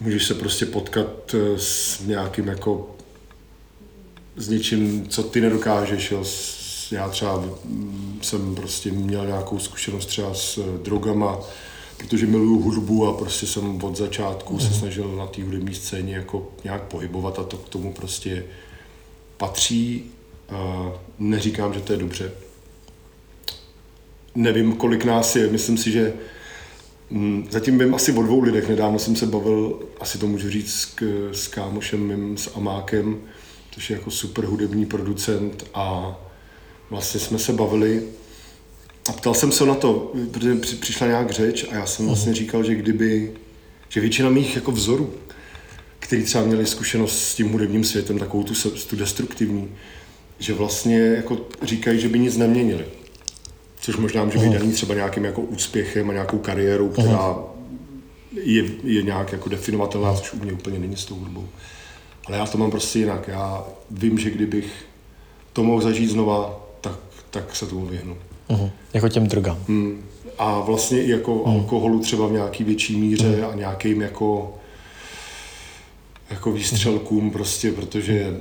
Můžeš 0.00 0.26
se 0.26 0.34
prostě 0.34 0.66
potkat 0.66 1.34
eh, 1.34 1.58
s 1.58 2.00
nějakým 2.06 2.48
jako 2.48 2.93
s 4.36 4.48
něčím, 4.48 5.06
co 5.08 5.22
ty 5.22 5.40
nedokážeš. 5.40 6.10
Jo. 6.10 6.24
Já 6.90 7.08
třeba 7.08 7.44
jsem 8.22 8.54
prostě 8.54 8.90
měl 8.90 9.26
nějakou 9.26 9.58
zkušenost 9.58 10.06
třeba 10.06 10.34
s 10.34 10.58
eh, 10.58 10.78
drogama, 10.78 11.38
protože 11.96 12.26
miluju 12.26 12.60
hudbu 12.60 13.06
a 13.06 13.12
prostě 13.12 13.46
jsem 13.46 13.84
od 13.84 13.96
začátku 13.96 14.54
mm. 14.54 14.60
se 14.60 14.66
mhm. 14.66 14.74
snažil 14.74 15.16
na 15.16 15.26
té 15.26 15.44
hudební 15.44 15.74
scéně 15.74 16.14
jako 16.14 16.52
nějak 16.64 16.82
pohybovat 16.82 17.38
a 17.38 17.42
to 17.42 17.56
k 17.56 17.68
tomu 17.68 17.92
prostě 17.92 18.44
patří. 19.36 20.04
A 20.48 20.92
neříkám, 21.18 21.74
že 21.74 21.80
to 21.80 21.92
je 21.92 21.98
dobře. 21.98 22.32
Nevím, 24.34 24.76
kolik 24.76 25.04
nás 25.04 25.36
je, 25.36 25.46
myslím 25.46 25.78
si, 25.78 25.92
že 25.92 26.12
mm, 27.10 27.48
Zatím 27.50 27.78
vím 27.78 27.94
asi 27.94 28.12
o 28.12 28.22
dvou 28.22 28.40
lidech. 28.40 28.68
Nedávno 28.68 28.98
jsem 28.98 29.16
se 29.16 29.26
bavil, 29.26 29.80
asi 30.00 30.18
to 30.18 30.26
můžu 30.26 30.50
říct, 30.50 30.74
s, 30.74 30.96
s 31.32 31.48
kámošem 31.48 32.00
mým, 32.00 32.36
s 32.36 32.56
Amákem, 32.56 33.20
což 33.74 33.90
je 33.90 33.96
jako 33.96 34.10
super 34.10 34.44
hudební 34.44 34.86
producent 34.86 35.64
a 35.74 36.16
vlastně 36.90 37.20
jsme 37.20 37.38
se 37.38 37.52
bavili 37.52 38.02
a 39.08 39.12
ptal 39.12 39.34
jsem 39.34 39.52
se 39.52 39.66
na 39.66 39.74
to, 39.74 40.12
protože 40.30 40.54
přišla 40.54 41.06
nějak 41.06 41.30
řeč 41.30 41.66
a 41.70 41.74
já 41.74 41.86
jsem 41.86 42.06
vlastně 42.06 42.30
mhm. 42.30 42.36
říkal, 42.36 42.64
že 42.64 42.74
kdyby, 42.74 43.32
že 43.88 44.00
většina 44.00 44.30
mých 44.30 44.56
jako 44.56 44.72
vzorů, 44.72 45.14
který 45.98 46.22
třeba 46.22 46.44
měli 46.44 46.66
zkušenost 46.66 47.22
s 47.22 47.34
tím 47.34 47.48
hudebním 47.48 47.84
světem, 47.84 48.18
takovou 48.18 48.42
tu, 48.42 48.70
tu 48.70 48.96
destruktivní, 48.96 49.70
že 50.38 50.52
vlastně 50.52 50.98
jako 50.98 51.38
říkají, 51.62 52.00
že 52.00 52.08
by 52.08 52.18
nic 52.18 52.36
neměnili. 52.36 52.84
Což 53.80 53.96
možná 53.96 54.24
může 54.24 54.38
být 54.38 54.44
mhm. 54.44 54.58
daný 54.58 54.72
třeba 54.72 54.94
nějakým 54.94 55.24
jako 55.24 55.40
úspěchem 55.40 56.10
a 56.10 56.12
nějakou 56.12 56.38
kariérou, 56.38 56.88
která 56.88 57.28
mhm. 57.28 58.40
je, 58.42 58.64
je 58.84 59.02
nějak 59.02 59.32
jako 59.32 59.48
definovatelná, 59.48 60.14
což 60.14 60.32
u 60.32 60.44
mě 60.44 60.52
úplně 60.52 60.78
není 60.78 60.96
s 60.96 61.04
tou 61.04 61.14
hudbou. 61.14 61.48
Ale 62.26 62.36
já 62.36 62.46
to 62.46 62.58
mám 62.58 62.70
prostě 62.70 62.98
jinak. 62.98 63.28
Já 63.28 63.64
vím, 63.90 64.18
že 64.18 64.30
kdybych 64.30 64.86
to 65.52 65.62
mohl 65.62 65.80
zažít 65.80 66.10
znova, 66.10 66.60
tak, 66.80 66.98
tak 67.30 67.56
se 67.56 67.66
tomu 67.66 67.86
vyhnu. 67.86 68.16
Uh-huh. 68.48 68.70
Jako 68.92 69.08
těm 69.08 69.26
drogám. 69.26 69.58
Hmm. 69.68 70.04
A 70.38 70.60
vlastně 70.60 71.04
i 71.04 71.10
jako 71.10 71.34
uh-huh. 71.34 71.48
alkoholu 71.48 72.00
třeba 72.00 72.26
v 72.26 72.32
nějaký 72.32 72.64
větší 72.64 72.96
míře 72.96 73.36
uh-huh. 73.40 73.50
a 73.50 73.54
nějakým 73.54 74.02
jako 74.02 74.54
jako 76.30 76.52
výstřelkům 76.52 77.30
prostě, 77.30 77.72
protože 77.72 78.40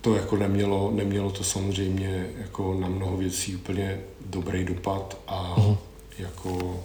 to 0.00 0.14
jako 0.14 0.36
nemělo, 0.36 0.90
nemělo 0.94 1.30
to 1.30 1.44
samozřejmě 1.44 2.26
jako 2.38 2.76
na 2.80 2.88
mnoho 2.88 3.16
věcí 3.16 3.56
úplně 3.56 4.00
dobrý 4.26 4.64
dopad 4.64 5.18
a 5.26 5.54
uh-huh. 5.56 5.76
jako 6.18 6.80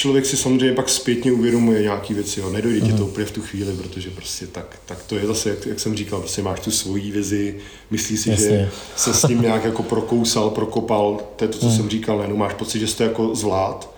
člověk 0.00 0.26
si 0.26 0.36
samozřejmě 0.36 0.74
pak 0.74 0.88
zpětně 0.88 1.32
uvědomuje 1.32 1.82
nějaký 1.82 2.14
věci, 2.14 2.40
jo. 2.40 2.50
nedojde 2.50 2.80
ti 2.80 2.92
to 2.92 3.06
úplně 3.06 3.26
v 3.26 3.30
tu 3.30 3.42
chvíli, 3.42 3.72
protože 3.72 4.10
prostě 4.10 4.46
tak, 4.46 4.80
tak 4.86 5.02
to 5.02 5.16
je 5.16 5.26
zase, 5.26 5.50
jak, 5.50 5.66
jak 5.66 5.80
jsem 5.80 5.96
říkal, 5.96 6.20
prostě 6.20 6.42
máš 6.42 6.60
tu 6.60 6.70
svoji 6.70 7.10
vizi, 7.10 7.56
myslíš 7.90 8.20
si, 8.20 8.30
Jasně. 8.30 8.46
že 8.46 8.70
se 8.96 9.14
s 9.14 9.26
tím 9.26 9.42
nějak 9.42 9.64
jako 9.64 9.82
prokousal, 9.82 10.50
prokopal, 10.50 11.20
to 11.36 11.44
je 11.44 11.48
to, 11.48 11.58
co 11.58 11.66
mm. 11.66 11.76
jsem 11.76 11.88
říkal, 11.88 12.22
jenom 12.22 12.38
máš 12.38 12.54
pocit, 12.54 12.78
že 12.78 12.86
jsi 12.86 12.96
to 12.96 13.02
jako 13.02 13.34
zvlád, 13.34 13.94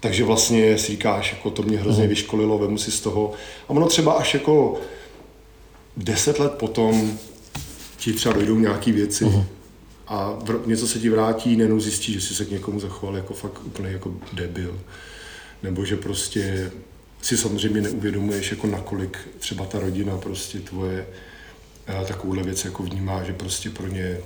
takže 0.00 0.24
vlastně 0.24 0.78
si 0.78 0.86
říkáš, 0.86 1.32
jako 1.32 1.50
to 1.50 1.62
mě 1.62 1.78
hrozně 1.78 2.02
mm. 2.02 2.08
vyškolilo, 2.08 2.58
vemu 2.58 2.78
si 2.78 2.90
z 2.90 3.00
toho. 3.00 3.32
A 3.68 3.70
ono 3.70 3.86
třeba 3.86 4.12
až 4.12 4.34
jako 4.34 4.80
deset 5.96 6.38
let 6.38 6.52
potom 6.52 7.18
ti 7.96 8.12
třeba 8.12 8.34
dojdou 8.34 8.58
nějaký 8.58 8.92
věci 8.92 9.24
mm. 9.24 9.44
a 10.08 10.38
něco 10.66 10.86
se 10.86 10.98
ti 10.98 11.10
vrátí, 11.10 11.56
nenou 11.56 11.80
zjistí, 11.80 12.12
že 12.12 12.20
jsi 12.20 12.34
se 12.34 12.44
k 12.44 12.50
někomu 12.50 12.80
zachoval 12.80 13.16
jako 13.16 13.34
fakt 13.34 13.60
úplně 13.66 13.88
jako 13.88 14.14
debil 14.32 14.78
nebo 15.62 15.84
že 15.84 15.96
prostě 15.96 16.72
si 17.22 17.36
samozřejmě 17.36 17.80
neuvědomuješ, 17.80 18.50
jako 18.50 18.66
nakolik 18.66 19.18
třeba 19.38 19.66
ta 19.66 19.78
rodina 19.78 20.16
prostě 20.16 20.60
tvoje 20.60 21.06
eh, 21.86 22.04
takovouhle 22.04 22.42
věc 22.42 22.64
jako 22.64 22.82
vnímá, 22.82 23.24
že 23.24 23.32
prostě 23.32 23.70
pro 23.70 23.86
ně 23.86 24.18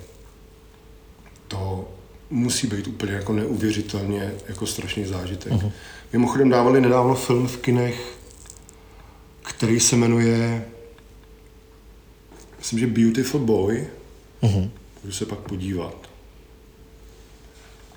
to 1.49 1.89
musí 2.31 2.67
být 2.67 2.87
úplně 2.87 3.13
jako 3.13 3.33
neuvěřitelně 3.33 4.33
jako 4.49 4.67
strašný 4.67 5.05
zážitek. 5.05 5.53
Uh-huh. 5.53 5.73
Mimochodem 6.13 6.51
dávali 6.51 6.81
nedávno 6.81 7.15
film 7.15 7.49
v 7.49 7.57
kinech, 7.57 8.17
který 9.43 9.81
se 9.81 9.97
jmenuje 9.97 10.65
myslím, 12.65 12.79
že 12.79 12.87
Beautiful 12.87 13.41
Boy. 13.41 13.87
Uh-huh. 14.43 14.71
Můžu 15.05 15.17
se 15.17 15.27
pak 15.27 15.39
podívat. 15.39 16.11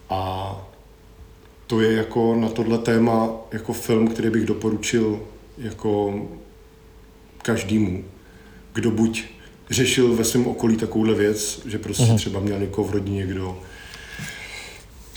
A 0.10 0.67
to 1.68 1.82
je 1.82 1.94
jako 1.94 2.36
na 2.36 2.50
tohle 2.50 2.78
téma 2.78 3.30
jako 3.52 3.74
film, 3.74 4.08
který 4.08 4.30
bych 4.30 4.46
doporučil 4.46 5.20
jako 5.58 6.22
každému, 7.42 8.06
kdo 8.74 8.92
buď 8.92 9.24
řešil 9.70 10.16
ve 10.16 10.24
svém 10.24 10.48
okolí 10.48 10.78
takovouhle 10.78 11.16
věc, 11.16 11.62
že 11.66 11.80
prostě 11.80 12.04
uh-huh. 12.04 12.16
třeba 12.16 12.40
měl 12.40 12.60
někoho 12.60 12.88
v 12.88 12.92
rodině, 12.92 13.26
kdo 13.26 13.60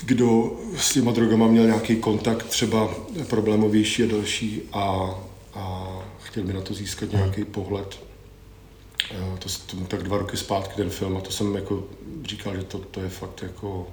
kdo 0.04 0.56
s 0.76 0.92
těma 0.92 1.12
drogama 1.12 1.46
měl 1.46 1.66
nějaký 1.66 1.96
kontakt 1.96 2.46
třeba 2.46 2.94
problémovější 3.28 4.02
a 4.02 4.06
další 4.06 4.62
a, 4.72 5.14
a 5.54 5.92
chtěl 6.22 6.42
by 6.42 6.52
na 6.52 6.60
to 6.60 6.74
získat 6.74 7.08
uh-huh. 7.08 7.16
nějaký 7.16 7.44
pohled. 7.44 8.00
Eh, 9.10 9.38
to, 9.38 9.48
to, 9.66 9.84
tak 9.84 10.02
dva 10.02 10.18
roky 10.18 10.36
zpátky 10.36 10.74
ten 10.76 10.90
film 10.90 11.16
a 11.16 11.20
to 11.20 11.30
jsem 11.30 11.54
jako 11.54 11.84
říkal, 12.24 12.56
že 12.56 12.64
to, 12.64 12.78
to 12.78 13.00
je 13.00 13.08
fakt 13.08 13.42
jako 13.42 13.86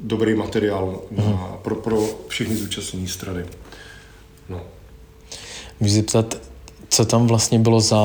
dobrý 0.00 0.34
materiál 0.34 1.00
na, 1.10 1.24
mhm. 1.24 1.38
pro, 1.62 1.74
pro 1.74 2.04
všechny 2.28 2.56
zúčastněné 2.56 3.08
strany. 3.08 3.44
No. 4.48 4.60
Můžu 5.80 5.94
zeptat, 5.94 6.38
co 6.88 7.04
tam 7.04 7.26
vlastně 7.26 7.58
bylo 7.58 7.80
za 7.80 7.98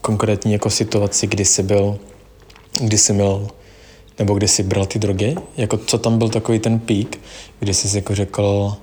konkrétní 0.00 0.52
jako 0.52 0.70
situaci, 0.70 1.26
kdy 1.26 1.44
jsi 1.44 1.62
byl, 1.62 1.98
kdy 2.80 2.98
jsi 2.98 3.12
měl, 3.12 3.48
nebo 4.18 4.34
kdy 4.34 4.48
jsi 4.48 4.62
bral 4.62 4.86
ty 4.86 4.98
drogy? 4.98 5.34
Jako 5.56 5.76
co 5.76 5.98
tam 5.98 6.18
byl 6.18 6.28
takový 6.28 6.58
ten 6.58 6.78
pík, 6.78 7.20
kdy 7.60 7.74
jsi 7.74 7.96
jako 7.96 8.14
řekl, 8.14 8.74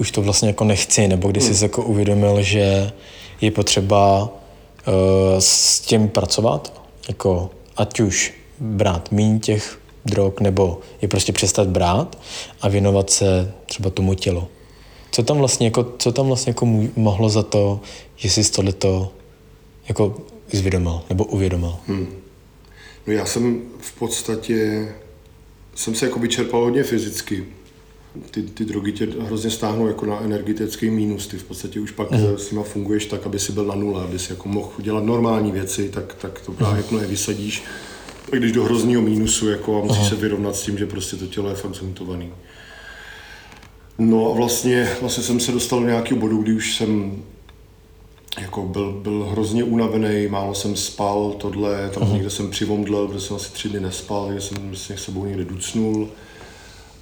už 0.00 0.10
to 0.10 0.22
vlastně 0.22 0.48
jako 0.48 0.64
nechci, 0.64 1.08
nebo 1.08 1.28
kdy 1.28 1.40
hmm. 1.40 1.54
jsi 1.54 1.64
jako 1.64 1.82
uvědomil, 1.82 2.42
že 2.42 2.92
je 3.40 3.50
potřeba 3.50 4.22
uh, 4.22 4.94
s 5.38 5.80
tím 5.80 6.08
pracovat, 6.08 6.82
jako 7.08 7.50
ať 7.76 8.00
už 8.00 8.34
brát 8.60 9.12
méně 9.12 9.38
těch 9.38 9.77
drog, 10.06 10.40
nebo 10.40 10.80
je 11.02 11.08
prostě 11.08 11.32
přestat 11.32 11.68
brát 11.68 12.18
a 12.60 12.68
věnovat 12.68 13.10
se 13.10 13.52
třeba 13.66 13.90
tomu 13.90 14.14
tělu. 14.14 14.48
Co 15.10 15.22
tam 15.22 15.38
vlastně 15.38 15.66
jako, 15.66 15.92
co 15.98 16.12
tam 16.12 16.26
vlastně 16.26 16.50
jako 16.50 16.66
mohlo 16.96 17.28
za 17.28 17.42
to, 17.42 17.80
že 18.16 18.30
jsi 18.30 18.52
tohleto 18.52 19.12
jako 19.88 20.16
zvědomil 20.52 21.00
nebo 21.08 21.24
uvědomil? 21.24 21.76
Hmm. 21.86 22.06
No 23.06 23.12
já 23.12 23.26
jsem 23.26 23.62
v 23.80 23.98
podstatě, 23.98 24.88
jsem 25.74 25.94
se 25.94 26.06
jako 26.06 26.18
vyčerpal 26.18 26.60
hodně 26.60 26.82
fyzicky. 26.82 27.44
Ty, 28.30 28.42
ty 28.42 28.64
drogy 28.64 28.92
tě 28.92 29.08
hrozně 29.20 29.50
stáhnou 29.50 29.86
jako 29.86 30.06
na 30.06 30.20
energetický 30.20 30.90
mínus. 30.90 31.26
Ty 31.26 31.36
v 31.36 31.44
podstatě 31.44 31.80
už 31.80 31.90
pak 31.90 32.10
mm. 32.10 32.38
s 32.38 32.50
nima 32.50 32.62
funguješ 32.62 33.06
tak, 33.06 33.26
aby 33.26 33.38
si 33.38 33.52
byl 33.52 33.64
na 33.64 33.74
nule, 33.74 34.04
aby 34.04 34.18
si 34.18 34.32
jako 34.32 34.48
mohl 34.48 34.72
dělat 34.78 35.04
normální 35.04 35.52
věci, 35.52 35.88
tak, 35.88 36.14
tak 36.14 36.40
to 36.40 36.52
právě 36.52 36.74
mm. 36.74 36.78
jakmile 36.78 37.06
vysadíš, 37.06 37.64
když 38.36 38.52
do 38.52 38.64
hrozného 38.64 39.02
mínusu 39.02 39.48
jako 39.48 39.78
a 39.78 39.84
musíš 39.84 40.00
Aha. 40.00 40.08
se 40.08 40.16
vyrovnat 40.16 40.56
s 40.56 40.62
tím, 40.62 40.78
že 40.78 40.86
prostě 40.86 41.16
to 41.16 41.26
tělo 41.26 41.48
je 41.48 41.54
fakt 41.54 41.74
zhuntovaný. 41.74 42.32
No 43.98 44.30
a 44.30 44.34
vlastně, 44.34 44.88
vlastně 45.00 45.24
jsem 45.24 45.40
se 45.40 45.52
dostal 45.52 45.80
do 45.80 45.86
nějakého 45.86 46.20
bodu, 46.20 46.42
kdy 46.42 46.52
už 46.52 46.76
jsem 46.76 47.22
jako 48.40 48.62
byl, 48.62 48.92
byl 48.92 49.28
hrozně 49.30 49.64
unavený, 49.64 50.26
málo 50.28 50.54
jsem 50.54 50.76
spal, 50.76 51.34
tohle, 51.38 51.90
tam 51.90 52.02
uh-huh. 52.02 52.12
někde 52.12 52.30
jsem 52.30 52.50
přivomdlel, 52.50 53.08
protože 53.08 53.20
jsem 53.20 53.36
asi 53.36 53.52
tři 53.52 53.68
dny 53.68 53.80
nespal, 53.80 54.26
takže 54.26 54.40
jsem 54.40 54.68
vlastně 54.68 54.96
s 54.96 55.04
sebou 55.04 55.24
někde 55.24 55.44
ducnul. 55.44 56.08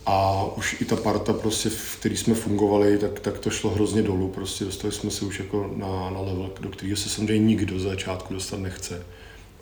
A 0.06 0.44
už 0.56 0.80
i 0.80 0.84
ta 0.84 0.96
parta, 0.96 1.32
prostě, 1.32 1.68
v 1.68 1.96
který 2.00 2.16
jsme 2.16 2.34
fungovali, 2.34 2.98
tak, 2.98 3.20
tak 3.20 3.38
to 3.38 3.50
šlo 3.50 3.70
hrozně 3.70 4.02
dolů. 4.02 4.28
Prostě 4.28 4.64
dostali 4.64 4.92
jsme 4.92 5.10
se 5.10 5.24
už 5.24 5.38
jako 5.38 5.70
na, 5.76 6.10
na 6.10 6.20
level, 6.20 6.50
do 6.60 6.68
kterého 6.68 6.96
se 6.96 7.08
samozřejmě 7.08 7.46
nikdo 7.46 7.78
za 7.78 7.88
začátku 7.88 8.34
dostat 8.34 8.60
nechce. 8.60 9.06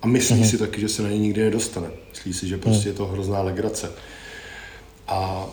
A 0.05 0.07
myslí 0.07 0.37
mm-hmm. 0.37 0.51
si 0.51 0.59
taky, 0.59 0.81
že 0.81 0.89
se 0.89 1.03
na 1.03 1.09
něj 1.09 1.19
nikdy 1.19 1.43
nedostane. 1.43 1.89
Myslí 2.11 2.33
si, 2.33 2.49
že 2.49 2.59
prostě 2.59 2.89
mm. 2.89 2.93
je 2.93 2.97
to 2.97 3.07
hrozná 3.07 3.43
legrace. 3.43 3.93
A 5.07 5.47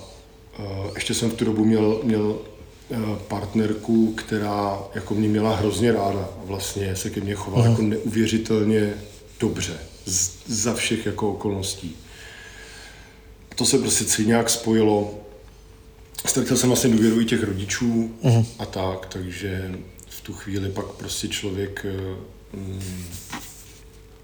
uh, 0.60 0.92
ještě 0.96 1.14
jsem 1.14 1.30
v 1.30 1.34
tu 1.34 1.46
dobu 1.46 1.66
měl, 1.66 2.00
měl 2.04 2.40
uh, 2.90 3.16
partnerku, 3.16 4.14
která 4.14 4.80
jako 4.96 5.16
mě 5.16 5.30
měla 5.30 5.56
hrozně 5.56 5.92
ráda 5.92 6.20
a 6.20 6.46
vlastně 6.46 6.96
se 6.96 7.10
ke 7.10 7.22
mně 7.22 7.36
chovala 7.36 7.64
mm. 7.64 7.70
jako 7.72 7.82
neuvěřitelně 7.82 8.94
dobře 9.40 9.74
z, 10.06 10.32
za 10.48 10.74
všech 10.74 11.06
jako 11.06 11.32
okolností. 11.32 11.96
To 13.56 13.66
se 13.66 13.78
prostě 13.78 14.06
celý 14.06 14.28
nějak 14.28 14.50
spojilo. 14.50 15.14
Ztratil 16.26 16.58
jsem 16.58 16.70
vlastně 16.70 16.90
důvěru 16.90 17.22
i 17.22 17.26
těch 17.26 17.44
rodičů 17.44 18.12
mm. 18.24 18.46
a 18.60 18.66
tak, 18.66 19.06
takže 19.06 19.72
v 20.10 20.22
tu 20.22 20.34
chvíli 20.34 20.70
pak 20.70 20.86
prostě 20.86 21.28
člověk 21.28 21.86
mm, 22.54 22.82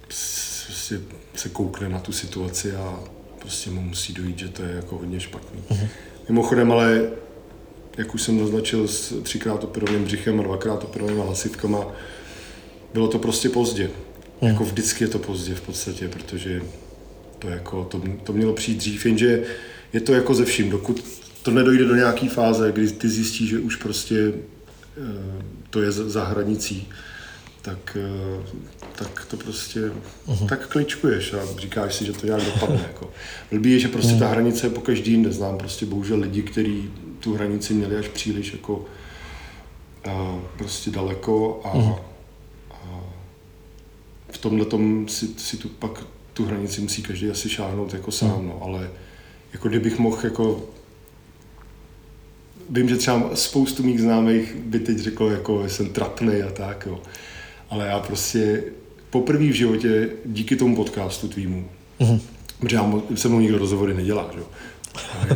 prostě 0.08 1.00
se 1.36 1.50
koukne 1.50 1.90
na 1.90 2.00
tu 2.00 2.12
situaci 2.12 2.76
a 2.76 3.00
prostě 3.40 3.70
mu 3.70 3.82
musí 3.82 4.14
dojít, 4.14 4.40
že 4.40 4.48
to 4.48 4.64
je 4.64 4.76
jako 4.76 4.98
hodně 4.98 5.20
špatný. 5.20 5.62
Mm-hmm. 5.70 5.88
Mimochodem, 6.30 6.72
ale 6.72 7.10
jak 7.98 8.16
už 8.16 8.22
jsem 8.22 8.38
naznačil 8.38 8.88
s 8.88 9.22
třikrát 9.24 9.64
operovaným 9.64 10.04
břichem 10.04 10.40
a 10.40 10.44
dvakrát 10.44 10.84
operovaným 10.84 11.24
hlasivkama, 11.24 11.88
bylo 12.94 13.08
to 13.08 13.20
prostě 13.20 13.50
pozdě. 13.50 13.90
Mm. 14.42 14.48
Jako 14.48 14.64
vždycky 14.64 15.04
je 15.04 15.08
to 15.08 15.20
pozdě 15.20 15.56
v 15.56 15.62
podstatě, 15.62 16.08
protože 16.08 16.62
to, 17.40 17.50
jako, 17.50 17.86
to, 17.86 18.02
to 18.24 18.34
mělo 18.34 18.54
přijít 18.54 18.78
dřív, 18.78 19.06
jenže 19.06 19.44
je 19.94 20.02
to 20.02 20.14
jako 20.14 20.34
ze 20.34 20.46
vším, 20.46 20.70
dokud 20.70 21.04
to 21.42 21.52
nedojde 21.52 21.86
do 21.86 21.96
nějaké 21.96 22.30
fáze, 22.30 22.72
kdy 22.72 22.92
ty 22.92 23.10
zjistíš, 23.10 23.50
že 23.50 23.60
už 23.60 23.76
prostě 23.76 24.34
eh, 24.98 25.44
to 25.70 25.82
je 25.82 25.92
za 25.92 26.24
hranicí, 26.24 26.88
tak, 27.68 27.98
eh, 28.00 28.44
tak 28.96 29.26
to 29.26 29.38
prostě, 29.38 29.92
uh-huh. 30.28 30.48
tak 30.48 30.68
kličkuješ 30.68 31.34
a 31.34 31.60
říkáš 31.60 31.96
si, 31.96 32.06
že 32.06 32.14
to 32.14 32.26
nějak 32.26 32.46
dopadne. 32.46 32.80
Jako. 32.88 33.10
Blbý 33.52 33.72
je, 33.72 33.80
že 33.80 33.88
prostě 33.88 34.14
uh-huh. 34.14 34.20
ta 34.20 34.28
hranice 34.28 34.66
je 34.66 34.70
po 34.70 34.82
každý 34.82 35.18
neznám 35.18 35.58
prostě 35.58 35.86
bohužel 35.86 36.20
lidi, 36.20 36.42
kteří 36.42 36.92
tu 37.20 37.34
hranici 37.34 37.74
měli 37.74 37.96
až 37.96 38.08
příliš 38.08 38.54
jako 38.54 38.86
a, 40.10 40.40
prostě 40.58 40.92
daleko 40.92 41.62
a, 41.64 41.74
uh-huh. 41.74 42.00
a 42.72 43.04
v 44.32 44.38
tomhle 44.38 44.66
tom 44.66 45.08
si, 45.08 45.28
si 45.38 45.58
tu 45.58 45.70
pak 45.70 46.04
tu 46.34 46.46
hranici 46.46 46.82
musí 46.82 47.04
každý 47.04 47.30
asi 47.30 47.50
šáhnout 47.50 47.94
jako 47.94 48.12
sám, 48.12 48.30
uh-huh. 48.30 48.48
no, 48.48 48.60
ale 48.64 48.90
jako 49.54 49.70
kdybych 49.70 50.00
mohl 50.00 50.18
jako 50.24 50.64
vím, 52.70 52.90
že 52.90 52.98
třeba 52.98 53.36
spoustu 53.36 53.84
mých 53.84 54.02
známých 54.02 54.56
by 54.56 54.80
teď 54.80 54.98
řekl, 54.98 55.26
jako 55.26 55.70
jsem 55.70 55.90
trapný 55.90 56.42
a 56.42 56.52
tak, 56.52 56.86
jo 56.86 57.02
ale 57.70 57.88
já 57.88 58.00
prostě 58.00 58.64
poprvé 59.10 59.48
v 59.48 59.56
životě 59.56 60.10
díky 60.26 60.56
tomu 60.56 60.76
podcastu 60.76 61.28
tvýmu, 61.28 61.70
mm-hmm. 62.00 62.20
protože 62.60 62.76
já 62.76 62.94
se 63.16 63.28
mnou 63.28 63.40
nikdo 63.40 63.58
rozhovory 63.58 63.94
nedělá, 63.94 64.32
že? 64.36 64.42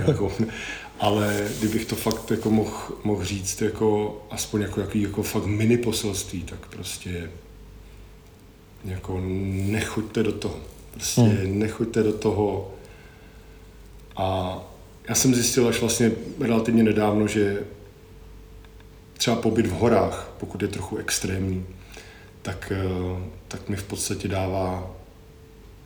jako, 0.08 0.32
ale 1.00 1.48
kdybych 1.60 1.86
to 1.86 1.96
fakt 1.96 2.32
jako 2.32 2.50
mohl 2.50 2.78
mohl 3.04 3.26
říct 3.26 3.62
jako 3.62 4.22
aspoň 4.30 4.62
jako, 4.62 4.82
jaký, 4.82 5.02
jako 5.02 5.24
fakt 5.24 5.46
mini 5.46 5.78
poselství, 5.78 6.44
tak 6.44 6.68
prostě 6.70 7.30
jako 8.86 9.22
nechoďte 9.24 10.24
do 10.24 10.32
toho. 10.32 10.60
Prostě 10.92 11.22
mm. 11.22 11.60
nechoďte 11.60 12.04
do 12.04 12.14
toho 12.14 12.72
a 14.16 14.58
já 15.10 15.16
jsem 15.16 15.36
zjistil 15.36 15.68
až 15.68 15.80
vlastně 15.80 16.12
relativně 16.40 16.84
nedávno, 16.84 17.28
že 17.28 17.64
třeba 19.18 19.36
pobyt 19.36 19.68
v 19.68 19.72
horách, 19.72 20.34
pokud 20.40 20.62
je 20.62 20.68
trochu 20.68 20.98
extrémní, 20.98 21.66
tak, 22.42 22.74
eh, 22.76 23.24
tak 23.48 23.70
mi 23.70 23.76
v 23.76 23.84
podstatě 23.84 24.28
dává 24.28 24.92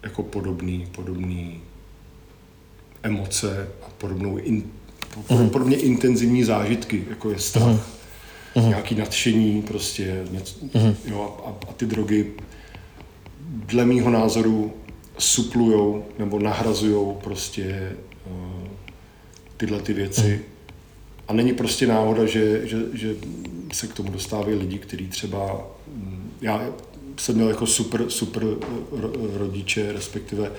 jako 0.04 0.24
podobný, 0.24 0.88
podobný 0.92 1.62
emoce 3.04 3.68
a 3.82 3.90
podobnou 3.98 4.38
in, 4.38 4.64
uh-huh. 5.28 5.50
podobně 5.50 5.78
intenzivní 5.78 6.44
zážitky, 6.44 7.06
jako 7.10 7.30
je 7.30 7.40
strach, 7.40 7.90
uh-huh. 8.56 8.68
nějaký 8.68 8.96
nadšení, 8.96 9.62
prostě 9.62 10.26
něco, 10.32 10.60
uh-huh. 10.60 10.96
jo, 11.06 11.38
a, 11.46 11.70
a 11.70 11.74
ty 11.74 11.86
drogy 11.86 12.32
dle 13.50 13.86
mýho 13.86 14.10
názoru 14.10 14.74
suplujou 15.18 16.06
nebo 16.20 16.40
nahrazujou 16.40 17.20
prostě 17.24 17.92
uh, 18.28 18.68
tyhle 19.58 19.82
ty 19.82 19.94
věci. 19.94 20.42
A 21.28 21.34
není 21.34 21.54
prostě 21.54 21.88
náhoda, 21.88 22.26
že, 22.26 22.68
že, 22.68 22.78
že 22.94 23.16
se 23.74 23.88
k 23.88 23.94
tomu 23.94 24.12
dostávají 24.12 24.56
lidi, 24.56 24.78
kteří 24.78 25.08
třeba 25.08 25.68
já 26.42 26.70
jsem 27.18 27.36
měl 27.36 27.50
jako 27.50 27.68
super, 27.68 28.06
super 28.10 28.44
rodiče, 29.38 29.94
respektive 29.94 30.52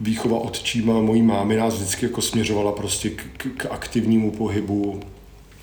výchova 0.00 0.38
otčíma 0.38 1.00
mojí 1.00 1.22
mámy 1.22 1.56
nás 1.56 1.74
vždycky 1.74 2.06
jako 2.06 2.22
směřovala 2.22 2.72
prostě 2.72 3.10
k, 3.10 3.22
k, 3.36 3.46
k 3.56 3.66
aktivnímu 3.70 4.30
pohybu 4.30 5.00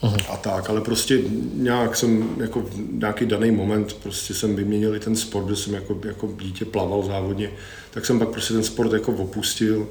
uh-huh. 0.02 0.26
a 0.30 0.38
tak, 0.38 0.70
ale 0.70 0.82
prostě 0.82 1.20
nějak 1.54 1.96
jsem 1.96 2.30
jako 2.38 2.62
v 2.62 2.80
nějaký 2.92 3.26
daný 3.26 3.52
moment 3.52 3.94
prostě 3.94 4.34
jsem 4.34 4.56
vyměnil 4.56 4.96
i 4.96 5.00
ten 5.00 5.16
sport, 5.16 5.46
kde 5.46 5.56
jsem 5.56 5.74
jako, 5.74 6.00
jako 6.06 6.30
dítě 6.42 6.66
plaval 6.66 7.04
závodně, 7.04 7.52
tak 7.92 8.06
jsem 8.06 8.20
pak 8.20 8.30
prostě 8.30 8.54
ten 8.54 8.64
sport 8.64 8.94
jako 8.94 9.12
opustil. 9.12 9.88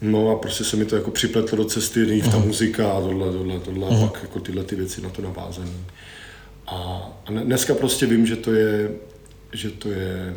No 0.00 0.30
a 0.30 0.36
prostě 0.36 0.64
se 0.64 0.76
mi 0.76 0.84
to 0.84 0.96
jako 0.96 1.10
připletlo 1.10 1.58
do 1.58 1.64
cesty, 1.64 2.04
uh-huh. 2.04 2.30
ta 2.30 2.38
muzika 2.38 2.92
a 2.92 3.00
tohle, 3.00 3.32
tohle, 3.32 3.60
tohle, 3.60 3.88
uh-huh. 3.88 4.04
a 4.04 4.08
pak 4.08 4.22
jako 4.22 4.40
tyhle 4.40 4.64
ty 4.64 4.76
věci 4.76 5.02
na 5.02 5.08
to 5.08 5.22
navázané. 5.22 5.70
A, 6.66 7.08
dneska 7.30 7.74
prostě 7.74 8.06
vím, 8.06 8.26
že 8.26 8.36
to 8.36 8.52
je, 8.52 8.90
že 9.52 9.70
to 9.70 9.88
je, 9.88 10.36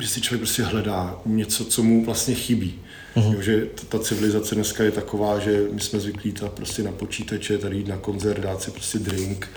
že 0.00 0.08
si 0.08 0.20
člověk 0.20 0.40
prostě 0.40 0.62
hledá 0.62 1.20
něco, 1.26 1.64
co 1.64 1.82
mu 1.82 2.04
vlastně 2.04 2.34
chybí. 2.34 2.80
Uh-huh. 3.16 3.34
Jo, 3.34 3.42
že 3.42 3.66
ta, 3.66 3.82
ta 3.88 4.04
civilizace 4.04 4.54
dneska 4.54 4.84
je 4.84 4.90
taková, 4.90 5.38
že 5.38 5.66
my 5.72 5.80
jsme 5.80 6.00
zvyklí 6.00 6.32
ta 6.32 6.48
prostě 6.48 6.82
na 6.82 6.92
počítače, 6.92 7.58
tady 7.58 7.76
jít 7.76 7.88
na 7.88 7.96
koncert, 7.96 8.40
dát 8.40 8.62
si 8.62 8.70
prostě 8.70 8.98
drink 8.98 9.48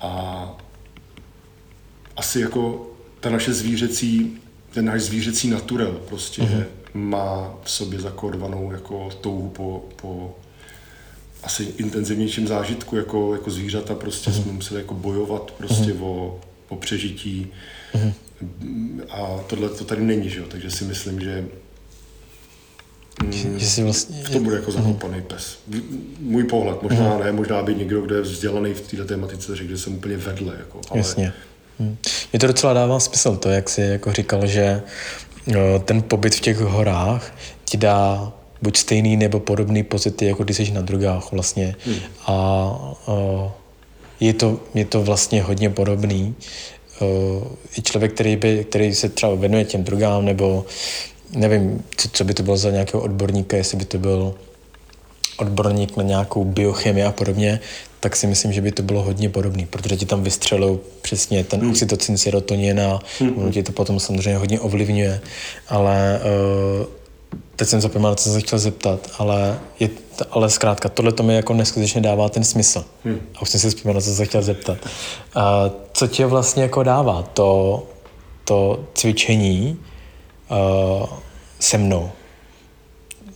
a 0.00 0.56
asi 2.16 2.40
jako 2.40 2.90
ta 3.20 3.30
naše 3.30 3.54
zvířecí, 3.54 4.38
ten 4.70 4.84
náš 4.84 5.02
zvířecí 5.02 5.50
naturel 5.50 6.00
prostě 6.08 6.42
uh-huh. 6.42 6.64
má 6.94 7.54
v 7.64 7.70
sobě 7.70 8.00
zakódovanou 8.00 8.72
jako 8.72 9.08
touhu 9.20 9.48
po, 9.48 9.88
po 9.96 10.36
asi 11.42 11.62
intenzivnějším 11.76 12.48
zážitku 12.48 12.96
jako, 12.96 13.32
jako 13.32 13.50
zvířata, 13.50 13.94
prostě 13.94 14.30
uh-huh. 14.30 14.42
jsme 14.42 14.52
museli 14.52 14.80
jako 14.80 14.94
bojovat 14.94 15.50
prostě 15.50 15.92
uh-huh. 15.92 16.02
o, 16.04 16.40
o 16.68 16.76
přežití 16.76 17.46
uh-huh. 17.94 18.12
a 19.10 19.44
tohle 19.46 19.68
to 19.68 19.84
tady 19.84 20.02
není, 20.02 20.30
že 20.30 20.40
jo? 20.40 20.46
takže 20.48 20.70
si 20.70 20.84
myslím, 20.84 21.20
že 21.20 21.44
že 23.56 23.66
si 23.66 23.82
vlastně... 23.82 24.24
to 24.32 24.40
bude 24.40 24.56
jako 24.56 24.72
zakopaný 24.72 25.18
uh-huh. 25.18 25.22
pes. 25.22 25.58
Můj 26.20 26.44
pohled, 26.44 26.82
možná 26.82 27.18
uh-huh. 27.18 27.24
ne, 27.24 27.32
možná 27.32 27.62
by 27.62 27.74
někdo, 27.74 28.00
kdo 28.00 28.14
je 28.14 28.22
vzdělaný 28.22 28.74
v 28.74 28.80
této 28.80 29.04
tematice, 29.04 29.56
řekl, 29.56 29.70
že 29.70 29.78
jsem 29.78 29.94
úplně 29.94 30.16
vedle. 30.16 30.54
Jako, 30.58 30.80
ale... 30.90 30.98
Jasně. 30.98 31.32
Mně 32.32 32.40
to 32.40 32.46
docela 32.46 32.72
dává 32.72 33.00
smysl, 33.00 33.36
to, 33.36 33.48
jak 33.48 33.68
jsi 33.68 33.80
jako 33.80 34.12
říkal, 34.12 34.46
že 34.46 34.82
ten 35.84 36.02
pobyt 36.02 36.34
v 36.34 36.40
těch 36.40 36.58
horách 36.58 37.34
ti 37.64 37.76
dá 37.76 38.32
buď 38.62 38.76
stejný 38.76 39.16
nebo 39.16 39.40
podobný 39.40 39.82
pocity, 39.82 40.26
jako 40.26 40.44
když 40.44 40.56
jsi 40.56 40.70
na 40.70 40.80
drogách 40.80 41.32
vlastně. 41.32 41.76
Hmm. 41.84 41.96
A, 42.26 42.32
a 42.32 43.12
je, 44.20 44.32
to, 44.32 44.60
je 44.74 44.84
to 44.84 45.02
vlastně 45.02 45.42
hodně 45.42 45.70
podobný. 45.70 46.34
I 47.78 47.82
člověk, 47.82 48.14
který, 48.14 48.36
by, 48.36 48.64
který 48.64 48.94
se 48.94 49.08
třeba 49.08 49.34
věnuje 49.34 49.64
těm 49.64 49.84
drogám, 49.84 50.24
nebo 50.24 50.64
nevím, 51.32 51.84
co, 51.96 52.08
co 52.12 52.24
by 52.24 52.34
to 52.34 52.42
bylo 52.42 52.56
za 52.56 52.70
nějakého 52.70 53.02
odborníka, 53.02 53.56
jestli 53.56 53.78
by 53.78 53.84
to 53.84 53.98
byl 53.98 54.34
odborník 55.38 55.96
na 55.96 56.02
nějakou 56.02 56.44
biochemii 56.44 57.04
a 57.04 57.12
podobně, 57.12 57.60
tak 58.00 58.16
si 58.16 58.26
myslím, 58.26 58.52
že 58.52 58.60
by 58.60 58.72
to 58.72 58.82
bylo 58.82 59.02
hodně 59.02 59.28
podobné, 59.28 59.66
protože 59.70 59.96
ti 59.96 60.06
tam 60.06 60.22
vystřelou 60.22 60.80
přesně 61.02 61.44
ten 61.44 61.60
hmm. 61.60 61.70
oxytocin, 61.70 62.18
serotonin 62.18 62.80
a 62.80 63.00
hmm. 63.18 63.38
ono 63.38 63.52
ti 63.52 63.62
to 63.62 63.72
potom 63.72 64.00
samozřejmě 64.00 64.36
hodně 64.36 64.60
ovlivňuje, 64.60 65.20
ale 65.68 66.20
uh, 66.80 66.86
teď 67.58 67.68
jsem 67.68 67.80
zapomněl, 67.80 68.14
co 68.14 68.24
jsem 68.24 68.32
se 68.32 68.40
chtěl 68.40 68.58
zeptat, 68.58 69.10
ale, 69.18 69.58
je, 69.80 69.88
ale 70.30 70.50
zkrátka, 70.50 70.88
tohle 70.88 71.12
to 71.12 71.22
mi 71.22 71.34
jako 71.34 71.54
neskutečně 71.54 72.00
dává 72.00 72.28
ten 72.28 72.44
smysl. 72.44 72.84
Hmm. 73.04 73.20
A 73.34 73.42
už 73.42 73.48
jsem 73.48 73.60
si 73.60 73.68
vzpomněl, 73.68 74.00
co 74.00 74.06
jsem 74.06 74.16
se 74.16 74.26
chtěl 74.26 74.42
zeptat. 74.42 74.78
A 75.34 75.70
co 75.92 76.06
tě 76.06 76.26
vlastně 76.26 76.62
jako 76.62 76.82
dává 76.82 77.22
to, 77.22 77.82
to 78.44 78.80
cvičení 78.94 79.78
uh, 80.50 81.06
se 81.60 81.78
mnou? 81.78 82.10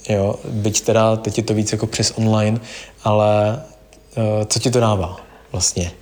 Jo, 0.08 0.34
byť 0.44 0.80
teda 0.80 1.16
teď 1.16 1.38
je 1.38 1.44
to 1.44 1.54
víc 1.54 1.72
jako 1.72 1.86
přes 1.86 2.12
online, 2.16 2.60
ale 3.04 3.62
uh, 4.16 4.44
co 4.46 4.58
ti 4.58 4.70
to 4.70 4.80
dává 4.80 5.16
vlastně? 5.52 5.92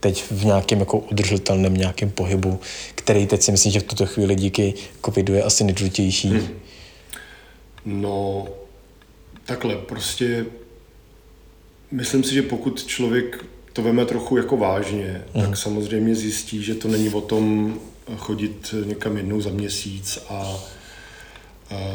teď 0.00 0.24
v 0.30 0.44
nějakém 0.44 0.80
jako 0.80 0.98
udržitelném 0.98 1.74
nějakém 1.74 2.10
pohybu, 2.10 2.60
který 2.94 3.26
teď 3.26 3.42
si 3.42 3.52
myslím, 3.52 3.72
že 3.72 3.80
v 3.80 3.82
tuto 3.82 4.06
chvíli 4.06 4.34
díky 4.34 4.74
covidu 5.04 5.34
je 5.34 5.42
asi 5.42 5.64
nejdůležitější. 5.64 6.28
Hmm 6.28 6.48
No, 7.84 8.48
takhle, 9.44 9.76
prostě 9.76 10.46
myslím 11.90 12.24
si, 12.24 12.34
že 12.34 12.42
pokud 12.42 12.86
člověk 12.86 13.44
to 13.72 13.82
veme 13.82 14.06
trochu 14.06 14.36
jako 14.36 14.56
vážně, 14.56 15.24
mm. 15.34 15.42
tak 15.42 15.56
samozřejmě 15.56 16.14
zjistí, 16.14 16.62
že 16.62 16.74
to 16.74 16.88
není 16.88 17.08
o 17.08 17.20
tom 17.20 17.74
chodit 18.16 18.74
někam 18.84 19.16
jednou 19.16 19.40
za 19.40 19.50
měsíc 19.50 20.18
a, 20.28 20.58
a 21.70 21.94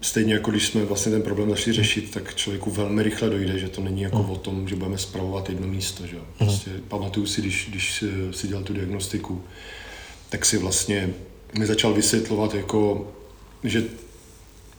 stejně 0.00 0.34
jako 0.34 0.50
když 0.50 0.66
jsme 0.66 0.84
vlastně 0.84 1.12
ten 1.12 1.22
problém 1.22 1.50
začali 1.50 1.72
řešit, 1.72 2.10
tak 2.10 2.34
člověku 2.34 2.70
velmi 2.70 3.02
rychle 3.02 3.30
dojde, 3.30 3.58
že 3.58 3.68
to 3.68 3.80
není 3.80 4.02
jako 4.02 4.22
mm. 4.22 4.30
o 4.30 4.36
tom, 4.36 4.68
že 4.68 4.76
budeme 4.76 4.98
spravovat 4.98 5.48
jedno 5.48 5.66
místo. 5.66 6.06
Že? 6.06 6.16
Prostě 6.38 6.70
mm. 6.70 6.80
pamatuju 6.88 7.26
si, 7.26 7.40
když, 7.40 7.66
když 7.70 8.04
si 8.30 8.48
dělal 8.48 8.64
tu 8.64 8.72
diagnostiku, 8.72 9.42
tak 10.28 10.44
si 10.44 10.58
vlastně 10.58 11.10
mi 11.58 11.66
začal 11.66 11.94
vysvětlovat, 11.94 12.54
jako, 12.54 13.12
že 13.64 13.84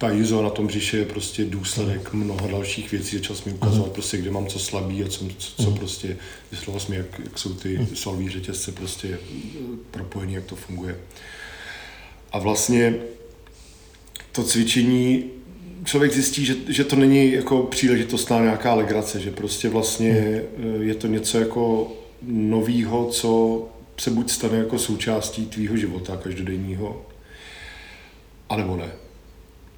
ta 0.02 0.10
jízo 0.10 0.42
na 0.42 0.50
tom 0.50 0.68
břiše 0.68 0.98
je 0.98 1.06
prostě 1.06 1.46
důsledek 1.46 2.14
mnoha 2.14 2.48
dalších 2.48 2.92
věcí. 2.92 3.18
Začal 3.18 3.36
jsem 3.36 3.52
mi 3.52 3.58
ukazovat 3.58 3.88
mm. 3.88 3.94
prostě, 3.94 4.18
kde 4.18 4.32
mám 4.32 4.48
co 4.48 4.60
slabý 4.60 5.04
a 5.04 5.08
co, 5.08 5.26
co, 5.38 5.64
co 5.64 5.70
mm. 5.70 5.78
prostě, 5.78 6.18
vysvětloval 6.52 6.80
jsem 6.80 6.92
mi, 6.92 6.98
jak, 6.98 7.20
jak 7.24 7.40
jsou 7.40 7.54
ty 7.54 7.78
mm. 7.78 7.88
svalové 7.96 8.30
řetězce 8.30 8.72
prostě 8.72 9.08
eh, 9.08 9.60
propojené, 9.92 10.34
jak 10.34 10.46
to 10.46 10.56
funguje. 10.56 10.98
A 12.32 12.40
vlastně 12.40 12.96
to 14.32 14.44
cvičení, 14.44 15.24
člověk 15.84 16.14
zjistí, 16.14 16.46
že, 16.46 16.56
že 16.68 16.84
to 16.84 16.96
není 16.96 17.32
jako 17.32 17.64
příležitost 17.64 18.30
na 18.30 18.40
nějaká 18.40 18.74
legrace, 18.74 19.20
že 19.20 19.32
prostě 19.32 19.70
vlastně 19.70 20.42
mm. 20.58 20.82
je 20.82 20.96
to 20.96 21.08
něco 21.08 21.40
jako 21.40 21.94
novýho, 22.28 23.06
co 23.06 23.62
se 23.98 24.12
buď 24.12 24.32
stane 24.32 24.58
jako 24.58 24.80
součástí 24.80 25.46
tvýho 25.46 25.78
života 25.78 26.18
každodenního, 26.18 27.06
anebo 28.50 28.76
ne. 28.76 29.01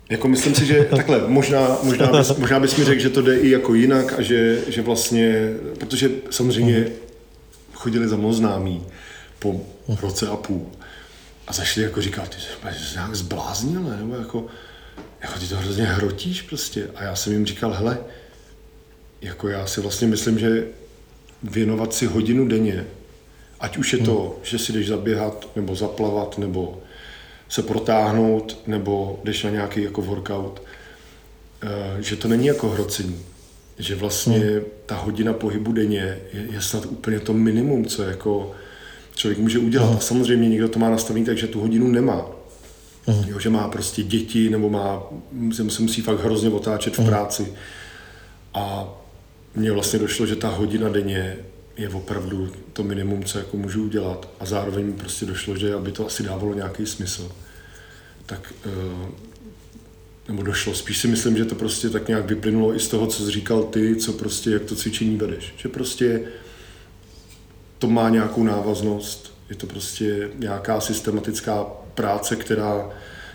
Jako 0.10 0.28
myslím 0.28 0.56
si, 0.56 0.66
že 0.66 0.84
takhle, 0.96 1.28
možná, 1.28 1.78
možná, 1.84 2.08
bys, 2.08 2.38
možná 2.38 2.60
bys 2.60 2.76
mi 2.76 2.84
řekl, 2.84 3.02
že 3.02 3.10
to 3.10 3.22
jde 3.22 3.40
i 3.40 3.50
jako 3.50 3.74
jinak 3.74 4.14
a 4.20 4.22
že, 4.22 4.62
že 4.68 4.82
vlastně, 4.82 5.54
protože 5.80 6.10
samozřejmě 6.30 6.88
chodili 7.74 8.08
za 8.08 8.16
mnou 8.16 8.34
známí 8.34 8.84
po 9.40 9.62
roce 10.02 10.28
a 10.28 10.36
půl 10.36 10.68
a 11.48 11.54
zašli 11.54 11.84
jako 11.84 12.02
říkat, 12.02 12.30
ty 12.30 12.42
jsi 12.42 12.48
nějak 12.94 13.16
zbláznil, 13.16 13.82
ne? 13.84 13.98
nebo 13.98 14.16
jako, 14.16 14.46
jako 15.22 15.40
ty 15.40 15.48
to 15.48 15.56
hrozně 15.56 15.84
hrotíš 15.84 16.42
prostě. 16.42 16.90
A 16.96 17.04
já 17.04 17.16
jsem 17.16 17.34
jim 17.34 17.46
říkal, 17.46 17.74
hele, 17.74 17.98
jako 19.22 19.48
já 19.50 19.66
si 19.66 19.82
vlastně 19.82 20.08
myslím, 20.08 20.40
že 20.40 20.68
věnovat 21.44 21.94
si 21.94 22.06
hodinu 22.06 22.48
denně, 22.48 22.86
ať 23.60 23.78
už 23.78 23.94
je 23.94 24.00
to, 24.00 24.40
že 24.44 24.60
si 24.60 24.74
jdeš 24.74 24.88
zaběhat, 24.88 25.48
nebo 25.56 25.76
zaplavat, 25.76 26.38
nebo 26.38 26.82
se 27.54 27.64
protáhnout, 27.64 28.58
nebo 28.68 29.20
jdeš 29.24 29.44
na 29.44 29.50
nějaký 29.50 29.84
jako 29.84 30.02
workout, 30.02 30.62
eh, 31.64 31.98
že 32.00 32.16
to 32.16 32.28
není 32.28 32.46
jako 32.46 32.70
hrocení. 32.70 33.20
Že 33.80 33.96
vlastně 33.96 34.38
hmm. 34.38 34.62
ta 34.86 34.96
hodina 34.96 35.34
pohybu 35.34 35.72
denně 35.72 36.20
je, 36.34 36.48
je 36.52 36.62
snad 36.62 36.86
úplně 36.86 37.20
to 37.20 37.34
minimum, 37.34 37.86
co 37.86 38.04
jako 38.04 38.52
člověk 39.16 39.40
může 39.40 39.60
udělat. 39.60 39.88
Hmm. 39.88 39.98
A 39.98 40.00
samozřejmě 40.00 40.50
někdo 40.50 40.70
to 40.70 40.80
má 40.80 40.90
nastavený 40.90 41.26
tak, 41.26 41.38
že 41.38 41.48
tu 41.48 41.62
hodinu 41.62 41.88
nemá. 41.88 42.26
Hmm. 43.06 43.24
Jo, 43.28 43.40
že 43.40 43.50
má 43.50 43.68
prostě 43.68 44.04
děti, 44.04 44.50
nebo 44.50 44.70
má, 44.70 45.04
se 45.52 45.64
musí 45.64 46.02
fakt 46.02 46.24
hrozně 46.24 46.50
otáčet 46.50 46.94
v 46.94 47.00
hmm. 47.00 47.08
práci. 47.08 47.54
A 48.54 48.88
mně 49.56 49.72
vlastně 49.72 50.00
došlo, 50.00 50.26
že 50.26 50.36
ta 50.36 50.50
hodina 50.50 50.90
denně 50.90 51.38
je 51.78 51.90
opravdu 51.90 52.52
to 52.74 52.84
minimum, 52.84 53.24
co 53.24 53.38
jako 53.38 53.58
můžu 53.58 53.84
udělat. 53.84 54.30
A 54.40 54.46
zároveň 54.46 54.86
mi 54.86 54.94
prostě 54.94 55.26
došlo, 55.26 55.58
že 55.58 55.74
aby 55.74 55.92
to 55.92 56.08
asi 56.08 56.24
dávalo 56.24 56.54
nějaký 56.54 56.86
smysl, 56.86 57.32
tak 58.26 58.54
eh, 58.66 59.12
nebo 60.28 60.44
došlo. 60.44 60.76
Spíš 60.76 60.98
si 60.98 61.08
myslím, 61.08 61.38
že 61.38 61.46
to 61.46 61.56
prostě 61.56 61.90
tak 61.90 62.08
nějak 62.08 62.26
vyplynulo 62.26 62.76
i 62.76 62.80
z 62.80 62.88
toho, 62.88 63.08
co 63.08 63.26
jsi 63.26 63.32
říkal 63.32 63.64
ty, 63.64 63.96
co 63.96 64.14
prostě, 64.14 64.50
jak 64.50 64.64
to 64.64 64.76
cvičení 64.76 65.18
vedeš. 65.18 65.54
Že 65.58 65.70
prostě 65.70 66.22
to 67.80 67.88
má 67.88 68.10
nějakou 68.10 68.44
návaznost, 68.44 69.34
je 69.50 69.56
to 69.56 69.68
prostě 69.68 70.30
nějaká 70.36 70.80
systematická 70.80 71.66
práce, 71.94 72.36
která 72.36 72.90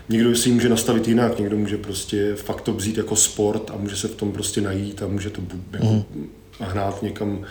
někdo 0.09 0.35
si 0.35 0.51
může 0.51 0.69
nastavit 0.69 1.07
jinak, 1.07 1.39
někdo 1.39 1.57
může 1.57 1.77
prostě 1.77 2.35
fakt 2.35 2.61
to 2.61 2.73
vzít 2.73 2.97
jako 2.97 3.15
sport 3.15 3.71
a 3.71 3.77
může 3.77 3.95
se 3.95 4.07
v 4.07 4.15
tom 4.15 4.31
prostě 4.31 4.61
najít 4.61 5.03
a 5.03 5.07
může 5.07 5.29
to 5.29 5.41
jako 5.73 5.85
mm. 5.85 6.29
hnát 6.59 7.01
někam 7.03 7.45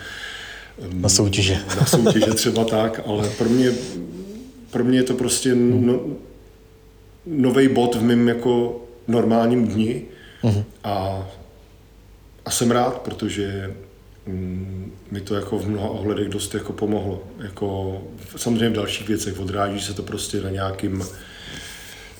na 0.93 1.09
soutěže. 1.09 1.59
Na 1.79 1.85
soutěže 1.85 2.33
třeba 2.33 2.63
tak, 2.63 3.01
ale 3.05 3.29
pro 3.29 3.49
mě, 3.49 3.71
pro 4.71 4.83
mě 4.83 4.99
je 4.99 5.03
to 5.03 5.13
prostě 5.13 5.55
no, 5.55 5.99
nový 7.25 7.67
bod 7.67 7.95
v 7.95 8.03
mém 8.03 8.27
jako 8.27 8.81
normálním 9.07 9.67
dni 9.67 10.01
uh-huh. 10.43 10.63
a, 10.83 11.27
a 12.45 12.51
jsem 12.51 12.71
rád, 12.71 13.01
protože 13.01 13.75
mm, 14.27 14.91
mi 15.11 15.21
to 15.21 15.35
jako 15.35 15.59
v 15.59 15.69
mnoha 15.69 15.89
ohledech 15.89 16.29
dost 16.29 16.53
jako 16.53 16.73
pomohlo. 16.73 17.23
Jako, 17.43 18.01
samozřejmě 18.35 18.69
v 18.69 18.73
dalších 18.73 19.07
věcech 19.07 19.39
odráží 19.39 19.81
se 19.81 19.93
to 19.93 20.03
prostě 20.03 20.41
na 20.41 20.49
nějakým 20.49 21.03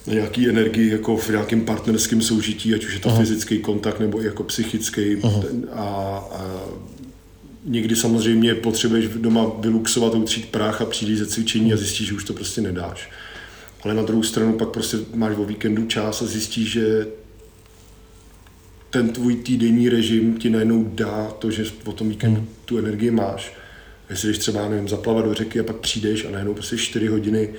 na 0.08 0.14
nějaký 0.14 0.50
energii 0.50 0.91
jako 0.91 1.18
v 1.18 1.30
nějakém 1.30 1.62
partnerském 1.62 2.22
soužití, 2.22 2.74
ať 2.74 2.86
už 2.86 2.93
je 2.93 3.00
to 3.00 3.10
uh-huh. 3.10 3.18
fyzický 3.18 3.60
kontakt 3.60 4.00
nebo 4.00 4.22
i 4.22 4.26
jako 4.26 4.43
psychický 4.43 5.16
uh-huh. 5.16 5.66
a, 5.74 5.84
a 6.32 6.66
někdy 7.66 7.95
samozřejmě 7.95 8.56
potřebuješ 8.56 9.08
doma 9.08 9.52
vyluxovat, 9.60 10.16
utřít 10.16 10.45
prach 10.45 10.82
a 10.82 10.86
přijít 10.86 11.18
ze 11.18 11.26
cvičení 11.26 11.74
a 11.74 11.78
zjistíš, 11.78 12.08
že 12.08 12.14
už 12.14 12.24
to 12.24 12.34
prostě 12.34 12.62
nedáš. 12.62 13.10
Ale 13.82 13.93
na 13.93 14.03
druhou 14.03 14.23
stranu 14.23 14.53
pak 14.53 14.69
prostě 14.69 14.97
máš 15.13 15.38
o 15.38 15.45
víkendu 15.45 15.86
čas 15.86 16.21
a 16.21 16.25
zjistíš, 16.25 16.71
že 16.71 17.07
ten 18.89 19.09
tvůj 19.09 19.36
týdenní 19.36 19.89
režim 19.89 20.38
ti 20.38 20.49
najednou 20.49 20.84
dá 20.93 21.32
to, 21.39 21.51
že 21.51 21.63
o 21.86 21.91
tom 21.91 22.09
víkendu 22.09 22.39
hmm. 22.39 22.49
tu 22.65 22.77
energii 22.77 23.11
máš. 23.11 23.53
Jestli 24.09 24.27
jdeš 24.27 24.38
třeba, 24.38 24.69
nevím, 24.69 24.88
zaplavat 24.88 25.25
do 25.25 25.34
řeky 25.34 25.59
a 25.59 25.63
pak 25.63 25.75
přijdeš 25.75 26.25
a 26.25 26.32
najednou 26.32 26.53
prostě 26.53 26.77
4 26.77 27.07
hodiny 27.07 27.49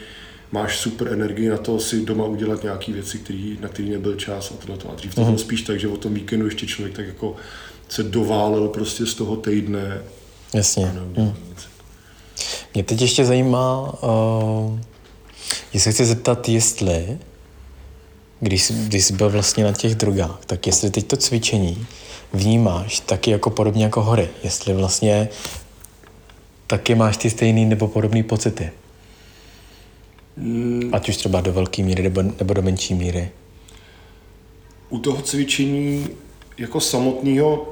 máš 0.52 0.78
super 0.78 1.08
energii 1.08 1.48
na 1.48 1.56
to 1.56 1.80
si 1.80 2.04
doma 2.04 2.24
udělat 2.24 2.62
nějaké 2.62 2.92
věci, 2.92 3.18
který, 3.18 3.58
na 3.60 3.68
které 3.68 3.88
nebyl 3.88 4.14
čas 4.14 4.50
a 4.50 4.66
tohle. 4.66 4.92
A 4.92 4.94
dřív 4.94 5.14
to 5.14 5.20
bylo 5.20 5.28
hmm. 5.28 5.38
spíš 5.38 5.62
tak, 5.62 5.80
že 5.80 5.88
o 5.88 5.96
tom 5.96 6.14
víkendu 6.14 6.46
ještě 6.46 6.66
člověk 6.66 6.96
tak 6.96 7.06
jako 7.06 7.36
se 7.88 8.02
doválel 8.02 8.68
prostě 8.68 9.06
z 9.06 9.14
toho 9.14 9.36
týdne. 9.36 10.02
Jasně. 10.54 10.86
Hmm. 10.86 11.32
Mě 12.74 12.84
teď 12.84 13.00
ještě 13.00 13.24
zajímá, 13.24 13.94
uh, 14.02 14.78
jestli 15.72 15.92
chci 15.92 16.04
zeptat, 16.04 16.48
jestli, 16.48 17.18
když, 18.40 18.62
jsi, 18.62 18.72
když 18.72 19.04
jsi 19.04 19.12
byl 19.12 19.30
vlastně 19.30 19.64
na 19.64 19.72
těch 19.72 19.94
drogách, 19.94 20.38
tak 20.46 20.66
jestli 20.66 20.90
teď 20.90 21.06
to 21.06 21.16
cvičení 21.16 21.86
vnímáš 22.32 23.00
taky 23.00 23.30
jako 23.30 23.50
podobně 23.50 23.84
jako 23.84 24.02
hory, 24.02 24.28
jestli 24.44 24.74
vlastně 24.74 25.28
taky 26.66 26.94
máš 26.94 27.16
ty 27.16 27.30
stejný 27.30 27.64
nebo 27.64 27.88
podobný 27.88 28.22
pocity. 28.22 28.70
Hmm. 30.36 30.90
Ať 30.92 31.08
už 31.08 31.16
třeba 31.16 31.40
do 31.40 31.52
velké 31.52 31.82
míry 31.82 32.02
nebo, 32.02 32.22
nebo 32.22 32.54
do 32.54 32.62
menší 32.62 32.94
míry. 32.94 33.30
U 34.90 34.98
toho 34.98 35.22
cvičení 35.22 36.08
jako 36.58 36.80
samotného 36.80 37.68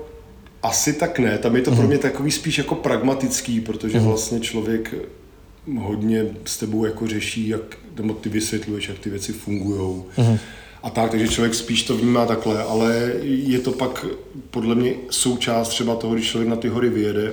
asi 0.63 0.93
tak 0.93 1.19
ne, 1.19 1.39
tam 1.39 1.57
je 1.57 1.63
to 1.63 1.71
mm-hmm. 1.71 1.75
pro 1.75 1.83
mhm. 1.83 1.89
mě 1.89 1.99
takový 1.99 2.31
spíš 2.31 2.59
jako 2.59 2.75
pragmatický, 2.75 3.61
protože 3.61 3.99
mm-hmm. 3.99 4.05
vlastně 4.05 4.41
člověk 4.41 4.95
hodně 5.77 6.27
s 6.45 6.59
tebou 6.59 6.85
jako 6.85 7.07
řeší, 7.07 7.49
jak, 7.49 7.79
nebo 7.97 8.15
ty 8.15 8.29
vysvětluješ, 8.29 8.89
jak 8.89 8.99
ty 8.99 9.11
věci 9.11 9.33
fungují. 9.33 10.03
Mm-hmm. 10.17 10.39
A 10.83 10.91
tak, 10.91 11.11
takže 11.11 11.29
člověk 11.29 11.55
spíš 11.55 11.83
to 11.83 11.97
vnímá 11.97 12.27
takhle, 12.27 12.63
ale 12.63 13.13
je 13.23 13.59
to 13.59 13.73
pak 13.73 14.07
podle 14.51 14.75
mě 14.75 14.95
součást 15.11 15.69
třeba 15.69 15.97
toho, 15.97 16.15
když 16.15 16.29
člověk 16.29 16.49
na 16.49 16.57
ty 16.57 16.69
hory 16.69 16.89
vyjede, 16.89 17.25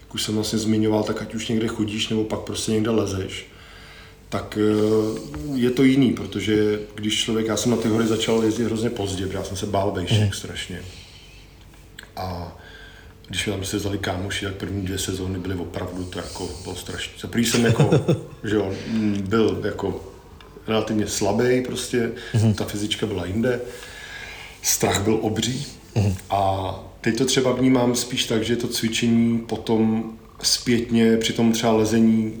jak 0.00 0.14
už 0.14 0.22
jsem 0.22 0.34
vlastně 0.34 0.58
zmiňoval, 0.58 1.02
tak 1.02 1.22
ať 1.22 1.34
už 1.34 1.48
někde 1.48 1.68
chodíš, 1.68 2.08
nebo 2.08 2.24
pak 2.24 2.40
prostě 2.40 2.72
někde 2.72 2.90
lezeš, 2.90 3.46
tak 4.28 4.58
eh, 4.60 5.20
je 5.54 5.70
to 5.70 5.82
jiný, 5.82 6.12
protože 6.12 6.80
když 6.94 7.24
člověk, 7.24 7.46
já 7.46 7.56
jsem 7.56 7.70
na 7.70 7.76
ty 7.76 7.88
hory 7.88 8.06
začal 8.06 8.44
jezdit 8.44 8.64
hrozně 8.64 8.90
pozdě, 8.90 9.26
protože 9.26 9.38
já 9.38 9.44
jsem 9.44 9.56
se 9.56 9.66
bál 9.66 9.90
vejšek 9.90 10.26
mm. 10.26 10.32
strašně. 10.32 10.82
A 12.16 12.56
když 13.30 13.44
tam 13.44 13.64
se 13.64 13.76
vzali 13.76 13.98
kámoši, 13.98 14.44
tak 14.44 14.54
první 14.54 14.82
dvě 14.82 14.98
sezóny 14.98 15.38
byly 15.38 15.54
opravdu 15.54 16.04
to 16.04 16.18
jako 16.18 16.50
bylo 16.62 16.76
strašné. 16.76 17.12
Za 17.20 17.28
první 17.28 17.46
jsem 17.46 17.64
jako, 17.64 17.90
že 18.44 18.56
jo, 18.56 18.72
byl 19.20 19.62
jako 19.64 20.04
relativně 20.66 21.06
slabý 21.06 21.60
prostě, 21.60 22.12
mm-hmm. 22.34 22.54
ta 22.54 22.64
fyzička 22.64 23.06
byla 23.06 23.26
jinde, 23.26 23.60
strach 24.62 25.02
byl 25.02 25.18
obří 25.22 25.66
mm-hmm. 25.94 26.14
a 26.30 26.74
teď 27.00 27.18
to 27.18 27.24
třeba 27.24 27.52
vnímám 27.52 27.94
spíš 27.94 28.26
tak, 28.26 28.44
že 28.44 28.56
to 28.56 28.68
cvičení 28.68 29.38
potom 29.38 30.12
zpětně 30.42 31.16
při 31.16 31.32
tom 31.32 31.52
třeba 31.52 31.72
lezení 31.72 32.32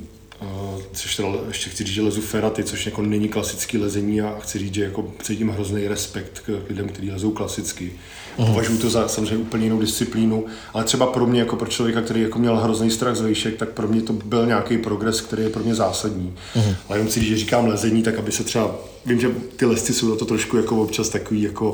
Uh, 0.42 0.82
což 0.92 1.16
teda 1.16 1.28
ještě 1.48 1.70
chci 1.70 1.84
říct, 1.84 1.94
že 1.94 2.02
lezu 2.02 2.20
feraty, 2.20 2.64
což 2.64 2.86
jako 2.86 3.02
není 3.02 3.28
klasický 3.28 3.78
lezení 3.78 4.20
a 4.20 4.38
chci 4.40 4.58
říct, 4.58 4.74
že 4.74 4.84
jako 4.84 5.12
cítím 5.22 5.48
hrozný 5.48 5.88
respekt 5.88 6.38
k 6.38 6.62
lidem, 6.68 6.88
kteří 6.88 7.10
lezou 7.10 7.30
klasicky. 7.30 7.92
Mm. 8.40 8.46
Považuji 8.46 8.78
to 8.78 8.90
za 8.90 9.08
samozřejmě 9.08 9.36
úplně 9.36 9.64
jinou 9.64 9.80
disciplínu, 9.80 10.44
ale 10.74 10.84
třeba 10.84 11.06
pro 11.06 11.26
mě, 11.26 11.40
jako 11.40 11.56
pro 11.56 11.68
člověka, 11.68 12.02
který 12.02 12.22
jako 12.22 12.38
měl 12.38 12.56
hrozný 12.56 12.90
strach 12.90 13.16
z 13.16 13.20
vejšek, 13.20 13.56
tak 13.56 13.68
pro 13.68 13.88
mě 13.88 14.02
to 14.02 14.12
byl 14.12 14.46
nějaký 14.46 14.78
progres, 14.78 15.20
který 15.20 15.42
je 15.42 15.48
pro 15.48 15.62
mě 15.62 15.74
zásadní. 15.74 16.34
Mm. 16.54 16.74
Ale 16.88 16.98
jenom 16.98 17.12
si 17.12 17.24
že 17.24 17.36
říkám 17.36 17.66
lezení, 17.66 18.02
tak 18.02 18.18
aby 18.18 18.32
se 18.32 18.44
třeba, 18.44 18.70
vím, 19.06 19.20
že 19.20 19.28
ty 19.56 19.66
lesci 19.66 19.94
jsou 19.94 20.10
na 20.10 20.16
to 20.16 20.24
trošku 20.24 20.56
jako 20.56 20.82
občas 20.82 21.08
takový 21.08 21.42
jako... 21.42 21.72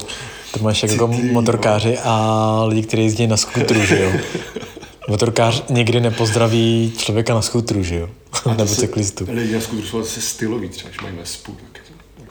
To 0.52 0.62
máš 0.62 0.82
jako 0.82 1.06
motorkáři 1.32 1.92
no. 1.92 2.00
a 2.04 2.64
lidi, 2.64 2.82
kteří 2.82 3.02
jezdí 3.02 3.26
na 3.26 3.36
skutru, 3.36 3.80
že 3.80 4.02
jo? 4.02 4.12
Motorkář 5.08 5.64
nikdy 5.70 6.00
nepozdraví 6.00 6.92
člověka 6.96 7.34
na 7.34 7.42
skutru, 7.42 7.82
že 7.82 7.94
jo? 7.94 8.08
Nebo 8.56 8.66
cyklistu. 8.74 9.26
Lidi 9.28 9.54
na 9.54 9.60
skutru 9.60 9.86
jsou 9.86 10.00
asi 10.00 10.20
styloví, 10.20 10.68
třeba, 10.68 10.88
když 10.88 11.00
mají 11.00 11.16
vespu, 11.16 11.56
tak 11.72 11.82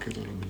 tak 0.05 0.07
je 0.07 0.13
to 0.13 0.19
dobrý. 0.19 0.44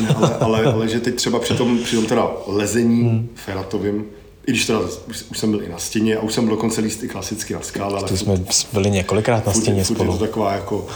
Ne, 0.00 0.08
ale, 0.08 0.36
ale, 0.40 0.64
ale, 0.64 0.88
že 0.88 1.00
teď 1.00 1.14
třeba 1.14 1.38
při 1.38 1.54
tom, 1.54 1.78
při 1.78 1.96
tom 1.96 2.06
teda 2.06 2.30
lezení 2.46 3.02
hmm. 3.02 3.28
feratovým, 3.34 4.04
i 4.46 4.50
když 4.50 4.66
teda 4.66 4.78
už, 5.08 5.24
už, 5.30 5.38
jsem 5.38 5.50
byl 5.50 5.62
i 5.62 5.68
na 5.68 5.78
stěně 5.78 6.16
a 6.16 6.20
už 6.20 6.34
jsem 6.34 6.44
byl 6.44 6.56
dokonce 6.56 6.80
líst 6.80 7.02
i 7.02 7.08
klasicky 7.08 7.54
na 7.54 7.60
skále. 7.60 7.98
Ale 7.98 8.08
to 8.08 8.16
jsme 8.16 8.44
byli 8.72 8.90
několikrát 8.90 9.46
na 9.46 9.52
stěně 9.52 9.84
furt, 9.84 9.96
spolu. 9.96 10.12
je 10.12 10.18
to 10.18 10.24
taková, 10.24 10.52
jako, 10.52 10.86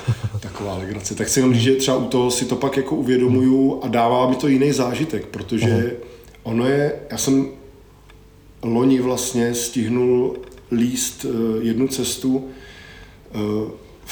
taková 0.41 0.77
legrace. 0.77 1.15
Tak 1.15 1.29
si 1.29 1.41
jenom 1.41 1.55
říct, 1.55 1.63
že 1.63 1.75
třeba 1.75 1.97
u 1.97 2.05
toho 2.05 2.31
si 2.31 2.45
to 2.45 2.57
pak 2.57 2.77
jako 2.77 2.97
uvědomuju 2.97 3.81
a 3.83 3.89
dává 3.89 4.31
mi 4.31 4.37
to 4.37 4.49
jiný 4.49 4.73
zážitek, 4.73 5.27
protože 5.27 5.67
uh-huh. 5.67 5.93
ono 6.43 6.67
je, 6.67 6.93
já 7.11 7.19
jsem 7.19 7.49
loni 8.63 9.01
vlastně 9.01 9.55
stihnul 9.55 10.37
líst 10.73 11.27
eh, 11.29 11.29
jednu 11.63 11.89
cestu 11.89 12.49
eh, 13.35 13.39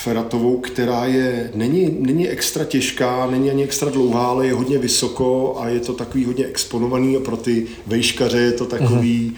feratovou, 0.03 0.57
která 0.61 1.07
je, 1.07 1.51
není, 1.55 1.97
není 2.01 2.29
extra 2.29 2.65
těžká, 2.65 3.27
není 3.31 3.51
ani 3.51 3.65
extra 3.65 3.91
dlouhá, 3.91 4.27
ale 4.27 4.47
je 4.47 4.55
hodně 4.55 4.79
vysoko 4.79 5.57
a 5.61 5.69
je 5.69 5.81
to 5.81 5.93
takový 5.93 6.25
hodně 6.25 6.47
exponovaný 6.47 7.17
a 7.17 7.21
pro 7.21 7.37
ty 7.37 7.67
vejškaře 7.87 8.39
je 8.39 8.53
to 8.53 8.67
takový, 8.67 9.37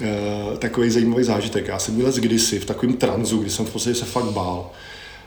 uh-huh. 0.00 0.50
uh, 0.52 0.58
takový 0.58 0.90
zajímavý 0.90 1.24
zážitek. 1.24 1.68
Já 1.68 1.78
jsem 1.78 1.94
měl 1.94 2.12
kdysi 2.12 2.58
v 2.58 2.64
takovém 2.64 2.96
tranzu, 2.96 3.38
kdy 3.38 3.50
jsem 3.50 3.66
v 3.66 3.70
podstatě 3.70 3.94
se 3.94 4.04
fakt 4.04 4.32
bál 4.32 4.70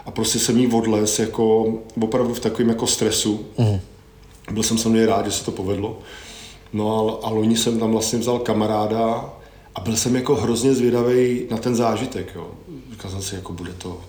a 0.06 0.12
prostě 0.12 0.40
jsem 0.40 0.58
jí 0.58 0.68
odles 0.68 1.20
jako 1.20 1.74
opravdu 2.02 2.34
v 2.34 2.40
takovém 2.40 2.70
jako 2.70 2.88
stresu. 2.88 3.46
Uh-huh. 3.58 3.80
Byl 4.52 4.64
jsem 4.64 4.78
samozřejmě 4.78 5.06
rád, 5.06 5.26
že 5.26 5.32
se 5.32 5.46
to 5.46 5.52
povedlo. 5.52 6.00
No 6.74 7.20
a, 7.24 7.28
a 7.28 7.30
loni 7.30 7.58
jsem 7.58 7.80
tam 7.80 7.92
vlastně 7.92 8.20
vzal 8.20 8.40
kamaráda 8.40 9.34
a 9.76 9.82
byl 9.82 9.98
jsem 9.98 10.16
jako 10.16 10.36
hrozně 10.36 10.74
zvědavý 10.74 11.42
na 11.52 11.58
ten 11.58 11.76
zážitek. 11.76 12.32
Jo. 12.36 12.48
Říkal 12.92 13.12
jsem 13.12 13.22
si, 13.22 13.36
jako 13.36 13.54
bude 13.54 13.74
to, 13.74 14.02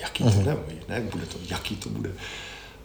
jaký 0.00 0.24
to 0.24 0.30
uh-huh. 0.30 0.46
ne, 0.46 0.56
ne, 0.88 1.08
bude 1.12 1.26
to, 1.26 1.38
jaký 1.50 1.76
to 1.76 1.88
bude. 1.88 2.12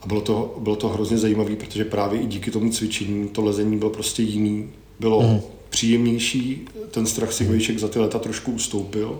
A 0.02 0.08
bylo 0.08 0.22
to, 0.22 0.58
bylo 0.60 0.76
to 0.76 0.90
hrozně 0.90 1.18
zajímavé, 1.18 1.56
protože 1.56 1.86
právě 1.86 2.22
i 2.22 2.26
díky 2.26 2.52
tomu 2.52 2.72
cvičení 2.72 3.30
to 3.30 3.42
lezení 3.42 3.78
bylo 3.78 3.92
prostě 3.92 4.24
jiný. 4.24 4.70
Bylo 5.00 5.22
uh-huh. 5.22 5.42
příjemnější, 5.70 6.68
ten 6.92 7.06
strach 7.06 7.34
si 7.34 7.46
uh-huh. 7.46 7.78
za 7.78 7.88
ty 7.88 8.00
leta 8.00 8.20
trošku 8.20 8.52
ustoupil. 8.52 9.20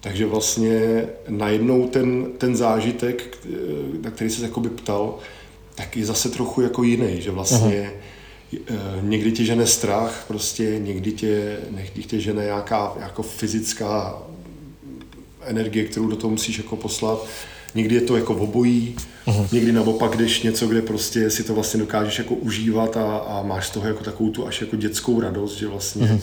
Takže 0.00 0.26
vlastně 0.26 1.06
najednou 1.28 1.88
ten, 1.88 2.26
ten 2.38 2.56
zážitek, 2.56 3.38
na 4.02 4.10
který 4.10 4.30
se 4.30 4.42
jakoby 4.42 4.68
ptal, 4.68 5.18
tak 5.74 5.96
je 5.96 6.06
zase 6.06 6.28
trochu 6.28 6.60
jako 6.60 6.82
jiný, 6.82 7.22
že 7.22 7.30
vlastně 7.30 7.90
uh-huh 7.92 8.16
Eh, 8.52 8.74
někdy 9.02 9.32
tě 9.32 9.44
žene 9.44 9.66
strach, 9.66 10.24
prostě 10.28 10.78
někdy 10.78 11.12
tě, 11.12 11.58
někdy 11.70 12.02
tě 12.02 12.20
žene 12.20 12.44
nějaká 12.44 12.92
jako 13.00 13.22
fyzická 13.22 14.22
energie, 15.46 15.84
kterou 15.84 16.06
do 16.06 16.16
toho 16.16 16.30
musíš 16.30 16.58
jako 16.58 16.76
poslat. 16.76 17.26
Někdy 17.74 17.94
je 17.94 18.00
to 18.00 18.16
jako 18.16 18.34
obojí, 18.34 18.96
uh-huh. 19.26 19.48
někdy 19.52 19.72
naopak 19.72 20.16
jdeš 20.16 20.42
něco, 20.42 20.66
kde 20.66 20.82
prostě 20.82 21.30
si 21.30 21.44
to 21.44 21.54
vlastně 21.54 21.80
dokážeš 21.80 22.18
jako 22.18 22.34
užívat 22.34 22.96
a, 22.96 23.16
a 23.16 23.42
máš 23.42 23.66
z 23.66 23.70
toho 23.70 23.88
jako 23.88 24.04
takovou 24.04 24.30
tu 24.30 24.46
až 24.46 24.60
jako 24.60 24.76
dětskou 24.76 25.20
radost, 25.20 25.56
že 25.56 25.66
vlastně 25.66 26.20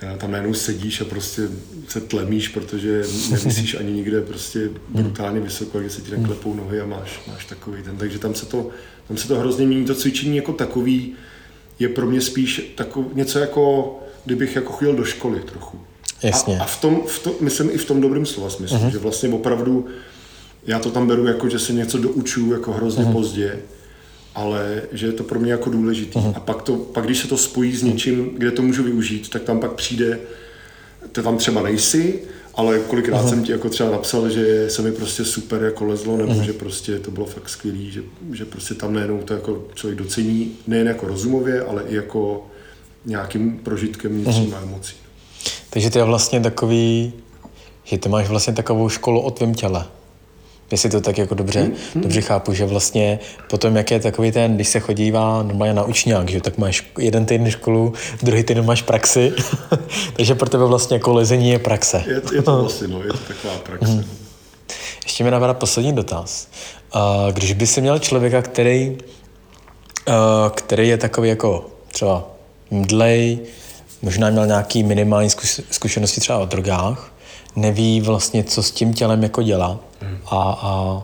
uh-huh. 0.00 0.16
tam 0.16 0.30
najednou 0.30 0.54
sedíš 0.54 1.00
a 1.00 1.04
prostě 1.04 1.42
se 1.88 2.00
tlemíš, 2.00 2.48
protože 2.48 3.02
nemyslíš 3.30 3.74
ani 3.74 3.92
nikde 3.92 4.20
prostě 4.20 4.70
brutálně 4.88 5.40
vysoko, 5.40 5.82
že 5.82 5.90
se 5.90 6.00
ti 6.00 6.10
neklepou 6.10 6.54
nohy 6.54 6.80
a 6.80 6.86
máš, 6.86 7.20
máš 7.28 7.44
takový 7.44 7.82
ten. 7.82 7.96
Takže 7.96 8.18
tam 8.18 8.34
se 8.34 8.46
to, 8.46 8.68
tam 9.08 9.16
se 9.16 9.28
to 9.28 9.36
hrozně 9.36 9.66
mění, 9.66 9.84
to 9.84 9.94
cvičení 9.94 10.36
jako 10.36 10.52
takový, 10.52 11.14
je 11.78 11.88
pro 11.88 12.06
mě 12.06 12.20
spíš 12.20 12.72
takov, 12.74 13.06
něco 13.14 13.38
jako, 13.38 13.94
kdybych 14.24 14.56
jako 14.56 14.72
chodil 14.72 14.96
do 14.96 15.04
školy 15.04 15.40
trochu. 15.40 15.80
Jasně. 16.22 16.58
A, 16.58 16.62
a 16.62 16.66
v 16.66 16.80
tom, 16.80 17.00
v 17.06 17.18
tom, 17.18 17.32
myslím 17.40 17.70
i 17.70 17.78
v 17.78 17.84
tom 17.84 18.00
dobrém 18.00 18.26
slova 18.26 18.50
smyslu, 18.50 18.78
uh-huh. 18.78 18.90
že 18.90 18.98
vlastně 18.98 19.28
opravdu 19.28 19.86
já 20.66 20.78
to 20.78 20.90
tam 20.90 21.06
beru 21.06 21.26
jako, 21.26 21.48
že 21.48 21.58
se 21.58 21.72
něco 21.72 21.98
doučuju 21.98 22.52
jako 22.52 22.72
hrozně 22.72 23.04
uh-huh. 23.04 23.12
pozdě, 23.12 23.58
ale 24.34 24.82
že 24.92 25.06
je 25.06 25.12
to 25.12 25.24
pro 25.24 25.40
mě 25.40 25.52
jako 25.52 25.70
důležitý. 25.70 26.18
Uh-huh. 26.18 26.32
A 26.36 26.40
pak, 26.40 26.62
to, 26.62 26.76
pak 26.76 27.04
když 27.04 27.18
se 27.18 27.28
to 27.28 27.36
spojí 27.36 27.76
s 27.76 27.82
něčím, 27.82 28.30
kde 28.36 28.50
to 28.50 28.62
můžu 28.62 28.82
využít, 28.82 29.28
tak 29.28 29.42
tam 29.42 29.60
pak 29.60 29.72
přijde, 29.72 30.18
to 31.12 31.22
tam 31.22 31.38
třeba 31.38 31.62
nejsi, 31.62 32.20
ale 32.54 32.78
kolikrát 32.78 33.24
uh-huh. 33.24 33.28
jsem 33.28 33.44
ti 33.44 33.52
jako 33.52 33.68
třeba 33.68 33.90
napsal, 33.90 34.30
že 34.30 34.70
se 34.70 34.82
mi 34.82 34.92
prostě 34.92 35.24
super 35.24 35.62
jako 35.62 35.84
lezlo, 35.84 36.16
nebo 36.16 36.32
uh-huh. 36.32 36.42
že 36.42 36.52
prostě 36.52 36.98
to 36.98 37.10
bylo 37.10 37.26
fakt 37.26 37.48
skvělý, 37.48 37.90
že, 37.90 38.02
že 38.32 38.44
prostě 38.44 38.74
tam 38.74 38.94
najednou 38.94 39.22
to 39.22 39.34
jako 39.34 39.64
člověk 39.74 39.98
docení, 39.98 40.56
nejen 40.66 40.86
jako 40.86 41.06
rozumově, 41.06 41.62
ale 41.62 41.82
i 41.88 41.94
jako 41.94 42.46
nějakým 43.04 43.58
prožitkem 43.58 44.12
vnitřním 44.12 44.50
uh-huh. 44.50 44.62
emocí. 44.62 44.96
Takže 45.70 45.90
to 45.90 45.98
je 45.98 46.04
vlastně 46.04 46.40
takový, 46.40 47.12
že 47.84 47.98
ty 47.98 48.08
máš 48.08 48.28
vlastně 48.28 48.52
takovou 48.52 48.88
školu 48.88 49.20
o 49.20 49.30
tvém 49.30 49.54
těle. 49.54 49.86
Jestli 50.70 50.90
to 50.90 51.00
tak 51.00 51.18
jako 51.18 51.34
dobře, 51.34 51.60
hmm, 51.60 51.74
hmm. 51.94 52.02
dobře 52.02 52.20
chápu, 52.20 52.52
že 52.52 52.66
vlastně 52.66 53.18
potom, 53.50 53.76
jak 53.76 53.90
je 53.90 54.00
takový 54.00 54.32
ten, 54.32 54.54
když 54.54 54.68
se 54.68 54.80
chodívá 54.80 55.42
normálně 55.42 55.74
na 55.74 55.84
učňák, 55.84 56.30
že 56.30 56.40
tak 56.40 56.58
máš 56.58 56.90
jeden 56.98 57.26
týden 57.26 57.50
školu, 57.50 57.92
druhý 58.22 58.42
týden 58.42 58.64
máš 58.64 58.82
praxi, 58.82 59.32
takže 60.16 60.34
pro 60.34 60.48
tebe 60.48 60.64
vlastně 60.64 60.96
jako 60.96 61.12
lezení 61.12 61.50
je 61.50 61.58
praxe. 61.58 62.04
Je, 62.06 62.22
je 62.34 62.42
to 62.42 62.58
vlastně, 62.62 62.88
no, 62.88 63.02
je 63.02 63.12
to 63.12 63.18
taková 63.18 63.54
praxe. 63.62 63.92
Hmm. 63.92 64.04
Ještě 65.04 65.24
mi 65.24 65.30
napadá 65.30 65.54
poslední 65.54 65.92
dotaz. 65.92 66.48
Když 67.32 67.52
by 67.52 67.66
si 67.66 67.80
měl 67.80 67.98
člověka, 67.98 68.42
který, 68.42 68.98
který 70.54 70.88
je 70.88 70.98
takový 70.98 71.28
jako 71.28 71.66
třeba 71.92 72.24
mdlej, 72.70 73.38
možná 74.06 74.30
měl 74.30 74.46
nějaký 74.46 74.82
minimální 74.82 75.30
zkušenosti 75.70 76.20
třeba 76.20 76.38
o 76.38 76.46
drogách, 76.46 77.12
neví 77.56 78.00
vlastně, 78.00 78.44
co 78.44 78.62
s 78.62 78.70
tím 78.70 78.94
tělem 78.94 79.22
jako 79.22 79.42
dělat 79.42 79.80
hmm. 80.00 80.18
a, 80.26 80.58
a 80.62 81.02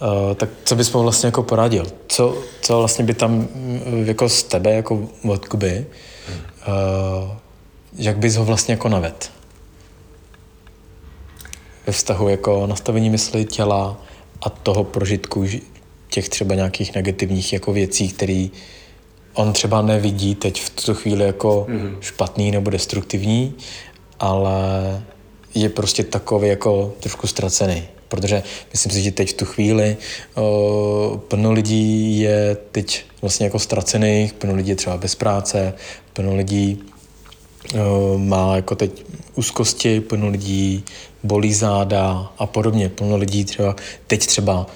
Uh, 0.00 0.34
tak 0.34 0.48
co 0.64 0.76
bys 0.76 0.92
mu 0.92 1.02
vlastně 1.02 1.26
jako 1.26 1.42
poradil? 1.42 1.86
Co, 2.08 2.38
co 2.60 2.78
vlastně 2.78 3.04
by 3.04 3.14
tam 3.14 3.32
mm, 3.32 4.04
jako 4.06 4.28
z 4.28 4.42
tebe, 4.42 4.72
jako 4.74 5.08
od 5.28 5.48
Kuby, 5.48 5.86
hmm. 6.28 6.38
uh, 6.38 7.30
jak 7.96 8.18
bys 8.18 8.36
ho 8.36 8.44
vlastně 8.44 8.74
jako 8.74 8.88
naved? 8.88 9.30
Ve 11.86 11.92
vztahu 11.92 12.28
jako 12.28 12.66
nastavení 12.66 13.10
mysli, 13.10 13.44
těla 13.44 13.96
a 14.42 14.50
toho 14.50 14.84
prožitku 14.84 15.46
těch 16.10 16.28
třeba 16.28 16.54
nějakých 16.54 16.94
negativních 16.94 17.52
jako 17.52 17.72
věcí, 17.72 18.08
které 18.08 18.48
on 19.36 19.52
třeba 19.52 19.82
nevidí 19.82 20.34
teď 20.34 20.62
v 20.62 20.70
tuto 20.70 20.94
chvíli 20.94 21.24
jako 21.24 21.66
hmm. 21.68 21.96
špatný 22.00 22.50
nebo 22.50 22.70
destruktivní, 22.70 23.54
ale 24.20 24.60
je 25.54 25.68
prostě 25.68 26.04
takový 26.04 26.48
jako 26.48 26.92
trošku 27.00 27.26
ztracený. 27.26 27.82
Protože 28.08 28.42
myslím 28.72 28.92
si, 28.92 29.02
že 29.02 29.10
teď 29.10 29.30
v 29.30 29.36
tu 29.36 29.44
chvíli 29.44 29.96
plno 31.28 31.52
lidí 31.52 32.20
je 32.20 32.56
teď 32.72 33.04
vlastně 33.22 33.46
jako 33.46 33.58
ztracených, 33.58 34.32
plno 34.32 34.54
lidí 34.54 34.70
je 34.70 34.76
třeba 34.76 34.96
bez 34.96 35.14
práce, 35.14 35.74
plno 36.12 36.36
lidí 36.36 36.82
má 38.16 38.56
jako 38.56 38.74
teď 38.74 39.04
úzkosti, 39.34 40.00
plno 40.00 40.28
lidí 40.28 40.84
bolí 41.22 41.54
záda 41.54 42.32
a 42.38 42.46
podobně. 42.46 42.88
Plno 42.88 43.16
lidí 43.16 43.44
třeba 43.44 43.76
teď 44.06 44.26
třeba 44.26 44.66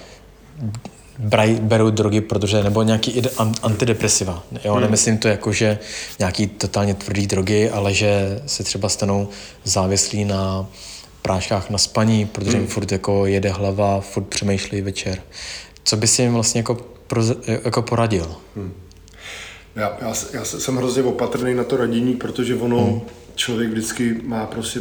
braj, 1.21 1.55
berou 1.61 1.89
drogy, 1.89 2.21
protože, 2.21 2.63
nebo 2.63 2.83
nějaký 2.83 3.21
antidepresiva. 3.61 4.43
Jo, 4.65 4.73
hmm. 4.73 4.81
nemyslím 4.81 5.17
to 5.17 5.27
jako, 5.27 5.51
že 5.51 5.79
nějaký 6.19 6.47
totálně 6.47 6.93
tvrdý 6.93 7.27
drogy, 7.27 7.69
ale 7.69 7.93
že 7.93 8.41
se 8.45 8.63
třeba 8.63 8.89
stanou 8.89 9.29
závislí 9.63 10.25
na 10.25 10.65
práškách 11.21 11.69
na 11.69 11.77
spaní, 11.77 12.25
protože 12.25 12.51
jim 12.51 12.59
hmm. 12.59 12.67
furt 12.67 12.91
jako 12.91 13.25
jede 13.25 13.49
hlava, 13.49 14.01
furt 14.01 14.23
přemýšlí 14.23 14.81
večer. 14.81 15.21
Co 15.83 15.97
by 15.97 16.07
si 16.07 16.21
jim 16.21 16.33
vlastně 16.33 16.59
jako, 16.59 16.77
pro, 17.07 17.23
jako 17.63 17.81
poradil? 17.81 18.35
Hmm. 18.55 18.73
Já, 19.75 19.97
já, 20.01 20.13
já 20.33 20.45
jsem 20.45 20.75
hrozně 20.75 21.03
opatrný 21.03 21.53
na 21.53 21.63
to 21.63 21.77
radění, 21.77 22.13
protože 22.13 22.55
ono, 22.55 22.83
hmm. 22.83 23.01
člověk 23.35 23.69
vždycky 23.69 24.21
má 24.23 24.45
prostě, 24.45 24.79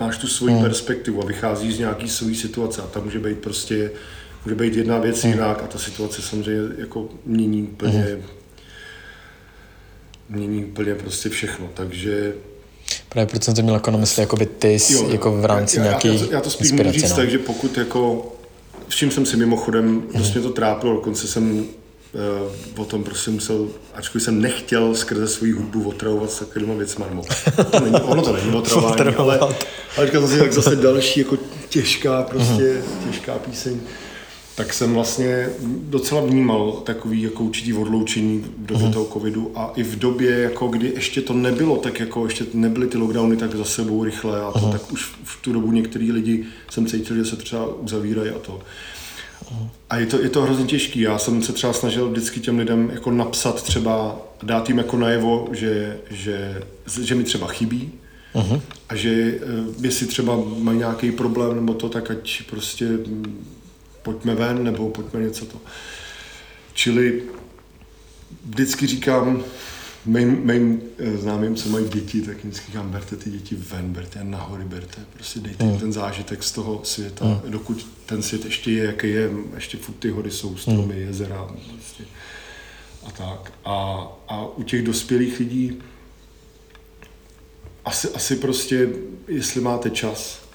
máš 0.00 0.18
tu 0.18 0.26
svoji 0.26 0.54
hmm. 0.54 0.62
perspektivu 0.62 1.22
a 1.22 1.26
vychází 1.26 1.72
z 1.72 1.78
nějaký 1.78 2.08
své 2.08 2.34
situace 2.34 2.82
a 2.82 2.86
tam 2.86 3.04
může 3.04 3.18
být 3.18 3.38
prostě 3.38 3.90
může 4.44 4.54
být 4.54 4.74
jedna 4.74 4.98
věc 4.98 5.22
hmm. 5.22 5.32
jinak 5.32 5.62
a 5.62 5.66
ta 5.66 5.78
situace 5.78 6.22
samozřejmě 6.22 6.74
jako 6.78 7.08
mění 7.26 7.62
úplně, 7.62 7.98
hmm. 7.98 8.22
mění 10.28 10.64
úplně 10.64 10.94
prostě 10.94 11.28
všechno, 11.28 11.70
takže... 11.74 12.34
Právě 13.08 13.26
proto 13.26 13.44
jsem 13.44 13.54
to 13.54 13.62
měl 13.62 13.74
jako 13.74 13.90
na 13.90 13.98
mysli, 13.98 14.22
jako 14.22 14.36
by 14.36 14.46
ty 14.46 14.78
jo, 14.90 15.08
jako 15.10 15.32
v 15.32 15.44
rámci 15.44 15.78
já, 15.78 15.84
nějaký 15.84 16.08
já, 16.08 16.14
já, 16.14 16.26
já 16.30 16.40
to 16.40 16.50
spíš 16.50 16.72
můžu 16.72 16.92
říct 16.92 17.10
no. 17.10 17.16
tak, 17.16 17.30
že 17.30 17.38
pokud 17.38 17.78
jako, 17.78 18.32
s 18.88 18.94
čím 18.94 19.10
jsem 19.10 19.26
si 19.26 19.36
mimochodem, 19.36 19.84
mm. 19.86 20.08
dost 20.14 20.32
mě 20.32 20.42
to 20.42 20.50
trápilo, 20.50 20.94
dokonce 20.94 21.26
jsem 21.26 21.58
uh, 21.58 22.82
o 22.82 22.84
tom 22.84 23.04
prostě 23.04 23.30
musel, 23.30 23.68
ačkoliv 23.94 24.24
jsem 24.24 24.40
nechtěl 24.40 24.94
skrze 24.94 25.28
svou 25.28 25.52
hudbu 25.52 25.88
otravovat 25.88 26.30
s 26.30 26.38
takovýma 26.38 26.74
nebo 26.74 27.22
to 27.70 27.80
není, 27.80 27.96
ono 27.96 28.22
to 28.22 28.32
není 28.32 28.50
otravování, 28.56 29.14
ale, 29.16 29.38
ale 29.96 30.06
říkal 30.06 30.20
jsem 30.20 30.30
si, 30.30 30.38
tak 30.38 30.52
zase 30.52 30.76
další 30.76 31.20
jako 31.20 31.38
těžká, 31.68 32.22
prostě 32.22 32.82
mm. 33.02 33.10
těžká 33.10 33.38
píseň 33.38 33.80
tak 34.56 34.74
jsem 34.74 34.94
vlastně 34.94 35.48
docela 35.66 36.20
vnímal 36.20 36.72
takový 36.72 37.22
jako 37.22 37.44
určitý 37.44 37.72
odloučení 37.72 38.38
v 38.38 38.66
době 38.66 38.86
mm. 38.86 38.92
toho 38.92 39.04
covidu 39.04 39.52
a 39.54 39.72
i 39.76 39.82
v 39.82 39.98
době, 39.98 40.38
jako 40.38 40.68
kdy 40.68 40.92
ještě 40.94 41.20
to 41.20 41.32
nebylo, 41.32 41.76
tak 41.76 42.00
jako 42.00 42.24
ještě 42.24 42.44
nebyly 42.54 42.86
ty 42.86 42.98
lockdowny 42.98 43.36
tak 43.36 43.56
za 43.56 43.64
sebou 43.64 44.04
rychle 44.04 44.40
a 44.40 44.52
to, 44.52 44.66
mm. 44.66 44.72
tak 44.72 44.92
už 44.92 45.04
v 45.24 45.42
tu 45.42 45.52
dobu 45.52 45.72
některý 45.72 46.12
lidi 46.12 46.44
jsem 46.70 46.86
cítil, 46.86 47.16
že 47.16 47.24
se 47.24 47.36
třeba 47.36 47.66
uzavírají 47.66 48.30
a 48.30 48.38
to. 48.38 48.60
A 49.90 49.96
je 49.96 50.06
to, 50.06 50.22
je 50.22 50.28
to 50.28 50.42
hrozně 50.42 50.64
těžký. 50.64 51.00
Já 51.00 51.18
jsem 51.18 51.42
se 51.42 51.52
třeba 51.52 51.72
snažil 51.72 52.10
vždycky 52.10 52.40
těm 52.40 52.58
lidem 52.58 52.90
jako 52.92 53.10
napsat 53.10 53.62
třeba, 53.62 54.16
dát 54.42 54.68
jim 54.68 54.78
jako 54.78 54.96
najevo, 54.96 55.48
že, 55.52 55.98
že, 56.10 56.62
že 57.02 57.14
mi 57.14 57.24
třeba 57.24 57.46
chybí, 57.46 57.92
uh-huh. 58.34 58.60
a 58.88 58.96
že 58.96 59.10
eh, 59.10 59.40
jestli 59.80 60.06
třeba 60.06 60.38
mají 60.58 60.78
nějaký 60.78 61.12
problém 61.12 61.54
nebo 61.54 61.74
to, 61.74 61.88
tak 61.88 62.10
ať 62.10 62.42
prostě 62.50 62.88
pojďme 64.04 64.34
ven, 64.34 64.64
nebo 64.64 64.88
pojďme 64.88 65.20
něco 65.20 65.46
to. 65.46 65.60
Čili 66.72 67.22
vždycky 68.44 68.86
říkám 68.86 69.44
mým, 70.06 70.46
mým 70.46 70.82
eh, 70.98 71.16
známým, 71.16 71.56
co 71.56 71.68
mají 71.68 71.88
děti, 71.88 72.22
tak 72.22 72.44
jim 72.44 72.52
říkám, 72.52 72.90
berte 72.90 73.16
ty 73.16 73.30
děti 73.30 73.54
ven, 73.54 73.92
berte 73.92 74.18
je 74.18 74.24
nahory, 74.24 74.64
berte, 74.64 75.04
prostě 75.14 75.40
dejte 75.40 75.64
mm. 75.64 75.78
ten 75.78 75.92
zážitek 75.92 76.42
z 76.42 76.52
toho 76.52 76.80
světa, 76.84 77.24
mm. 77.24 77.50
dokud 77.50 77.86
ten 78.06 78.22
svět 78.22 78.44
ještě 78.44 78.70
je, 78.70 78.84
jaký 78.84 79.10
je, 79.10 79.30
ještě 79.54 79.78
furt 79.78 79.94
ty 79.94 80.10
hory 80.10 80.30
jsou, 80.30 80.56
stromy, 80.56 80.94
mm. 80.94 81.00
jezera, 81.00 81.48
prostě 81.68 82.04
a 83.06 83.10
tak. 83.10 83.52
A, 83.64 84.08
a 84.28 84.46
u 84.46 84.62
těch 84.62 84.82
dospělých 84.82 85.38
lidí 85.38 85.82
asi, 87.84 88.08
asi 88.08 88.36
prostě, 88.36 88.88
jestli 89.28 89.60
máte 89.60 89.90
čas 89.90 90.48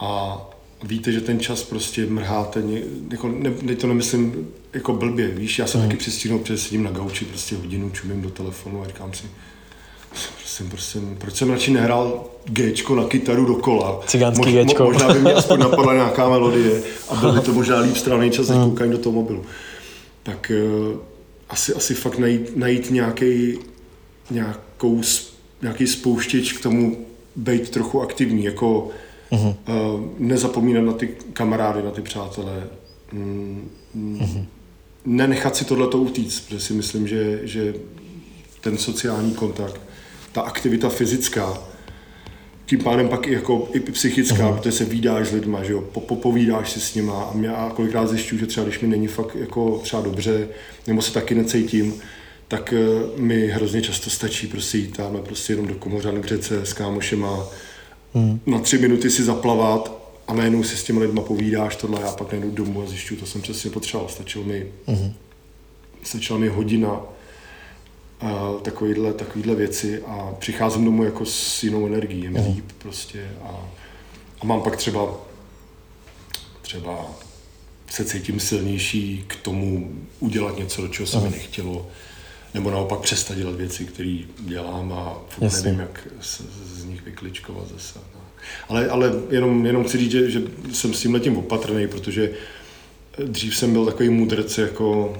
a 0.00 0.38
víte, 0.86 1.12
že 1.12 1.20
ten 1.20 1.40
čas 1.40 1.62
prostě 1.62 2.06
mrháte, 2.06 2.62
jako, 3.10 3.28
ne, 3.28 3.52
ne, 3.62 3.76
to 3.76 3.86
nemyslím 3.86 4.48
jako 4.72 4.92
blbě, 4.92 5.28
víš, 5.28 5.58
já 5.58 5.66
jsem 5.66 5.80
mm. 5.80 5.86
taky 5.86 5.98
přestíhnul, 5.98 6.38
protože 6.38 6.58
sedím 6.58 6.82
na 6.82 6.90
gauči 6.90 7.24
prostě 7.24 7.56
hodinu, 7.56 7.90
čumím 7.90 8.22
do 8.22 8.30
telefonu 8.30 8.82
a 8.82 8.86
říkám 8.86 9.12
si, 9.12 9.22
prosím, 10.38 10.70
prosím, 10.70 11.16
proč 11.18 11.34
jsem 11.34 11.50
radši 11.50 11.70
nehrál 11.70 12.24
Gčko 12.44 12.94
na 12.94 13.04
kytaru 13.04 13.44
dokola? 13.44 14.00
Cigánský 14.06 14.54
Mož, 14.54 14.64
Gčko. 14.64 14.84
Mo, 14.84 14.92
možná 14.92 15.12
by 15.12 15.20
mě 15.20 15.32
aspoň 15.34 15.58
napadla 15.58 15.94
nějaká 15.94 16.28
melodie 16.28 16.82
a 17.08 17.14
byl 17.14 17.32
by 17.32 17.40
to 17.40 17.52
možná 17.52 17.80
líp 17.80 17.96
strávný 17.96 18.30
čas, 18.30 18.48
než 18.48 18.58
mm. 18.58 18.64
koukám 18.64 18.90
do 18.90 18.98
toho 18.98 19.12
mobilu. 19.12 19.44
Tak 20.22 20.52
uh, 20.90 20.98
asi, 21.48 21.74
asi 21.74 21.94
fakt 21.94 22.18
najít, 22.18 22.56
najít 22.56 22.90
nějaký, 22.90 23.58
nějakou, 24.30 25.02
nějaký 25.62 25.86
spouštěč 25.86 26.52
k 26.52 26.62
tomu 26.62 27.06
být 27.36 27.70
trochu 27.70 28.02
aktivní, 28.02 28.44
jako 28.44 28.90
Uh, 29.42 30.00
nezapomínat 30.18 30.84
na 30.84 30.92
ty 30.92 31.08
kamarády, 31.32 31.82
na 31.82 31.90
ty 31.90 32.02
přátelé. 32.02 32.62
Mm, 33.12 33.70
uh-huh. 33.96 34.44
Nenechat 35.04 35.56
si 35.56 35.64
tohleto 35.64 35.98
utíct, 35.98 36.44
protože 36.46 36.60
si 36.60 36.72
myslím, 36.72 37.08
že, 37.08 37.40
že 37.42 37.74
ten 38.60 38.78
sociální 38.78 39.34
kontakt, 39.34 39.80
ta 40.32 40.40
aktivita 40.40 40.88
fyzická, 40.88 41.58
tím 42.66 42.78
pádem 42.78 43.08
pak 43.08 43.26
i, 43.26 43.32
jako, 43.32 43.68
i 43.72 43.80
psychická, 43.80 44.36
uh-huh. 44.36 44.56
protože 44.56 44.72
se 44.72 44.84
výdáš 44.84 45.28
s 45.28 45.32
lidma, 45.32 45.62
že 45.62 45.72
jo, 45.72 45.80
popovídáš 45.80 46.70
si 46.72 46.80
s 46.80 46.94
nima 46.94 47.22
a 47.22 47.38
já 47.40 47.72
kolikrát 47.76 48.06
zjišťuju, 48.06 48.40
že 48.40 48.46
třeba 48.46 48.66
když 48.66 48.80
mi 48.80 48.88
není 48.88 49.06
fakt 49.06 49.36
jako 49.36 49.78
třeba 49.82 50.02
dobře, 50.02 50.48
nebo 50.86 51.02
se 51.02 51.12
taky 51.12 51.34
necítím, 51.34 51.94
tak 52.48 52.74
uh, 52.76 53.20
mi 53.20 53.46
hrozně 53.46 53.82
často 53.82 54.10
stačí 54.10 54.46
prostě 54.46 54.78
jít 54.78 54.96
tam 54.96 55.20
prostě 55.24 55.52
jenom 55.52 55.66
do 55.66 55.74
Komořan 55.74 56.20
k 56.22 56.26
řece 56.26 56.66
s 56.66 56.72
kámošema, 56.72 57.46
hmm. 58.14 58.40
na 58.46 58.58
tři 58.58 58.78
minuty 58.78 59.10
si 59.10 59.24
zaplavat 59.24 60.04
a 60.28 60.34
najednou 60.34 60.62
si 60.62 60.76
s 60.76 60.84
těmi 60.84 60.98
lidma 60.98 61.22
povídáš 61.22 61.76
tohle, 61.76 62.00
já 62.00 62.12
pak 62.12 62.32
nejdu 62.32 62.50
domů 62.50 62.82
a 62.82 62.86
zjišťuju, 62.86 63.20
to 63.20 63.26
jsem 63.26 63.42
přesně 63.42 63.70
potřeboval, 63.70 64.08
stačilo 64.08 64.44
mi, 64.44 64.66
hmm. 64.86 65.14
stačila 66.02 66.38
mi 66.38 66.48
hodina 66.48 67.00
a 68.20 68.52
takovýhle, 68.62 69.12
takovýhle 69.12 69.54
věci 69.54 70.02
a 70.02 70.34
přicházím 70.38 70.84
domů 70.84 71.04
jako 71.04 71.26
s 71.26 71.62
jinou 71.62 71.86
energií, 71.86 72.22
je 72.22 72.30
mi 72.30 72.40
hmm. 72.40 72.54
líp 72.54 72.72
prostě 72.78 73.30
a, 73.42 73.68
a 74.40 74.44
mám 74.44 74.62
pak 74.62 74.76
třeba 74.76 75.20
třeba 76.62 77.10
se 77.90 78.04
cítím 78.04 78.40
silnější 78.40 79.24
k 79.26 79.36
tomu 79.36 79.92
udělat 80.20 80.58
něco, 80.58 80.82
do 80.82 80.88
čeho 80.88 81.06
se 81.06 81.20
mi 81.20 81.30
nechtělo, 81.30 81.86
nebo 82.54 82.70
naopak 82.70 83.00
přestat 83.00 83.36
dělat 83.36 83.54
věci, 83.54 83.84
které 83.84 84.18
dělám 84.38 84.92
a 84.92 85.18
nevím, 85.40 85.80
jak 85.80 86.08
z, 86.20 86.42
z 86.64 86.84
nich 86.84 87.02
vykličkovat 87.02 87.68
zase. 87.68 87.98
No. 88.14 88.20
Ale, 88.68 88.88
ale 88.88 89.12
jenom, 89.30 89.66
jenom 89.66 89.84
chci 89.84 89.98
říct, 89.98 90.10
že, 90.10 90.30
že 90.30 90.42
jsem 90.72 90.94
s 90.94 91.00
tím 91.00 91.14
letím 91.14 91.36
opatrný, 91.36 91.88
protože 91.88 92.30
dřív 93.24 93.56
jsem 93.56 93.72
byl 93.72 93.86
takový 93.86 94.08
mudrc, 94.08 94.58
jako 94.58 95.16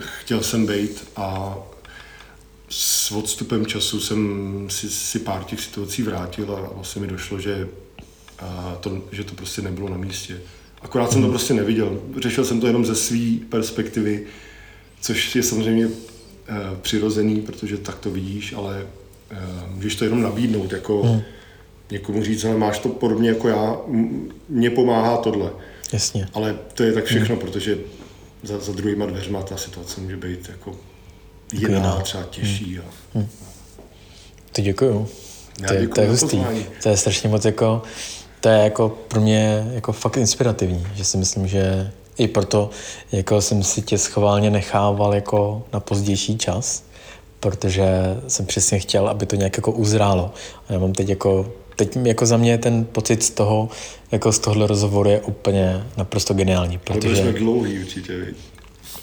chtěl 0.00 0.42
jsem 0.42 0.66
být 0.66 1.04
a 1.16 1.58
s 2.68 3.12
odstupem 3.12 3.66
času 3.66 4.00
jsem 4.00 4.66
si, 4.70 4.90
si 4.90 5.18
pár 5.18 5.44
těch 5.44 5.60
situací 5.60 6.02
vrátil 6.02 6.52
a 6.52 6.74
vlastně 6.74 7.02
mi 7.02 7.08
došlo, 7.08 7.40
že, 7.40 7.68
a 8.38 8.76
to, 8.80 9.02
že 9.12 9.24
to 9.24 9.34
prostě 9.34 9.62
nebylo 9.62 9.88
na 9.88 9.96
místě. 9.96 10.40
Akorát 10.82 11.12
jsem 11.12 11.20
to 11.20 11.26
mhm. 11.26 11.32
prostě 11.32 11.54
neviděl. 11.54 12.02
Řešil 12.18 12.44
jsem 12.44 12.60
to 12.60 12.66
jenom 12.66 12.84
ze 12.84 12.94
své 12.94 13.38
perspektivy, 13.48 14.26
což 15.00 15.36
je 15.36 15.42
samozřejmě 15.42 15.88
přirozený, 16.82 17.40
protože 17.40 17.76
tak 17.76 17.98
to 17.98 18.10
vidíš, 18.10 18.52
ale 18.52 18.86
eh, 19.30 19.36
můžeš 19.68 19.96
to 19.96 20.04
jenom 20.04 20.22
nabídnout, 20.22 20.72
jako 20.72 21.02
hmm. 21.02 21.20
někomu 21.90 22.24
říct, 22.24 22.44
ale 22.44 22.56
máš 22.56 22.78
to 22.78 22.88
podobně 22.88 23.28
jako 23.28 23.48
já, 23.48 23.76
mně 24.48 24.70
pomáhá 24.70 25.16
tohle. 25.16 25.50
Jasně. 25.92 26.28
Ale 26.34 26.58
to 26.74 26.82
je 26.82 26.92
tak 26.92 27.04
všechno, 27.04 27.36
hmm. 27.36 27.44
protože 27.44 27.78
za, 28.42 28.58
za 28.58 28.72
druhýma 28.72 29.06
dveřma 29.06 29.42
ta 29.42 29.56
situace 29.56 30.00
může 30.00 30.16
být 30.16 30.48
jako 30.48 30.76
jiná, 31.52 31.76
jiná. 31.76 32.00
třeba 32.00 32.24
těžší. 32.24 32.74
Hmm. 32.74 32.84
A, 32.88 33.18
hmm. 33.18 33.28
Ty 34.52 34.62
děkuju. 34.62 35.08
Já 35.60 35.68
to, 35.68 35.94
to 35.94 36.00
je 36.00 36.08
hustý. 36.08 36.44
To 36.82 36.88
je 36.88 36.96
strašně 36.96 37.28
moc 37.28 37.44
jako, 37.44 37.82
to 38.40 38.48
je 38.48 38.58
jako 38.58 38.88
pro 39.08 39.20
mě 39.20 39.70
jako 39.74 39.92
fakt 39.92 40.16
inspirativní, 40.16 40.86
že 40.94 41.04
si 41.04 41.16
myslím, 41.16 41.46
že 41.46 41.92
i 42.18 42.28
proto 42.28 42.70
jako 43.12 43.40
jsem 43.40 43.62
si 43.62 43.82
tě 43.82 43.98
schválně 43.98 44.50
nechával 44.50 45.14
jako 45.14 45.62
na 45.72 45.80
pozdější 45.80 46.38
čas, 46.38 46.84
protože 47.40 47.86
jsem 48.28 48.46
přesně 48.46 48.78
chtěl, 48.78 49.08
aby 49.08 49.26
to 49.26 49.36
nějak 49.36 49.56
jako 49.56 49.72
uzrálo. 49.72 50.30
A 50.68 50.72
já 50.72 50.78
mám 50.78 50.92
teď 50.92 51.08
jako, 51.08 51.52
teď 51.76 51.96
jako 52.02 52.26
za 52.26 52.36
mě 52.36 52.58
ten 52.58 52.84
pocit 52.84 53.22
z 53.22 53.30
toho, 53.30 53.68
jako 54.12 54.32
z 54.32 54.38
tohle 54.38 54.66
rozhovoru 54.66 55.10
je 55.10 55.20
úplně 55.20 55.84
naprosto 55.96 56.34
geniální. 56.34 56.78
Protože... 56.78 57.08
byli 57.08 57.16
jsme 57.16 57.32
dlouhý 57.32 57.78
určitě, 57.78 58.16
víc. 58.16 58.36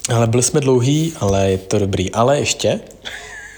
Ale 0.10 0.28
byli 0.28 0.44
jsme 0.44 0.60
dlouhý, 0.60 1.14
ale 1.20 1.52
je 1.52 1.58
to 1.58 1.80
dobrý. 1.80 2.12
Ale 2.12 2.40
ještě, 2.40 2.80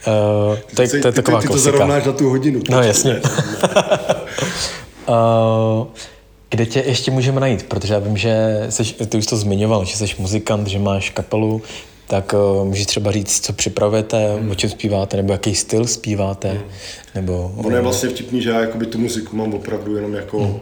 Uh, 0.08 0.58
to, 0.76 0.82
je, 0.82 0.88
to 0.88 1.08
je 1.08 1.12
taková 1.12 1.42
ty, 1.42 1.48
ty, 1.48 1.54
ty 1.54 1.54
to 1.54 1.60
zarovnáš 1.60 2.06
na 2.06 2.12
tu 2.12 2.30
hodinu. 2.30 2.62
No 2.70 2.84
jasně. 2.84 3.22
uh, 5.08 5.88
Kde 6.54 6.66
tě 6.66 6.84
ještě 6.86 7.12
můžeme 7.12 7.40
najít? 7.40 7.64
Protože 7.64 7.94
já 7.94 8.00
vím, 8.00 8.18
že 8.18 8.66
seš, 8.70 8.92
ty 9.10 9.18
už 9.18 9.26
to 9.26 9.38
zmiňoval, 9.38 9.86
že 9.86 9.98
jsi 9.98 10.06
muzikant, 10.18 10.68
že 10.68 10.80
máš 10.80 11.10
kapelu, 11.10 11.62
tak 12.08 12.34
uh, 12.34 12.68
můžeš 12.68 12.86
třeba 12.86 13.12
říct, 13.12 13.46
co 13.46 13.54
připravujete, 13.54 14.36
hmm. 14.36 14.52
o 14.52 14.56
čem 14.56 14.70
zpíváte, 14.70 15.18
nebo 15.18 15.32
jaký 15.34 15.56
styl 15.56 15.88
zpíváte, 15.88 16.50
hmm. 16.50 16.62
nebo... 17.16 17.52
Ono 17.58 17.76
je 17.76 17.82
vlastně 17.82 18.10
vtipný, 18.10 18.42
že 18.42 18.50
já 18.50 18.60
jakoby 18.60 18.86
tu 18.86 18.98
muziku 18.98 19.36
mám 19.36 19.54
opravdu 19.54 19.96
jenom 19.96 20.14
jako 20.14 20.40
hmm. 20.40 20.60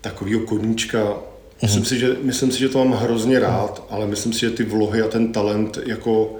takovýho 0.00 0.40
koníčka. 0.40 1.16
Myslím, 1.62 1.80
hmm. 1.80 1.88
si, 1.88 1.98
že, 1.98 2.16
myslím 2.22 2.52
si, 2.52 2.58
že 2.58 2.68
to 2.68 2.84
mám 2.84 3.02
hrozně 3.02 3.38
rád, 3.38 3.78
hmm. 3.78 3.86
ale 3.90 4.06
myslím 4.06 4.32
si, 4.32 4.40
že 4.40 4.50
ty 4.50 4.64
vlohy 4.64 5.02
a 5.02 5.08
ten 5.08 5.32
talent 5.32 5.78
jako 5.86 6.30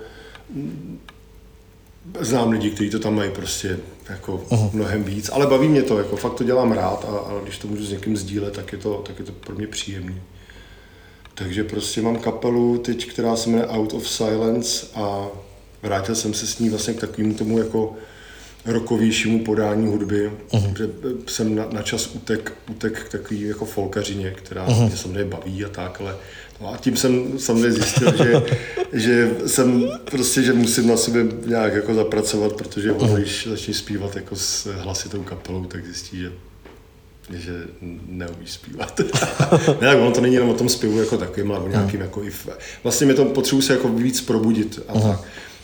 znám 2.21 2.51
lidi, 2.51 2.71
kteří 2.71 2.91
to 2.91 2.99
tam 2.99 3.15
mají 3.15 3.31
prostě 3.31 3.79
jako 4.09 4.45
uh-huh. 4.49 4.71
mnohem 4.73 5.05
víc, 5.05 5.31
ale 5.33 5.47
baví 5.47 5.69
mě 5.69 5.83
to, 5.83 5.99
jako 5.99 6.17
fakt 6.17 6.35
to 6.35 6.45
dělám 6.45 6.73
rád 6.73 7.07
a, 7.09 7.17
a 7.19 7.41
když 7.43 7.59
to 7.59 7.69
můžu 7.69 7.85
s 7.85 7.93
někým 7.93 8.17
sdílet, 8.17 8.55
tak 8.55 8.73
je 8.73 8.79
to, 8.79 9.03
tak 9.07 9.19
je 9.19 9.25
to 9.25 9.33
pro 9.33 9.55
mě 9.55 9.67
příjemný. 9.67 10.21
Takže 11.35 11.65
prostě 11.65 12.03
mám 12.03 12.17
kapelu 12.17 12.79
teď, 12.79 13.07
která 13.07 13.37
se 13.37 13.51
jmenuje 13.51 13.69
Out 13.69 13.93
of 13.93 14.09
Silence 14.09 14.87
a 14.95 15.29
vrátil 15.83 16.15
jsem 16.15 16.35
se 16.35 16.47
s 16.47 16.59
ní 16.59 16.71
vlastně 16.71 16.95
k 16.95 17.01
takovému 17.01 17.35
tomu 17.35 17.59
jako 17.59 17.95
rokovějšímu 18.65 19.45
podání 19.45 19.87
hudby, 19.87 20.33
uh-huh. 20.51 20.77
že 20.77 20.89
jsem 21.27 21.55
na, 21.55 21.67
na 21.73 21.83
čas 21.83 22.07
utek, 22.15 22.53
utek 22.71 23.05
k 23.05 23.13
takové 23.13 23.41
jako 23.41 23.65
folkařině, 23.65 24.31
která 24.31 24.67
uh-huh. 24.69 24.87
mě 24.87 24.97
samozřejmě 24.97 25.25
baví 25.25 25.65
a 25.65 25.69
tak, 25.69 26.01
ale 26.01 26.17
a 26.67 26.77
tím 26.77 26.97
jsem 26.97 27.39
samozřejmě 27.39 27.73
zjistil, 27.73 28.17
že, 28.17 28.43
že 28.93 29.31
jsem 29.47 29.91
prostě, 30.05 30.43
že 30.43 30.53
musím 30.53 30.87
na 30.89 30.97
sobě 30.97 31.27
nějak 31.47 31.75
jako 31.75 31.95
zapracovat, 31.95 32.53
protože 32.53 32.93
ono, 32.93 33.17
když 33.17 33.47
začneš 33.51 33.77
zpívat 33.77 34.17
jako 34.17 34.37
s 34.37 34.67
hlasitou 34.67 35.23
kapelou, 35.23 35.65
tak 35.65 35.85
zjistí, 35.85 36.21
že 36.21 36.33
že 37.39 37.65
neumí 38.07 38.47
zpívat. 38.47 39.01
ne, 39.81 39.97
ono 39.97 40.11
to 40.11 40.21
není 40.21 40.35
jenom 40.35 40.49
o 40.49 40.55
tom 40.55 40.69
zpěvu 40.69 40.99
jako 40.99 41.19
takovým, 41.19 41.53
ale 41.53 41.61
o 41.61 41.69
nějakým 41.69 42.01
jako 42.01 42.25
i... 42.25 42.31
Vlastně 42.83 43.07
mi 43.07 43.15
to 43.15 43.25
potřebuji 43.25 43.63
se 43.63 43.73
jako 43.73 43.89
víc 43.89 44.21
probudit 44.21 44.81
a 44.89 45.01
tak. 45.01 45.21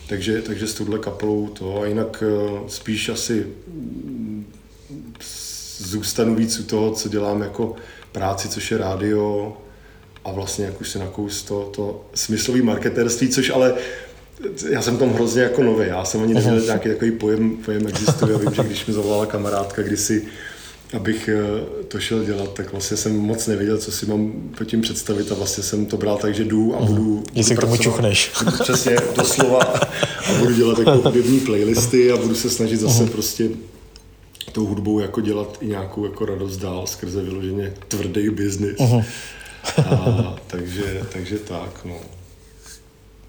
Takže, 0.09 0.41
takže 0.41 0.67
s 0.67 0.73
touhle 0.73 0.99
kapelou 0.99 1.47
to 1.47 1.81
a 1.81 1.85
jinak 1.85 2.23
eh, 2.27 2.59
spíš 2.67 3.09
asi 3.09 3.47
mm, 3.67 4.45
zůstanu 5.79 6.35
víc 6.35 6.59
u 6.59 6.63
toho, 6.63 6.91
co 6.91 7.09
dělám 7.09 7.41
jako 7.41 7.75
práci, 8.11 8.49
což 8.49 8.71
je 8.71 8.77
rádio 8.77 9.57
a 10.27 10.31
vlastně 10.31 10.65
jak 10.65 10.81
už 10.81 10.89
si 10.89 10.99
nakous 10.99 11.43
to, 11.43 11.69
to 11.75 12.05
smyslový 12.13 12.61
marketerství, 12.61 13.29
což 13.29 13.49
ale 13.49 13.73
já 14.69 14.81
jsem 14.81 14.97
tam 14.97 15.13
hrozně 15.13 15.41
jako 15.41 15.63
nový, 15.63 15.87
já 15.87 16.05
jsem 16.05 16.23
ani 16.23 16.33
nevěděl, 16.33 16.59
že 16.59 16.65
nějaký 16.65 16.89
takový 16.89 17.11
pojem, 17.11 17.57
pojem 17.65 17.87
existuje. 17.87 18.37
Vím, 18.37 18.53
že 18.53 18.63
když 18.63 18.85
mi 18.85 18.93
zavolala 18.93 19.25
kamarádka 19.25 19.81
kdysi, 19.81 20.25
abych 20.93 21.29
eh, 21.29 21.83
to 21.87 21.99
šel 21.99 22.23
dělat, 22.23 22.53
tak 22.53 22.71
vlastně 22.71 22.97
jsem 22.97 23.17
moc 23.17 23.47
nevěděl, 23.47 23.77
co 23.77 23.91
si 23.91 24.05
mám 24.05 24.31
pod 24.57 24.63
tím 24.63 24.81
představit 24.81 25.31
a 25.31 25.35
vlastně 25.35 25.63
jsem 25.63 25.85
to 25.85 25.97
bral 25.97 26.17
tak, 26.17 26.35
že 26.35 26.43
jdu 26.43 26.75
a 26.75 26.81
budu... 26.81 27.13
Mhm. 27.15 27.23
Jestli 27.33 27.55
k 27.55 27.59
tomu 27.59 27.77
čuchneš. 27.77 28.31
Přesně, 28.63 28.95
doslova 29.15 29.59
a 29.59 30.33
budu 30.39 30.53
dělat 30.53 30.79
jako 30.79 30.91
hudební 30.91 31.39
playlisty 31.39 32.11
a 32.11 32.17
budu 32.17 32.35
se 32.35 32.49
snažit 32.49 32.79
zase 32.79 33.03
uh-huh. 33.03 33.09
prostě 33.09 33.49
tou 34.51 34.65
hudbou 34.65 34.99
jako 34.99 35.21
dělat 35.21 35.57
i 35.61 35.67
nějakou 35.67 36.05
jako 36.05 36.25
radost 36.25 36.57
dál 36.57 36.87
skrze 36.87 37.21
vyloženě 37.21 37.73
tvrdý 37.87 38.29
biznis. 38.29 38.77
Uh-huh. 38.77 39.03
A, 39.77 40.35
takže, 40.47 41.01
takže 41.13 41.37
tak, 41.39 41.85
no. 41.85 41.95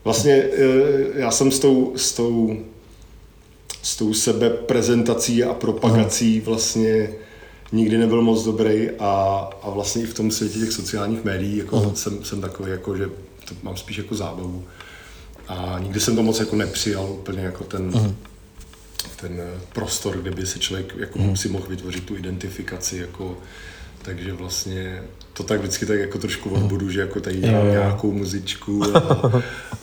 Vlastně 0.05 0.33
eh, 0.35 1.21
já 1.21 1.31
jsem 1.31 1.53
s 1.53 1.59
tou, 1.59 1.93
s 1.97 2.13
tou, 2.13 2.57
s 3.83 3.97
tou 3.97 4.15
sebe 4.15 4.51
prezentací 4.51 5.45
a 5.45 5.55
propagací 5.55 6.41
vlastně 6.41 7.11
nikdy 7.73 7.99
nebyl 7.99 8.23
moc 8.23 8.45
dobrý 8.45 8.91
a, 8.99 9.13
a 9.63 9.71
vlastně 9.71 10.03
i 10.03 10.07
v 10.07 10.15
tom 10.15 10.31
světě 10.31 10.59
těch 10.59 10.73
sociálních 10.73 11.25
médií 11.25 11.57
jako 11.57 11.77
uh-huh. 11.77 11.93
jsem, 11.93 12.25
jsem 12.25 12.41
takový, 12.41 12.71
jako, 12.71 12.97
že 12.97 13.07
to 13.49 13.55
mám 13.63 13.77
spíš 13.77 13.99
jako 13.99 14.15
zábavu. 14.15 14.65
A 15.49 15.79
nikdy 15.83 16.01
jsem 16.01 16.17
to 16.17 16.23
moc 16.23 16.41
jako 16.41 16.57
nepřijal 16.57 17.13
úplně 17.13 17.43
jako 17.43 17.65
ten, 17.65 17.91
uh-huh. 17.91 18.15
ten 19.17 19.43
prostor, 19.73 20.17
kde 20.17 20.31
by 20.31 20.47
si 20.47 20.59
člověk 20.59 20.95
jako 20.97 21.19
uh-huh. 21.19 21.35
si 21.35 21.49
mohl 21.49 21.67
vytvořit 21.69 22.05
tu 22.05 22.17
identifikaci 22.17 22.97
jako 22.97 23.37
takže 24.03 24.33
vlastně 24.33 25.03
to 25.39 25.45
tak 25.45 25.61
vždycky 25.61 25.87
tak 25.87 25.99
jako 25.99 26.19
trošku 26.19 26.51
odbudu, 26.51 26.91
že 26.91 27.01
jako 27.01 27.21
tady 27.21 27.37
dělám 27.37 27.71
nějakou 27.71 28.13
muzičku 28.13 28.83
a, 28.85 28.99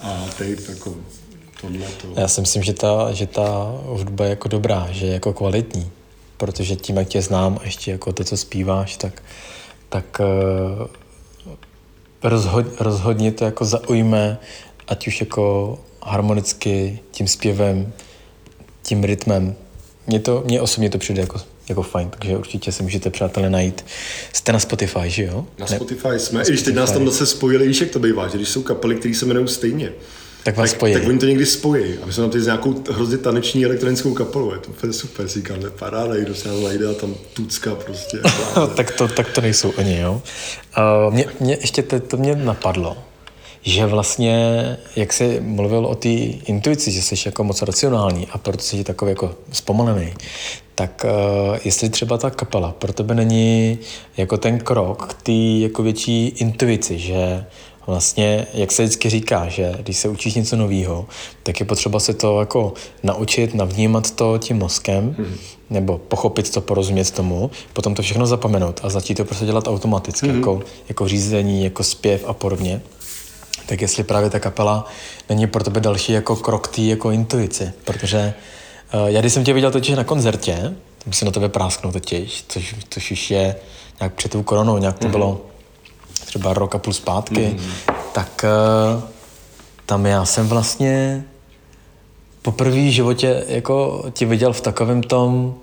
a 0.01 0.27
tady 0.37 0.57
jako 0.69 0.95
tohle 1.61 1.87
to. 2.01 2.21
Já 2.21 2.27
si 2.27 2.41
myslím, 2.41 2.63
že 2.63 2.73
ta, 2.73 3.11
že 3.11 3.27
ta 3.27 3.73
hudba 3.85 4.25
je 4.25 4.29
jako 4.29 4.47
dobrá, 4.47 4.87
že 4.91 5.05
je 5.05 5.13
jako 5.13 5.33
kvalitní 5.33 5.91
protože 6.37 6.75
tím, 6.75 6.97
jak 6.97 7.07
tě 7.07 7.21
znám 7.21 7.59
a 7.61 7.65
ještě 7.65 7.91
jako 7.91 8.13
to, 8.13 8.23
co 8.23 8.37
zpíváš, 8.37 8.97
tak, 8.97 9.23
tak 9.89 10.19
uh, 10.19 10.87
rozhod, 12.23 12.65
rozhodně 12.79 13.31
to 13.31 13.45
jako 13.45 13.65
zaujme, 13.65 14.37
ať 14.87 15.07
už 15.07 15.19
jako 15.19 15.79
harmonicky, 16.03 16.99
tím 17.11 17.27
zpěvem, 17.27 17.93
tím 18.81 19.03
rytmem. 19.03 19.55
Mně, 20.07 20.19
to, 20.19 20.43
mně 20.45 20.61
osobně 20.61 20.89
to 20.89 20.97
přijde 20.97 21.21
jako, 21.21 21.41
jako 21.69 21.81
fajn, 21.81 22.09
takže 22.19 22.37
určitě 22.37 22.71
se 22.71 22.83
můžete, 22.83 23.09
přátelé, 23.09 23.49
najít. 23.49 23.85
Jste 24.33 24.53
na 24.53 24.59
Spotify, 24.59 25.09
že 25.09 25.23
jo? 25.23 25.45
Na 25.57 25.67
Spotify 25.67 26.07
ne? 26.07 26.19
jsme, 26.19 26.39
na 26.39 26.45
i 26.45 26.47
když 26.47 26.61
teď 26.61 26.75
nás 26.75 26.91
tam 26.91 27.05
zase 27.05 27.25
spojili, 27.25 27.67
víš, 27.67 27.81
jak 27.81 27.89
to 27.89 27.99
bývá, 27.99 28.27
že 28.27 28.37
když 28.37 28.49
jsou 28.49 28.63
kapely, 28.63 28.95
které 28.95 29.15
se 29.15 29.25
jmenují 29.25 29.47
stejně, 29.47 29.91
tak 30.45 30.57
vás 30.57 30.69
tak, 30.69 30.77
spojí. 30.77 30.93
Tak 30.93 31.07
oni 31.07 31.19
to 31.19 31.25
někdy 31.25 31.45
spojí. 31.45 31.97
A 32.01 32.05
my 32.05 32.13
jsme 32.13 32.23
tam 32.23 32.31
teď 32.31 32.41
s 32.41 32.45
nějakou 32.45 32.83
hrozně 32.91 33.17
taneční 33.17 33.65
elektronickou 33.65 34.13
kapelou. 34.13 34.53
Je 34.53 34.59
to 34.59 34.69
úplně 34.69 34.93
super, 34.93 35.27
si 35.27 35.39
říkám, 35.39 35.57
paráda, 35.79 36.15
kdo 36.15 36.35
se 36.35 36.47
nám 36.47 36.63
najde 36.63 36.89
a 36.89 36.93
tam 36.93 37.15
tucka 37.33 37.75
prostě. 37.75 38.17
tak, 38.75 38.91
to, 38.91 39.07
tak 39.07 39.31
to 39.31 39.41
nejsou 39.41 39.69
oni, 39.69 39.99
jo. 39.99 40.21
Uh, 41.07 41.13
mě, 41.13 41.25
mě 41.39 41.57
ještě 41.61 41.83
to, 41.83 41.99
to 41.99 42.17
mě 42.17 42.35
napadlo, 42.35 42.97
že 43.65 43.85
vlastně, 43.85 44.63
jak 44.95 45.13
jsi 45.13 45.39
mluvil 45.41 45.85
o 45.85 45.95
té 45.95 46.09
intuici, 46.09 46.91
že 46.91 47.01
jsi 47.01 47.15
jako 47.25 47.43
moc 47.43 47.61
racionální 47.61 48.27
a 48.31 48.37
proto 48.37 48.63
jsi 48.63 48.83
takový 48.83 49.09
jako 49.09 49.35
zpomalený, 49.51 50.13
tak 50.75 51.05
uh, 51.05 51.57
jestli 51.65 51.89
třeba 51.89 52.17
ta 52.17 52.29
kapela 52.29 52.71
pro 52.71 52.93
tebe 52.93 53.15
není 53.15 53.79
jako 54.17 54.37
ten 54.37 54.59
krok 54.59 55.13
k 55.13 55.23
té 55.23 55.31
jako 55.31 55.83
větší 55.83 56.27
intuici, 56.27 56.99
že 56.99 57.45
vlastně, 57.87 58.47
jak 58.53 58.71
se 58.71 58.83
vždycky 58.83 59.09
říká, 59.09 59.47
že 59.47 59.73
když 59.79 59.97
se 59.97 60.09
učíš 60.09 60.33
něco 60.33 60.55
nového, 60.55 61.05
tak 61.43 61.59
je 61.59 61.65
potřeba 61.65 61.99
se 61.99 62.13
to 62.13 62.39
jako 62.39 62.73
naučit, 63.03 63.53
navnímat 63.53 64.11
to 64.11 64.37
tím 64.37 64.57
mozkem, 64.57 65.15
hmm. 65.17 65.35
nebo 65.69 65.97
pochopit 65.97 66.49
to, 66.49 66.61
porozumět 66.61 67.11
tomu, 67.11 67.51
potom 67.73 67.95
to 67.95 68.01
všechno 68.01 68.25
zapomenout 68.25 68.79
a 68.83 68.89
začít 68.89 69.15
to 69.15 69.25
prostě 69.25 69.45
dělat 69.45 69.67
automaticky, 69.67 70.27
hmm. 70.27 70.37
jako, 70.37 70.61
jako 70.89 71.07
řízení, 71.07 71.63
jako 71.63 71.83
zpěv 71.83 72.23
a 72.27 72.33
podobně. 72.33 72.81
Tak 73.65 73.81
jestli 73.81 74.03
právě 74.03 74.29
ta 74.29 74.39
kapela 74.39 74.85
není 75.29 75.47
pro 75.47 75.63
tebe 75.63 75.79
další 75.79 76.11
jako 76.11 76.35
krok 76.35 76.67
té 76.67 76.81
jako 76.81 77.11
intuici, 77.11 77.73
protože 77.85 78.33
uh, 78.93 79.09
já 79.09 79.21
když 79.21 79.33
jsem 79.33 79.43
tě 79.43 79.53
viděl 79.53 79.71
totiž 79.71 79.95
na 79.95 80.03
koncertě, 80.03 80.75
tam 81.03 81.13
si 81.13 81.25
na 81.25 81.31
tebe 81.31 81.49
prásknu 81.49 81.91
totiž, 81.91 82.45
což, 82.47 82.75
což 82.89 83.11
už 83.11 83.31
je 83.31 83.55
nějak 83.99 84.13
před 84.13 84.31
tou 84.31 84.43
koronou, 84.43 84.77
nějak 84.77 84.99
to 84.99 85.05
hmm. 85.05 85.11
bylo 85.11 85.41
třeba 86.25 86.53
rok 86.53 86.75
a 86.75 86.77
půl 86.77 86.93
zpátky, 86.93 87.47
mm. 87.47 87.71
tak 88.13 88.45
uh, 88.95 89.03
tam 89.85 90.05
já 90.05 90.25
jsem 90.25 90.47
vlastně 90.47 91.23
poprvé 92.41 92.75
v 92.75 92.91
životě 92.91 93.43
jako 93.47 94.05
ti 94.13 94.25
viděl 94.25 94.53
v 94.53 94.61
takovém 94.61 95.03
tom 95.03 95.55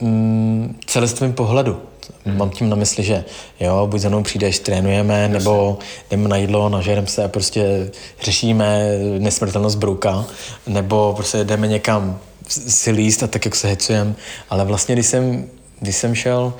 mm, 0.00 0.80
celistvém 0.86 1.32
pohledu. 1.32 1.80
Mm. 2.24 2.36
Mám 2.36 2.50
tím 2.50 2.68
na 2.68 2.76
mysli, 2.76 3.04
že 3.04 3.24
jo, 3.60 3.86
buď 3.86 4.00
za 4.00 4.08
mnou 4.08 4.22
přijdeš, 4.22 4.58
trénujeme, 4.58 5.22
Jasně. 5.22 5.38
nebo 5.38 5.78
jdeme 6.10 6.28
na 6.28 6.36
jídlo, 6.36 6.68
nažereme 6.68 7.06
se 7.06 7.24
a 7.24 7.28
prostě 7.28 7.90
řešíme 8.22 8.88
nesmrtelnost 9.18 9.78
brouka, 9.78 10.24
nebo 10.66 11.12
prostě 11.16 11.44
jdeme 11.44 11.68
někam 11.68 12.18
si 12.48 12.90
líst 12.90 13.22
a 13.22 13.26
tak, 13.26 13.44
jak 13.44 13.56
se 13.56 13.68
hecujeme. 13.68 14.14
Ale 14.50 14.64
vlastně, 14.64 14.94
když 14.94 15.06
jsem, 15.06 15.48
když 15.80 15.96
jsem 15.96 16.14
šel 16.14 16.54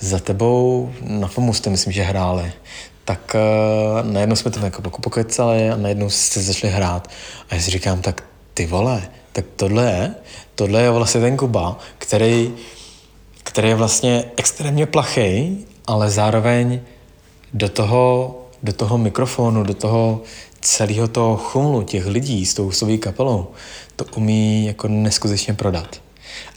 za 0.00 0.18
tebou 0.18 0.90
na 1.00 1.28
FOMu 1.28 1.54
jste, 1.54 1.70
myslím, 1.70 1.92
že 1.92 2.02
hráli, 2.02 2.52
tak 3.04 3.34
uh, 3.34 4.12
najednou 4.12 4.36
jsme 4.36 4.50
tam 4.50 4.64
jako 4.64 4.82
pokecali 4.82 5.70
a 5.70 5.76
najednou 5.76 6.10
jste 6.10 6.40
začali 6.40 6.72
hrát. 6.72 7.08
A 7.50 7.54
já 7.54 7.60
si 7.60 7.70
říkám, 7.70 8.02
tak 8.02 8.24
ty 8.54 8.66
vole, 8.66 9.02
tak 9.32 9.44
tohle 9.56 9.84
je, 9.84 10.14
tohle 10.54 10.82
je 10.82 10.90
vlastně 10.90 11.20
ten 11.20 11.36
Kuba, 11.36 11.78
který, 11.98 12.52
který 13.42 13.68
je 13.68 13.74
vlastně 13.74 14.24
extrémně 14.36 14.86
plachý, 14.86 15.58
ale 15.86 16.10
zároveň 16.10 16.80
do 17.54 17.68
toho, 17.68 18.38
do 18.62 18.72
toho 18.72 18.98
mikrofonu, 18.98 19.62
do 19.62 19.74
toho 19.74 20.20
celého 20.60 21.08
toho 21.08 21.36
chumlu 21.36 21.82
těch 21.82 22.06
lidí 22.06 22.46
s 22.46 22.54
tou 22.54 22.70
svou 22.70 22.98
kapelou, 22.98 23.46
to 23.96 24.04
umí 24.16 24.66
jako 24.66 24.88
neskutečně 24.88 25.54
prodat. 25.54 26.00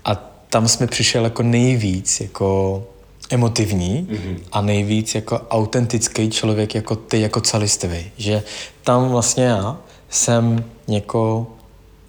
A 0.05 0.15
tam 0.49 0.67
jsme 0.67 0.87
přišel 0.87 1.23
jako 1.23 1.43
nejvíc, 1.43 2.21
jako 2.21 2.83
emotivní 3.29 4.07
mm-hmm. 4.09 4.39
a 4.51 4.61
nejvíc 4.61 5.15
jako 5.15 5.39
autentický 5.49 6.29
člověk 6.29 6.75
jako 6.75 6.95
ty, 6.95 7.21
jako 7.21 7.41
celistvý. 7.41 8.11
Že 8.17 8.43
tam 8.83 9.09
vlastně 9.09 9.43
já 9.43 9.77
jsem 10.09 10.65
jako 10.87 11.47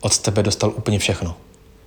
od 0.00 0.18
tebe 0.18 0.42
dostal 0.42 0.72
úplně 0.76 0.98
všechno. 0.98 1.36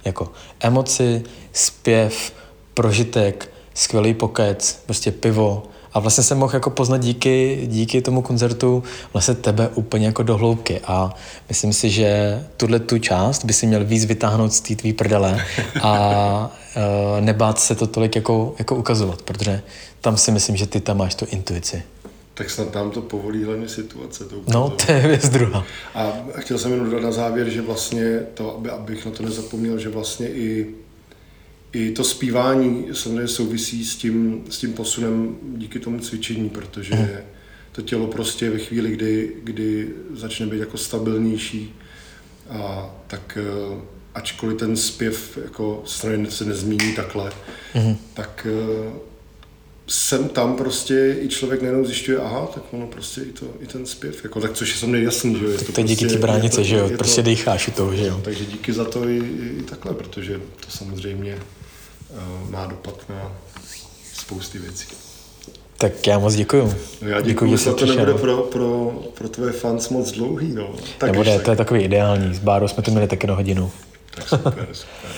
Jako 0.05 0.31
emoci, 0.59 1.23
zpěv, 1.53 2.33
prožitek, 2.79 3.51
skvělý 3.73 4.13
pokec, 4.13 4.83
prostě 4.85 5.11
pivo, 5.11 5.63
a 5.93 5.99
vlastně 5.99 6.23
jsem 6.23 6.37
mohl 6.37 6.53
jako 6.53 6.69
poznat 6.69 6.97
díky, 6.97 7.67
díky 7.67 8.01
tomu 8.01 8.21
koncertu 8.21 8.83
vlastně 9.13 9.35
tebe 9.35 9.69
úplně 9.75 10.05
jako 10.05 10.23
do 10.23 10.37
hloubky 10.37 10.81
a 10.83 11.13
myslím 11.49 11.73
si, 11.73 11.89
že 11.89 12.39
tuhle 12.57 12.79
tu 12.79 12.97
část 12.97 13.45
by 13.45 13.53
si 13.53 13.67
měl 13.67 13.85
víc 13.85 14.05
vytáhnout 14.05 14.53
z 14.53 14.61
té 14.61 14.75
tvý 14.75 14.93
prdele 14.93 15.45
a 15.81 16.51
uh, 16.75 17.25
nebát 17.25 17.59
se 17.59 17.75
to 17.75 17.87
tolik 17.87 18.15
jako, 18.15 18.55
jako 18.59 18.75
ukazovat, 18.75 19.21
protože 19.21 19.61
tam 20.01 20.17
si 20.17 20.31
myslím, 20.31 20.55
že 20.55 20.65
ty 20.65 20.79
tam 20.79 20.97
máš 20.97 21.15
tu 21.15 21.25
intuici. 21.29 21.83
Tak 22.33 22.49
snad 22.49 22.75
nám 22.75 22.91
to 22.91 23.01
povolí 23.01 23.43
hlavně 23.43 23.67
situace. 23.67 24.25
To 24.25 24.35
no, 24.47 24.69
to 24.69 24.91
je 24.91 25.07
věc 25.07 25.29
druhá. 25.29 25.63
A 25.95 26.13
chtěl 26.37 26.57
jsem 26.57 26.71
jenom 26.71 26.89
dodat 26.89 27.03
na 27.03 27.11
závěr, 27.11 27.49
že 27.49 27.61
vlastně 27.61 28.19
to, 28.33 28.55
aby, 28.55 28.69
abych 28.69 29.05
na 29.05 29.11
to 29.11 29.23
nezapomněl, 29.23 29.79
že 29.79 29.89
vlastně 29.89 30.29
i 30.29 30.75
i 31.73 31.91
to 31.91 32.03
zpívání 32.03 32.87
samozřejmě 32.93 33.27
souvisí 33.27 33.85
s 33.85 33.95
tím, 33.95 34.43
s 34.49 34.57
tím 34.57 34.73
posunem 34.73 35.37
díky 35.41 35.79
tomu 35.79 35.99
cvičení, 35.99 36.49
protože 36.49 36.95
mm. 36.95 37.07
to 37.71 37.81
tělo 37.81 38.07
prostě 38.07 38.49
ve 38.49 38.59
chvíli, 38.59 38.91
kdy, 38.91 39.35
kdy 39.43 39.89
začne 40.13 40.45
být 40.45 40.59
jako 40.59 40.77
stabilnější, 40.77 41.75
a 42.49 42.89
tak 43.07 43.37
eh, 43.41 43.81
ačkoliv 44.15 44.57
ten 44.57 44.77
zpěv 44.77 45.37
jako 45.43 45.83
strany 45.85 46.31
se 46.31 46.45
nezmíní 46.45 46.95
takhle, 46.95 47.31
mm. 47.75 47.97
tak 48.13 48.47
eh, 48.49 48.91
sem 49.87 50.29
tam 50.29 50.55
prostě 50.55 51.17
i 51.21 51.27
člověk 51.27 51.61
nejenom 51.61 51.85
zjišťuje, 51.85 52.17
aha, 52.17 52.45
tak 52.53 52.63
ono 52.71 52.87
prostě 52.87 53.21
i, 53.21 53.31
to, 53.31 53.45
i 53.59 53.67
ten 53.67 53.85
zpěv, 53.85 54.23
jako, 54.23 54.41
tak 54.41 54.53
což 54.53 54.69
je 54.69 54.75
samozřejmě 54.75 55.05
jasný, 55.05 55.39
že 55.39 55.45
jo. 55.45 55.51
Je 55.51 55.57
to, 55.57 55.65
to 55.65 55.71
prostě, 55.71 55.95
díky 55.95 56.07
té 56.07 56.17
bránice, 56.17 56.63
že 56.63 56.75
jo, 56.75 56.89
prostě 56.97 57.23
to, 57.23 57.29
dýcháš 57.29 57.67
u 57.67 57.71
toho, 57.71 57.95
že 57.95 58.05
jo. 58.05 58.21
Takže 58.23 58.45
díky 58.45 58.73
za 58.73 58.85
to 58.85 59.09
i, 59.09 59.17
i, 59.59 59.63
takhle, 59.63 59.93
protože 59.93 60.37
to 60.37 60.71
samozřejmě 60.71 61.37
má 62.49 62.65
dopad 62.65 62.95
na 63.09 63.31
spousty 64.13 64.59
věcí. 64.59 64.85
Tak 65.77 66.07
já 66.07 66.19
moc 66.19 66.35
děkuju. 66.35 66.73
No 67.01 67.07
já 67.07 67.21
děkuju, 67.21 67.57
že 67.57 67.71
to 67.71 67.85
nebude 67.85 68.13
pro, 68.13 68.37
pro, 68.37 68.91
pro 69.17 69.29
tvoje 69.29 69.51
fans 69.51 69.89
moc 69.89 70.11
dlouhý, 70.11 70.53
no. 70.53 70.69
Tak 70.97 71.11
nebude, 71.11 71.35
tak. 71.35 71.45
to 71.45 71.51
je 71.51 71.57
takový 71.57 71.81
ideální. 71.81 72.35
S 72.35 72.39
Bárou 72.39 72.67
jsme 72.67 72.83
to 72.83 72.91
měli 72.91 73.07
taky 73.07 73.27
na 73.27 73.33
hodinu. 73.33 73.71
Tak 74.15 74.29
super, 74.29 74.67
super. 74.71 75.11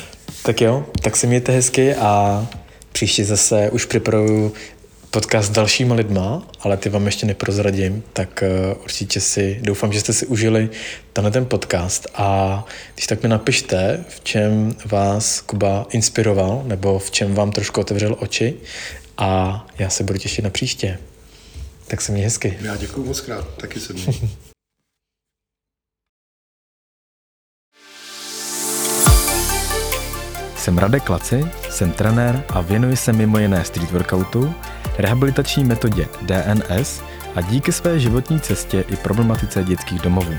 tak 0.43 0.61
jo, 0.61 0.85
tak 1.01 1.15
se 1.15 1.27
mějte 1.27 1.51
hezky 1.51 1.95
a 1.95 2.45
příště 2.91 3.25
zase 3.25 3.69
už 3.69 3.85
připravuju 3.85 4.53
podcast 5.11 5.47
s 5.47 5.51
dalšíma 5.51 5.95
lidma, 5.95 6.47
ale 6.59 6.77
ty 6.77 6.89
vám 6.89 7.05
ještě 7.05 7.25
neprozradím, 7.25 8.03
tak 8.13 8.43
uh, 8.43 8.83
určitě 8.83 9.21
si, 9.21 9.59
doufám, 9.61 9.93
že 9.93 9.99
jste 9.99 10.13
si 10.13 10.25
užili 10.25 10.69
tenhle 11.13 11.31
ten 11.31 11.45
podcast 11.45 12.07
a 12.15 12.65
když 12.93 13.07
tak 13.07 13.23
mi 13.23 13.29
napište, 13.29 14.05
v 14.09 14.23
čem 14.23 14.75
vás 14.85 15.41
Kuba 15.41 15.85
inspiroval, 15.89 16.61
nebo 16.65 16.99
v 16.99 17.11
čem 17.11 17.35
vám 17.35 17.51
trošku 17.51 17.81
otevřel 17.81 18.15
oči 18.19 18.55
a 19.17 19.65
já 19.79 19.89
se 19.89 20.03
budu 20.03 20.19
těšit 20.19 20.43
na 20.43 20.49
příště. 20.49 20.99
Tak 21.87 22.01
se 22.01 22.11
mě 22.11 22.23
hezky. 22.23 22.57
Já 22.61 22.75
děkuji 22.75 23.03
moc 23.03 23.21
krát, 23.21 23.47
taky 23.57 23.79
se 23.79 23.93
mě. 23.93 24.03
Jsem 30.57 30.77
Radek 30.77 31.09
Laci, 31.09 31.43
jsem 31.69 31.91
trenér 31.91 32.43
a 32.49 32.61
věnuji 32.61 32.97
se 32.97 33.13
mimo 33.13 33.39
jiné 33.39 33.65
street 33.65 33.91
workoutu, 33.91 34.53
rehabilitační 34.97 35.63
metodě 35.63 36.07
DNS 36.21 37.01
a 37.35 37.41
díky 37.41 37.71
své 37.71 37.99
životní 37.99 38.39
cestě 38.39 38.83
i 38.87 38.95
problematice 38.95 39.63
dětských 39.63 40.01
domovů. 40.01 40.33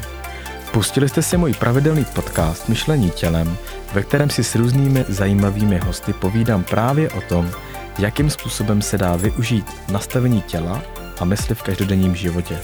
Pustili 0.72 1.08
jste 1.08 1.22
si 1.22 1.36
můj 1.36 1.54
pravidelný 1.54 2.04
podcast 2.04 2.68
Myšlení 2.68 3.10
tělem, 3.10 3.56
ve 3.94 4.02
kterém 4.02 4.30
si 4.30 4.44
s 4.44 4.54
různými 4.54 5.04
zajímavými 5.08 5.78
hosty 5.78 6.12
povídám 6.12 6.64
právě 6.64 7.10
o 7.10 7.20
tom, 7.20 7.50
jakým 7.98 8.30
způsobem 8.30 8.82
se 8.82 8.98
dá 8.98 9.16
využít 9.16 9.66
nastavení 9.88 10.42
těla 10.42 10.82
a 11.20 11.24
mysli 11.24 11.54
v 11.54 11.62
každodenním 11.62 12.16
životě. 12.16 12.58